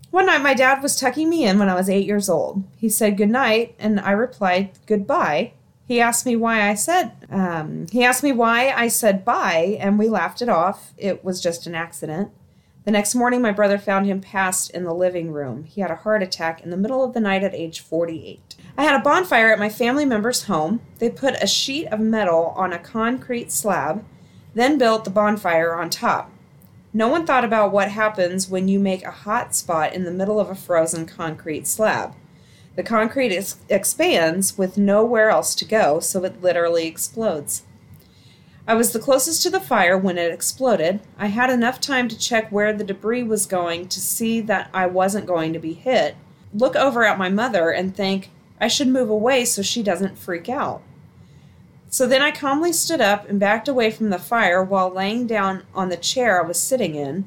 One 0.10 0.28
night, 0.28 0.44
my 0.44 0.54
dad 0.54 0.84
was 0.84 1.00
tucking 1.00 1.28
me 1.28 1.44
in 1.44 1.58
when 1.58 1.70
I 1.70 1.74
was 1.74 1.90
eight 1.90 2.06
years 2.06 2.30
old. 2.30 2.64
He 2.78 2.88
said 2.88 3.18
good 3.18 3.32
night, 3.32 3.74
and 3.80 4.00
I 4.00 4.12
replied 4.12 4.70
goodbye. 4.86 5.54
He 5.88 6.00
asked 6.00 6.26
me 6.26 6.36
why 6.36 6.70
I 6.70 6.76
said. 6.76 7.14
Um, 7.32 7.88
he 7.92 8.04
asked 8.04 8.22
me 8.22 8.32
why 8.32 8.70
I 8.70 8.90
said 8.90 9.26
bye, 9.26 9.76
and 9.80 9.98
we 9.98 10.10
laughed 10.10 10.44
it 10.44 10.50
off. 10.50 10.94
It 10.98 11.26
was 11.26 11.42
just 11.42 11.66
an 11.66 11.74
accident. 11.74 12.30
The 12.86 12.92
next 12.92 13.16
morning, 13.16 13.42
my 13.42 13.52
brother 13.52 13.78
found 13.78 14.06
him 14.06 14.20
passed 14.20 14.70
in 14.72 14.84
the 14.84 14.94
living 14.94 15.32
room. 15.32 15.64
He 15.64 15.80
had 15.80 15.92
a 15.92 15.96
heart 15.96 16.22
attack 16.22 16.62
in 16.62 16.70
the 16.70 16.78
middle 16.78 17.02
of 17.02 17.14
the 17.14 17.22
night 17.22 17.44
at 17.44 17.56
age 17.56 17.80
48. 17.80 18.56
I 18.78 18.84
had 18.84 19.00
a 19.00 19.04
bonfire 19.04 19.54
at 19.54 19.60
my 19.60 19.70
family 19.70 20.04
member's 20.04 20.44
home. 20.44 20.82
They 21.00 21.10
put 21.10 21.42
a 21.42 21.48
sheet 21.48 21.88
of 21.88 22.02
metal 22.02 22.54
on 22.58 22.74
a 22.74 22.80
concrete 22.80 23.54
slab, 23.54 24.04
then 24.54 24.78
built 24.78 25.06
the 25.06 25.12
bonfire 25.12 25.74
on 25.74 25.90
top. 25.90 26.30
No 26.94 27.08
one 27.08 27.26
thought 27.26 27.46
about 27.46 27.72
what 27.72 27.90
happens 27.90 28.50
when 28.50 28.68
you 28.68 28.80
make 28.80 29.04
a 29.04 29.12
hot 29.12 29.56
spot 29.56 29.94
in 29.94 30.04
the 30.04 30.12
middle 30.12 30.40
of 30.40 30.50
a 30.50 30.56
frozen 30.56 31.06
concrete 31.06 31.66
slab. 31.66 32.14
The 32.76 32.84
concrete 32.84 33.36
ex- 33.36 33.58
expands 33.70 34.58
with 34.58 34.78
nowhere 34.78 35.30
else 35.30 35.56
to 35.56 35.66
go, 35.66 36.02
so 36.02 36.26
it 36.26 36.42
literally 36.42 36.86
explodes. 36.86 37.64
I 38.66 38.76
was 38.76 38.94
the 38.94 39.00
closest 39.00 39.44
to 39.44 39.50
the 39.50 39.60
fire 39.60 39.98
when 39.98 40.18
it 40.18 40.32
exploded. 40.32 41.02
I 41.18 41.28
had 41.28 41.50
enough 41.50 41.82
time 41.82 42.08
to 42.08 42.18
check 42.18 42.50
where 42.50 42.72
the 42.72 42.86
debris 42.86 43.24
was 43.24 43.46
going 43.46 43.90
to 43.90 44.00
see 44.00 44.40
that 44.42 44.70
I 44.74 44.88
wasn't 44.88 45.26
going 45.26 45.52
to 45.52 45.60
be 45.60 45.74
hit, 45.74 46.16
look 46.54 46.78
over 46.78 47.04
at 47.04 47.18
my 47.18 47.28
mother, 47.28 47.72
and 47.72 47.94
think 47.94 48.32
I 48.62 48.70
should 48.70 48.88
move 48.88 49.10
away 49.10 49.44
so 49.44 49.62
she 49.62 49.84
doesn't 49.84 50.18
freak 50.18 50.48
out. 50.48 50.82
So 51.90 52.08
then 52.08 52.22
I 52.22 52.32
calmly 52.32 52.72
stood 52.72 53.02
up 53.02 53.28
and 53.28 53.38
backed 53.38 53.68
away 53.68 53.92
from 53.92 54.12
the 54.12 54.18
fire 54.18 54.64
while 54.64 54.90
laying 54.90 55.28
down 55.28 55.64
on 55.76 55.90
the 55.90 55.98
chair 55.98 56.42
I 56.42 56.48
was 56.48 56.58
sitting 56.58 56.96
in 56.96 57.26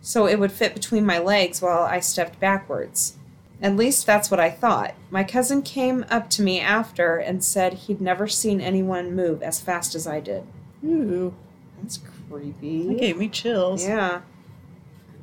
so 0.00 0.26
it 0.26 0.38
would 0.38 0.52
fit 0.52 0.74
between 0.74 1.04
my 1.04 1.18
legs 1.18 1.60
while 1.60 1.82
I 1.82 2.00
stepped 2.00 2.38
backwards. 2.38 3.16
At 3.60 3.76
least 3.76 4.06
that's 4.06 4.30
what 4.30 4.38
I 4.38 4.50
thought. 4.50 4.94
My 5.10 5.24
cousin 5.24 5.62
came 5.62 6.04
up 6.08 6.30
to 6.30 6.42
me 6.42 6.60
after 6.60 7.16
and 7.16 7.42
said 7.42 7.72
he'd 7.74 8.00
never 8.00 8.28
seen 8.28 8.60
anyone 8.60 9.16
move 9.16 9.42
as 9.42 9.60
fast 9.60 9.94
as 9.94 10.06
I 10.06 10.20
did. 10.20 10.46
Ooh, 10.84 11.34
That's 11.80 12.00
creepy. 12.28 12.88
that 12.88 12.98
gave 12.98 13.16
me 13.16 13.28
chills. 13.28 13.84
Yeah. 13.86 14.20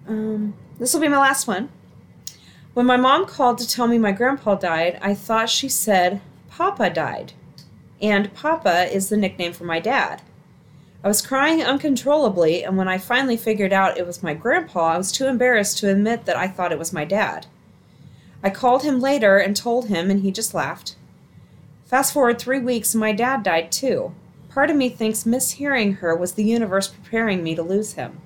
Um, 0.08 0.54
this 0.80 0.94
will 0.94 1.02
be 1.02 1.08
my 1.08 1.20
last 1.20 1.48
one. 1.48 1.70
When 2.74 2.86
my 2.86 2.98
mom 2.98 3.26
called 3.26 3.58
to 3.60 3.68
tell 3.68 3.88
me 3.88 3.98
my 3.98 4.12
grandpa 4.12 4.56
died, 4.56 5.00
I 5.02 5.14
thought 5.14 5.50
she 5.50 5.70
said 5.70 6.22
Papa 6.50 6.90
died. 6.90 7.34
And 8.02 8.34
Papa 8.34 8.94
is 8.94 9.08
the 9.10 9.18
nickname 9.18 9.54
for 9.54 9.64
my 9.64 9.80
dad. 9.80 10.22
I 11.04 11.08
was 11.08 11.22
crying 11.26 11.62
uncontrollably, 11.64 12.64
and 12.64 12.78
when 12.78 12.88
I 12.88 12.98
finally 12.98 13.38
figured 13.38 13.72
out 13.72 13.98
it 13.98 14.06
was 14.08 14.24
my 14.24 14.34
grandpa, 14.34 14.88
I 14.94 14.98
was 14.98 15.12
too 15.12 15.28
embarrassed 15.28 15.78
to 15.78 15.90
admit 15.90 16.26
that 16.26 16.36
I 16.36 16.48
thought 16.48 16.72
it 16.72 16.80
was 16.80 16.92
my 16.92 17.06
dad. 17.06 17.46
I 18.44 18.50
called 18.50 18.84
him 18.84 19.00
later 19.00 19.38
and 19.38 19.56
told 19.56 19.88
him, 19.88 20.10
and 20.12 20.22
he 20.22 20.32
just 20.32 20.54
laughed. 20.54 20.96
Fast 21.86 22.12
forward 22.12 22.40
three 22.40 22.60
weeks, 22.60 22.94
and 22.94 23.00
my 23.00 23.12
dad 23.14 23.44
died 23.44 23.72
too. 23.72 24.14
Part 24.56 24.70
of 24.70 24.78
me 24.78 24.88
thinks 24.88 25.26
mishearing 25.26 25.98
her 25.98 26.16
was 26.16 26.32
the 26.32 26.44
universe 26.46 26.88
preparing 26.88 27.44
me 27.44 27.56
to 27.56 27.62
lose 27.62 27.94
him. 27.94 28.22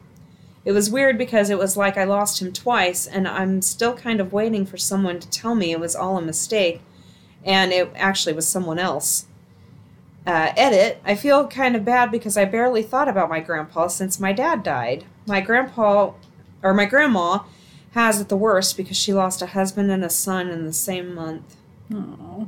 It 0.63 0.73
was 0.73 0.91
weird 0.91 1.17
because 1.17 1.49
it 1.49 1.57
was 1.57 1.75
like 1.75 1.97
I 1.97 2.03
lost 2.03 2.39
him 2.39 2.53
twice, 2.53 3.07
and 3.07 3.27
I'm 3.27 3.63
still 3.63 3.95
kind 3.95 4.21
of 4.21 4.31
waiting 4.31 4.63
for 4.63 4.77
someone 4.77 5.19
to 5.19 5.29
tell 5.31 5.55
me 5.55 5.71
it 5.71 5.79
was 5.79 5.95
all 5.95 6.19
a 6.19 6.21
mistake 6.21 6.81
and 7.43 7.71
it 7.71 7.91
actually 7.95 8.33
was 8.33 8.47
someone 8.47 8.77
else. 8.77 9.25
Uh, 10.27 10.53
edit, 10.55 11.01
I 11.03 11.15
feel 11.15 11.47
kind 11.47 11.75
of 11.75 11.83
bad 11.83 12.11
because 12.11 12.37
I 12.37 12.45
barely 12.45 12.83
thought 12.83 13.07
about 13.07 13.29
my 13.29 13.39
grandpa 13.39 13.87
since 13.87 14.19
my 14.19 14.31
dad 14.31 14.61
died. 14.61 15.05
My 15.25 15.41
grandpa, 15.41 16.11
or 16.61 16.75
my 16.75 16.85
grandma, 16.85 17.39
has 17.95 18.21
it 18.21 18.29
the 18.29 18.37
worst 18.37 18.77
because 18.77 18.97
she 18.97 19.13
lost 19.13 19.41
a 19.41 19.47
husband 19.47 19.89
and 19.89 20.05
a 20.05 20.11
son 20.11 20.49
in 20.49 20.65
the 20.65 20.73
same 20.73 21.15
month. 21.15 21.55
Oh, 21.91 22.47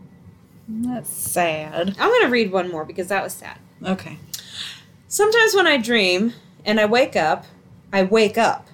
that's 0.67 1.09
sad. 1.09 1.95
I'm 1.97 2.09
going 2.09 2.21
to 2.21 2.29
read 2.29 2.51
one 2.51 2.69
more 2.69 2.85
because 2.85 3.07
that 3.07 3.23
was 3.23 3.33
sad. 3.33 3.57
Okay. 3.85 4.17
Sometimes 5.07 5.55
when 5.55 5.67
I 5.67 5.77
dream 5.77 6.33
and 6.65 6.79
I 6.79 6.85
wake 6.85 7.15
up, 7.15 7.45
I 7.91 8.03
wake 8.03 8.37
up. 8.37 8.67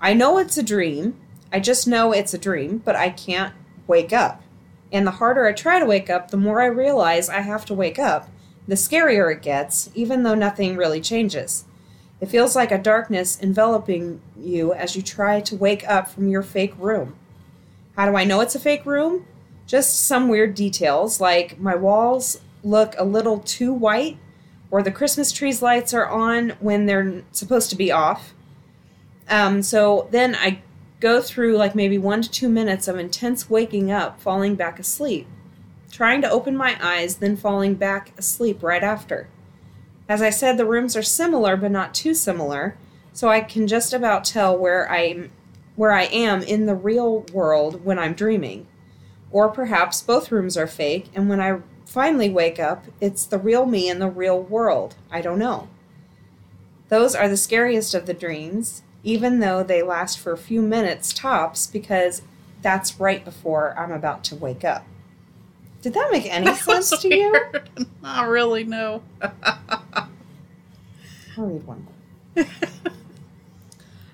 I 0.00 0.14
know 0.14 0.38
it's 0.38 0.58
a 0.58 0.62
dream. 0.62 1.16
I 1.52 1.60
just 1.60 1.86
know 1.86 2.12
it's 2.12 2.34
a 2.34 2.38
dream, 2.38 2.78
but 2.84 2.96
I 2.96 3.10
can't 3.10 3.54
wake 3.86 4.12
up. 4.12 4.42
And 4.90 5.06
the 5.06 5.12
harder 5.12 5.46
I 5.46 5.52
try 5.52 5.78
to 5.78 5.86
wake 5.86 6.08
up, 6.08 6.30
the 6.30 6.36
more 6.36 6.60
I 6.60 6.66
realize 6.66 7.28
I 7.28 7.40
have 7.40 7.64
to 7.66 7.74
wake 7.74 7.98
up. 7.98 8.28
The 8.66 8.74
scarier 8.74 9.32
it 9.32 9.42
gets, 9.42 9.90
even 9.94 10.22
though 10.22 10.34
nothing 10.34 10.76
really 10.76 11.00
changes. 11.00 11.64
It 12.20 12.26
feels 12.26 12.56
like 12.56 12.72
a 12.72 12.78
darkness 12.78 13.38
enveloping 13.40 14.20
you 14.38 14.72
as 14.72 14.96
you 14.96 15.02
try 15.02 15.40
to 15.42 15.56
wake 15.56 15.86
up 15.88 16.08
from 16.08 16.28
your 16.28 16.42
fake 16.42 16.74
room. 16.78 17.14
How 17.96 18.08
do 18.10 18.16
I 18.16 18.24
know 18.24 18.40
it's 18.40 18.54
a 18.54 18.60
fake 18.60 18.86
room? 18.86 19.26
Just 19.66 20.06
some 20.06 20.28
weird 20.28 20.54
details, 20.54 21.20
like 21.20 21.60
my 21.60 21.74
walls 21.74 22.40
look 22.64 22.94
a 22.98 23.04
little 23.04 23.38
too 23.40 23.72
white, 23.72 24.16
or 24.70 24.82
the 24.82 24.90
Christmas 24.90 25.32
tree's 25.32 25.62
lights 25.62 25.94
are 25.94 26.08
on 26.08 26.50
when 26.60 26.86
they're 26.86 27.22
supposed 27.32 27.70
to 27.70 27.76
be 27.76 27.92
off. 27.92 28.34
Um, 29.28 29.62
so 29.62 30.08
then 30.10 30.34
I 30.34 30.62
go 31.00 31.20
through 31.20 31.56
like 31.56 31.74
maybe 31.74 31.98
one 31.98 32.22
to 32.22 32.30
two 32.30 32.48
minutes 32.48 32.88
of 32.88 32.98
intense 32.98 33.50
waking 33.50 33.90
up, 33.90 34.20
falling 34.20 34.54
back 34.54 34.78
asleep, 34.78 35.26
trying 35.90 36.22
to 36.22 36.30
open 36.30 36.56
my 36.56 36.76
eyes, 36.80 37.16
then 37.16 37.36
falling 37.36 37.74
back 37.74 38.12
asleep 38.18 38.62
right 38.62 38.82
after. 38.82 39.28
As 40.08 40.22
I 40.22 40.30
said, 40.30 40.56
the 40.56 40.66
rooms 40.66 40.96
are 40.96 41.02
similar 41.02 41.56
but 41.56 41.70
not 41.70 41.94
too 41.94 42.14
similar, 42.14 42.76
so 43.12 43.28
I 43.28 43.40
can 43.40 43.66
just 43.66 43.92
about 43.92 44.24
tell 44.24 44.56
where 44.56 44.90
I'm 44.90 45.30
where 45.74 45.92
I 45.92 46.04
am 46.04 46.42
in 46.42 46.64
the 46.64 46.74
real 46.74 47.20
world 47.32 47.84
when 47.84 47.98
I'm 47.98 48.14
dreaming. 48.14 48.66
Or 49.30 49.48
perhaps 49.48 50.00
both 50.00 50.32
rooms 50.32 50.56
are 50.56 50.66
fake, 50.66 51.10
and 51.14 51.28
when 51.28 51.40
I 51.40 51.60
finally 51.86 52.28
wake 52.28 52.58
up, 52.58 52.84
it's 53.00 53.24
the 53.24 53.38
real 53.38 53.64
me 53.64 53.88
in 53.88 53.98
the 53.98 54.10
real 54.10 54.42
world. 54.42 54.96
I 55.10 55.22
don't 55.22 55.38
know. 55.38 55.68
Those 56.88 57.14
are 57.14 57.28
the 57.28 57.36
scariest 57.36 57.94
of 57.94 58.06
the 58.06 58.14
dreams, 58.14 58.82
even 59.02 59.40
though 59.40 59.62
they 59.62 59.82
last 59.82 60.18
for 60.18 60.32
a 60.32 60.38
few 60.38 60.60
minutes 60.60 61.12
tops, 61.12 61.66
because 61.66 62.22
that's 62.62 63.00
right 63.00 63.24
before 63.24 63.74
I'm 63.78 63.92
about 63.92 64.24
to 64.24 64.36
wake 64.36 64.64
up. 64.64 64.84
Did 65.82 65.94
that 65.94 66.10
make 66.10 66.26
any 66.26 66.54
sense 66.56 66.90
to 66.90 67.08
you? 67.08 67.34
Not 68.02 68.28
really, 68.28 68.64
no. 68.64 69.02
I'll 69.22 70.08
read 71.36 71.66
one 71.66 71.86
more. 72.36 72.46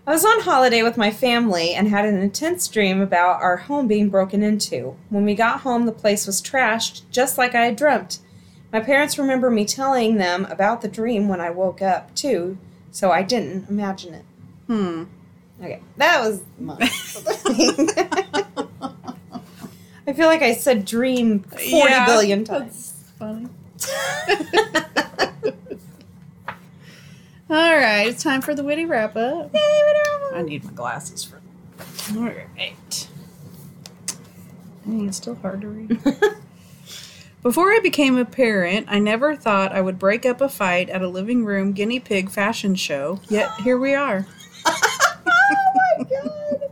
I 0.04 0.10
was 0.10 0.24
on 0.24 0.40
holiday 0.40 0.82
with 0.82 0.96
my 0.96 1.12
family 1.12 1.74
and 1.74 1.86
had 1.86 2.04
an 2.04 2.20
intense 2.20 2.66
dream 2.66 3.00
about 3.00 3.40
our 3.40 3.56
home 3.58 3.86
being 3.86 4.08
broken 4.08 4.42
into. 4.42 4.96
When 5.10 5.24
we 5.24 5.36
got 5.36 5.60
home, 5.60 5.86
the 5.86 5.92
place 5.92 6.26
was 6.26 6.42
trashed, 6.42 7.02
just 7.12 7.38
like 7.38 7.54
I 7.54 7.66
had 7.66 7.76
dreamt. 7.76 8.18
My 8.72 8.80
parents 8.80 9.16
remember 9.16 9.48
me 9.48 9.64
telling 9.64 10.16
them 10.16 10.44
about 10.46 10.80
the 10.82 10.88
dream 10.88 11.28
when 11.28 11.40
I 11.40 11.50
woke 11.50 11.80
up, 11.82 12.12
too, 12.16 12.58
so 12.90 13.12
I 13.12 13.22
didn't 13.22 13.68
imagine 13.68 14.14
it. 14.14 14.24
Hmm. 14.66 15.04
Okay, 15.62 15.80
that 15.98 16.20
was 16.20 16.42
mine. 16.58 16.78
I 20.04 20.12
feel 20.14 20.26
like 20.26 20.42
I 20.42 20.54
said 20.54 20.84
dream 20.84 21.40
forty 21.40 21.70
Yeah, 21.70 22.06
billion 22.06 22.42
times. 22.44 23.04
That's 23.20 23.48
funny. 23.78 25.28
All 27.52 27.76
right, 27.76 28.06
it's 28.06 28.22
time 28.22 28.40
for 28.40 28.54
the 28.54 28.64
witty 28.64 28.86
wrap 28.86 29.14
up. 29.14 29.50
I 30.32 30.40
need 30.42 30.64
my 30.64 30.72
glasses 30.72 31.22
for. 31.22 31.42
All 32.16 32.22
right. 32.24 33.08
Dang, 34.86 35.06
It's 35.06 35.18
still 35.18 35.34
hard 35.34 35.60
to 35.60 35.68
read. 35.68 36.02
Before 37.42 37.70
I 37.70 37.80
became 37.82 38.16
a 38.16 38.24
parent, 38.24 38.86
I 38.88 39.00
never 39.00 39.36
thought 39.36 39.72
I 39.72 39.82
would 39.82 39.98
break 39.98 40.24
up 40.24 40.40
a 40.40 40.48
fight 40.48 40.88
at 40.88 41.02
a 41.02 41.08
living 41.08 41.44
room 41.44 41.72
guinea 41.72 42.00
pig 42.00 42.30
fashion 42.30 42.74
show. 42.74 43.20
Yet 43.28 43.50
here 43.60 43.76
we 43.76 43.94
are. 43.94 44.26
oh 44.64 45.74
my 45.98 46.04
god. 46.04 46.70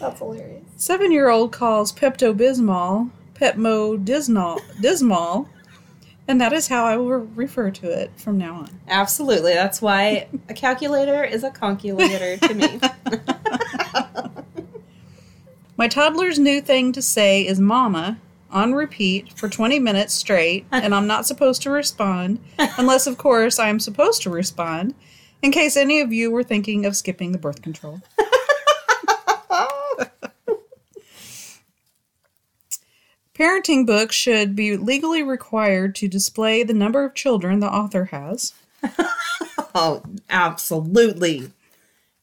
That's 0.00 0.18
hilarious. 0.18 0.64
Seven 0.76 1.12
year 1.12 1.28
old 1.28 1.52
calls 1.52 1.92
Pepto 1.92 2.34
Bismol 2.34 3.10
Petmo 3.34 4.02
Disnol 4.02 4.60
Dismal, 4.80 5.46
and 6.26 6.40
that 6.40 6.52
is 6.52 6.68
how 6.68 6.84
I 6.84 6.96
will 6.96 7.18
refer 7.18 7.70
to 7.70 7.90
it 7.90 8.10
from 8.16 8.38
now 8.38 8.54
on. 8.54 8.80
Absolutely. 8.88 9.52
That's 9.52 9.82
why 9.82 10.28
a 10.48 10.54
calculator 10.54 11.22
is 11.24 11.44
a 11.44 11.50
conculator 11.50 12.36
to 12.38 12.54
me. 12.54 12.80
My 15.76 15.88
toddler's 15.88 16.38
new 16.38 16.60
thing 16.60 16.92
to 16.92 17.02
say 17.02 17.46
is 17.46 17.58
mama 17.58 18.18
on 18.50 18.74
repeat 18.74 19.32
for 19.32 19.48
20 19.48 19.80
minutes 19.80 20.14
straight, 20.14 20.64
and 20.70 20.94
I'm 20.94 21.08
not 21.08 21.26
supposed 21.26 21.60
to 21.62 21.70
respond, 21.70 22.38
unless, 22.78 23.08
of 23.08 23.18
course, 23.18 23.58
I 23.58 23.68
am 23.68 23.80
supposed 23.80 24.22
to 24.22 24.30
respond, 24.30 24.94
in 25.42 25.50
case 25.50 25.76
any 25.76 26.00
of 26.00 26.12
you 26.12 26.30
were 26.30 26.44
thinking 26.44 26.86
of 26.86 26.94
skipping 26.96 27.32
the 27.32 27.38
birth 27.38 27.60
control. 27.62 28.00
Parenting 33.34 33.84
books 33.84 34.14
should 34.14 34.54
be 34.54 34.76
legally 34.76 35.22
required 35.22 35.96
to 35.96 36.08
display 36.08 36.62
the 36.62 36.72
number 36.72 37.04
of 37.04 37.14
children 37.14 37.58
the 37.58 37.66
author 37.66 38.06
has. 38.06 38.54
oh, 39.74 40.02
absolutely. 40.30 41.50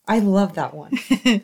I 0.08 0.20
love 0.20 0.56
that 0.56 0.74
one. 0.74 0.98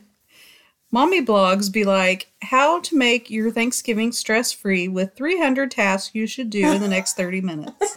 Mommy 0.92 1.24
blogs 1.24 1.72
be 1.72 1.84
like, 1.84 2.32
how 2.42 2.80
to 2.80 2.98
make 2.98 3.30
your 3.30 3.52
Thanksgiving 3.52 4.14
stress 4.14 4.54
free 4.54 4.88
with 4.88 5.16
300 5.16 5.70
tasks 5.70 6.16
you 6.16 6.28
should 6.28 6.50
do 6.50 6.72
in 6.72 6.82
the 6.82 6.88
next 6.88 7.18
30 7.18 7.42
minutes. 7.42 7.96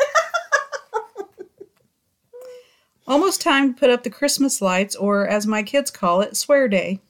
Almost 3.06 3.40
time 3.40 3.74
to 3.74 3.78
put 3.80 3.90
up 3.90 4.02
the 4.02 4.10
Christmas 4.10 4.60
lights, 4.60 4.96
or 4.96 5.26
as 5.26 5.46
my 5.46 5.62
kids 5.62 5.90
call 5.90 6.20
it, 6.20 6.36
swear 6.36 6.66
day. 6.66 7.00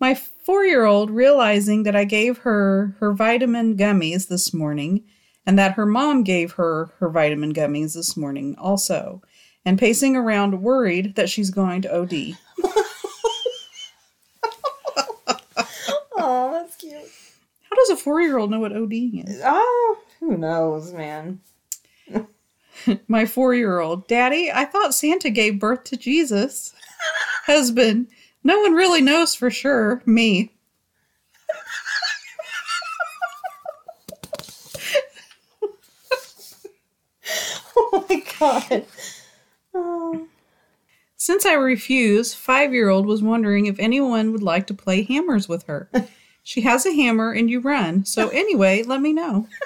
My 0.00 0.14
four 0.14 0.64
year 0.64 0.86
old 0.86 1.10
realizing 1.10 1.82
that 1.82 1.94
I 1.94 2.04
gave 2.04 2.38
her 2.38 2.96
her 3.00 3.12
vitamin 3.12 3.76
gummies 3.76 4.28
this 4.28 4.54
morning 4.54 5.04
and 5.46 5.58
that 5.58 5.74
her 5.74 5.84
mom 5.84 6.24
gave 6.24 6.52
her 6.52 6.90
her 6.98 7.10
vitamin 7.10 7.52
gummies 7.52 7.94
this 7.94 8.16
morning 8.16 8.56
also, 8.58 9.20
and 9.64 9.78
pacing 9.78 10.16
around 10.16 10.62
worried 10.62 11.16
that 11.16 11.28
she's 11.28 11.50
going 11.50 11.82
to 11.82 11.94
OD. 11.94 12.38
Oh, 16.16 16.50
that's 16.52 16.76
cute. 16.76 16.94
How 17.68 17.76
does 17.76 17.90
a 17.90 17.96
four 17.96 18.22
year 18.22 18.38
old 18.38 18.50
know 18.50 18.60
what 18.60 18.76
OD 18.76 18.92
is? 18.92 19.40
Oh, 19.44 19.98
who 20.20 20.38
knows, 20.38 20.92
man? 20.94 21.40
My 23.08 23.26
four 23.26 23.54
year 23.54 23.80
old, 23.80 24.08
Daddy, 24.08 24.50
I 24.52 24.64
thought 24.64 24.94
Santa 24.94 25.28
gave 25.28 25.58
birth 25.58 25.84
to 25.84 25.96
Jesus. 25.96 26.72
Husband, 27.46 28.08
no 28.44 28.60
one 28.60 28.74
really 28.74 29.00
knows 29.00 29.34
for 29.34 29.50
sure. 29.50 30.02
Me. 30.06 30.52
Oh 37.76 38.04
my 38.08 38.22
god. 38.38 38.84
Oh. 39.74 40.26
Since 41.16 41.46
I 41.46 41.52
refuse, 41.54 42.34
five 42.34 42.72
year 42.72 42.88
old 42.88 43.06
was 43.06 43.22
wondering 43.22 43.66
if 43.66 43.78
anyone 43.78 44.32
would 44.32 44.42
like 44.42 44.66
to 44.68 44.74
play 44.74 45.02
hammers 45.02 45.48
with 45.48 45.64
her. 45.64 45.90
She 46.42 46.62
has 46.62 46.86
a 46.86 46.92
hammer 46.94 47.32
and 47.32 47.48
you 47.50 47.60
run. 47.60 48.04
So, 48.04 48.28
anyway, 48.32 48.82
let 48.82 49.00
me 49.00 49.12
know. 49.12 49.46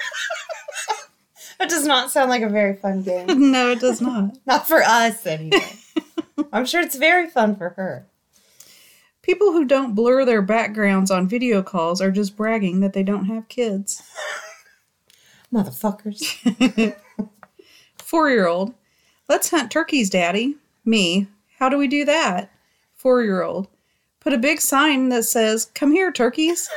That 1.61 1.71
does 1.71 1.87
not 1.87 2.11
sound 2.11 2.31
like 2.31 2.43
a 2.43 2.49
very 2.49 2.75
fun 2.77 3.05
game. 3.05 3.53
no, 3.53 3.71
it 3.71 3.79
does 3.81 4.01
not. 4.01 4.37
not 4.45 4.67
for 4.67 4.83
us, 4.83 5.25
anyway. 5.25 5.63
I'm 6.53 6.67
sure 6.67 6.81
it's 6.81 6.97
very 6.97 7.31
fun 7.31 7.55
for 7.55 7.71
her. 7.71 8.09
People 9.25 9.53
who 9.53 9.65
don't 9.65 9.95
blur 9.95 10.27
their 10.27 10.43
backgrounds 10.43 11.11
on 11.11 11.27
video 11.27 11.63
calls 11.63 12.03
are 12.03 12.11
just 12.11 12.37
bragging 12.37 12.81
that 12.81 12.93
they 12.93 13.03
don't 13.03 13.25
have 13.25 13.49
kids. 13.49 14.03
Motherfuckers. 15.53 16.95
Four 17.99 18.29
year 18.29 18.47
old, 18.47 18.75
let's 19.27 19.49
hunt 19.49 19.71
turkeys, 19.71 20.11
Daddy. 20.11 20.57
Me, 20.85 21.27
how 21.59 21.71
do 21.71 21.79
we 21.79 21.89
do 21.89 22.05
that? 22.05 22.53
Four 22.97 23.23
year 23.23 23.43
old, 23.43 23.69
put 24.21 24.35
a 24.35 24.39
big 24.39 24.61
sign 24.61 25.09
that 25.09 25.25
says, 25.25 25.71
Come 25.75 25.93
here, 25.93 26.13
turkeys. 26.13 26.69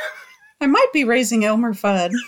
I 0.61 0.67
might 0.67 0.93
be 0.93 1.03
raising 1.03 1.43
Elmer 1.43 1.73
Fudd. 1.73 2.13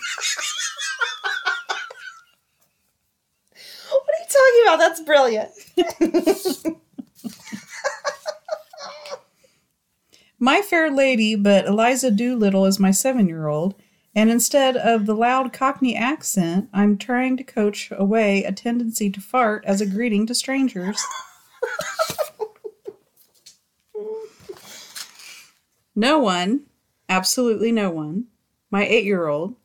What 3.90 4.02
are 4.06 4.20
you 4.20 4.26
talking 4.28 4.62
about? 4.64 4.78
That's 4.78 5.00
brilliant. 5.00 6.86
My 10.42 10.62
fair 10.62 10.90
lady, 10.90 11.34
but 11.34 11.66
Eliza 11.66 12.10
Doolittle 12.10 12.64
is 12.64 12.80
my 12.80 12.92
seven 12.92 13.28
year 13.28 13.46
old, 13.46 13.74
and 14.14 14.30
instead 14.30 14.74
of 14.74 15.04
the 15.04 15.14
loud 15.14 15.52
Cockney 15.52 15.94
accent, 15.94 16.70
I'm 16.72 16.96
trying 16.96 17.36
to 17.36 17.44
coach 17.44 17.92
away 17.92 18.42
a 18.44 18.50
tendency 18.50 19.10
to 19.10 19.20
fart 19.20 19.62
as 19.66 19.82
a 19.82 19.86
greeting 19.86 20.26
to 20.26 20.34
strangers. 20.34 21.04
no 25.94 26.18
one, 26.18 26.62
absolutely 27.06 27.70
no 27.70 27.90
one, 27.90 28.24
my 28.70 28.86
eight 28.86 29.04
year 29.04 29.26
old. 29.26 29.56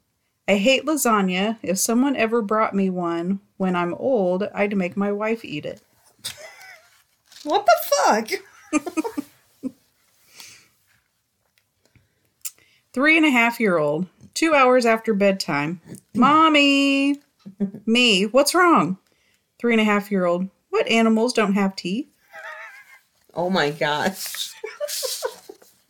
I 0.45 0.57
hate 0.57 0.86
lasagna. 0.86 1.57
If 1.63 1.80
someone 1.80 2.17
ever 2.17 2.41
brought 2.41 2.76
me 2.76 2.89
one 2.89 3.39
when 3.55 3.78
I'm 3.78 3.93
old, 3.93 4.43
I'd 4.53 4.76
make 4.76 4.97
my 4.97 5.13
wife 5.13 5.45
eat 5.45 5.65
it. 5.65 5.82
What 7.43 7.65
the 7.65 7.78
fuck? 7.95 8.28
Three 12.96 13.18
and 13.18 13.26
a 13.26 13.30
half 13.30 13.60
year 13.60 13.78
old, 13.78 14.08
two 14.34 14.54
hours 14.54 14.86
after 14.86 15.14
bedtime. 15.14 15.82
Mommy! 16.14 17.20
Me, 17.86 18.24
what's 18.24 18.56
wrong? 18.56 18.98
Three 19.60 19.74
and 19.74 19.82
a 19.82 19.84
half 19.84 20.10
year 20.10 20.24
old, 20.24 20.48
what 20.70 20.88
animals 20.88 21.34
don't 21.34 21.56
have 21.56 21.76
teeth? 21.76 22.08
Oh 23.34 23.50
my 23.50 23.70
gosh. 23.70 24.54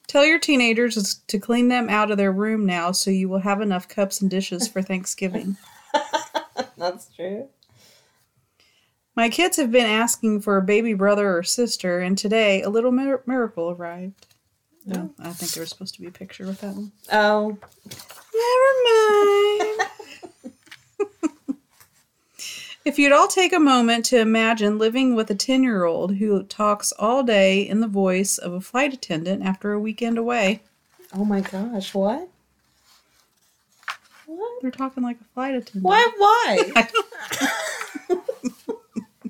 Tell 0.07 0.25
your 0.25 0.39
teenagers 0.39 1.21
to 1.27 1.37
clean 1.37 1.67
them 1.67 1.89
out 1.89 2.09
of 2.09 2.17
their 2.17 2.31
room 2.31 2.65
now 2.65 2.91
so 2.91 3.11
you 3.11 3.29
will 3.29 3.37
have 3.37 3.61
enough 3.61 3.87
cups 3.87 4.19
and 4.19 4.31
dishes 4.31 4.67
for 4.67 4.81
Thanksgiving. 4.81 5.57
That's 6.75 7.13
true. 7.13 7.49
My 9.15 9.29
kids 9.29 9.57
have 9.57 9.71
been 9.71 9.85
asking 9.85 10.41
for 10.41 10.57
a 10.57 10.63
baby 10.63 10.95
brother 10.95 11.37
or 11.37 11.43
sister, 11.43 11.99
and 11.99 12.17
today 12.17 12.63
a 12.63 12.69
little 12.69 12.91
mir- 12.91 13.21
miracle 13.27 13.69
arrived. 13.69 14.25
No, 14.85 15.13
oh. 15.19 15.23
I 15.29 15.33
think 15.33 15.51
there 15.53 15.61
was 15.61 15.69
supposed 15.69 15.95
to 15.95 16.01
be 16.01 16.07
a 16.07 16.11
picture 16.11 16.45
with 16.45 16.61
that 16.61 16.75
one. 16.75 16.91
Oh. 17.11 17.57
Never 18.35 18.71
mind. 20.43 20.59
if 22.85 22.99
you'd 22.99 23.11
all 23.11 23.27
take 23.27 23.53
a 23.53 23.59
moment 23.59 24.05
to 24.05 24.19
imagine 24.19 24.77
living 24.77 25.15
with 25.15 25.31
a 25.31 25.35
10 25.35 25.63
year 25.63 25.85
old 25.85 26.15
who 26.15 26.43
talks 26.43 26.91
all 26.93 27.23
day 27.23 27.61
in 27.61 27.79
the 27.79 27.87
voice 27.87 28.37
of 28.37 28.53
a 28.53 28.61
flight 28.61 28.93
attendant 28.93 29.43
after 29.43 29.71
a 29.73 29.79
weekend 29.79 30.17
away, 30.17 30.61
Oh 31.13 31.23
my 31.23 31.39
gosh. 31.41 31.93
What? 31.93 32.27
What? 34.25 34.61
they're 34.61 34.71
talking 34.71 35.03
like 35.03 35.17
a 35.21 35.23
flight 35.33 35.55
attendant. 35.55 35.85
Why? 35.85 36.11
Why? 36.17 36.89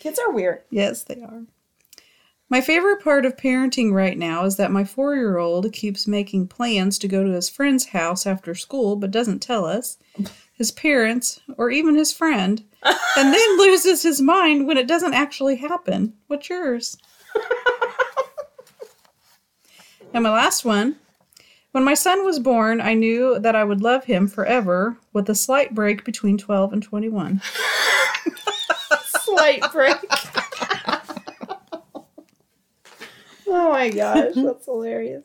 Kids 0.00 0.18
are 0.18 0.30
weird. 0.30 0.62
Yes, 0.70 1.04
they 1.04 1.22
are. 1.22 1.42
My 2.48 2.60
favorite 2.60 3.02
part 3.02 3.26
of 3.26 3.36
parenting 3.36 3.92
right 3.92 4.16
now 4.16 4.44
is 4.44 4.56
that 4.56 4.70
my 4.70 4.84
four 4.84 5.16
year 5.16 5.36
old 5.36 5.72
keeps 5.72 6.06
making 6.06 6.46
plans 6.46 6.96
to 6.98 7.08
go 7.08 7.24
to 7.24 7.32
his 7.32 7.50
friend's 7.50 7.86
house 7.86 8.24
after 8.24 8.54
school 8.54 8.94
but 8.94 9.10
doesn't 9.10 9.40
tell 9.40 9.64
us, 9.64 9.98
his 10.52 10.70
parents, 10.70 11.40
or 11.58 11.70
even 11.70 11.96
his 11.96 12.12
friend, 12.12 12.62
and 12.84 13.34
then 13.34 13.58
loses 13.58 14.02
his 14.04 14.22
mind 14.22 14.66
when 14.66 14.76
it 14.76 14.86
doesn't 14.86 15.14
actually 15.14 15.56
happen. 15.56 16.14
What's 16.28 16.48
yours? 16.48 16.96
and 20.14 20.22
my 20.22 20.30
last 20.30 20.64
one. 20.64 20.96
When 21.72 21.84
my 21.84 21.94
son 21.94 22.24
was 22.24 22.38
born, 22.38 22.80
I 22.80 22.94
knew 22.94 23.38
that 23.40 23.54
I 23.56 23.64
would 23.64 23.82
love 23.82 24.04
him 24.04 24.28
forever 24.28 24.96
with 25.12 25.28
a 25.28 25.34
slight 25.34 25.74
break 25.74 26.04
between 26.04 26.38
12 26.38 26.72
and 26.72 26.82
21. 26.82 27.42
Slight 29.04 29.70
break. 29.72 29.96
oh 33.48 33.72
my 33.72 33.90
gosh, 33.90 34.34
that's 34.34 34.64
hilarious. 34.64 35.24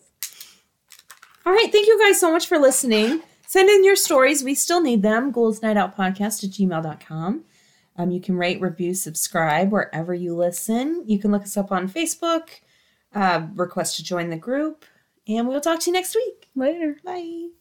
All 1.45 1.53
right, 1.53 1.71
thank 1.71 1.87
you 1.87 1.99
guys 1.99 2.19
so 2.19 2.31
much 2.31 2.47
for 2.47 2.59
listening. 2.59 3.21
Send 3.47 3.69
in 3.69 3.83
your 3.83 3.95
stories. 3.95 4.43
We 4.43 4.55
still 4.55 4.81
need 4.81 5.01
them. 5.01 5.31
Gold's 5.31 5.61
Night 5.61 5.75
Out 5.75 5.97
Podcast 5.97 6.43
at 6.43 6.51
gmail.com. 6.51 7.43
Um, 7.97 8.11
you 8.11 8.21
can 8.21 8.37
rate, 8.37 8.61
review, 8.61 8.93
subscribe 8.93 9.71
wherever 9.71 10.13
you 10.13 10.35
listen. 10.35 11.03
You 11.05 11.19
can 11.19 11.31
look 11.31 11.43
us 11.43 11.57
up 11.57 11.71
on 11.71 11.89
Facebook, 11.89 12.49
uh, 13.13 13.47
request 13.55 13.97
to 13.97 14.03
join 14.03 14.29
the 14.29 14.37
group, 14.37 14.85
and 15.27 15.47
we'll 15.47 15.61
talk 15.61 15.81
to 15.81 15.87
you 15.87 15.93
next 15.93 16.15
week. 16.15 16.47
Later. 16.55 16.97
Bye. 17.03 17.49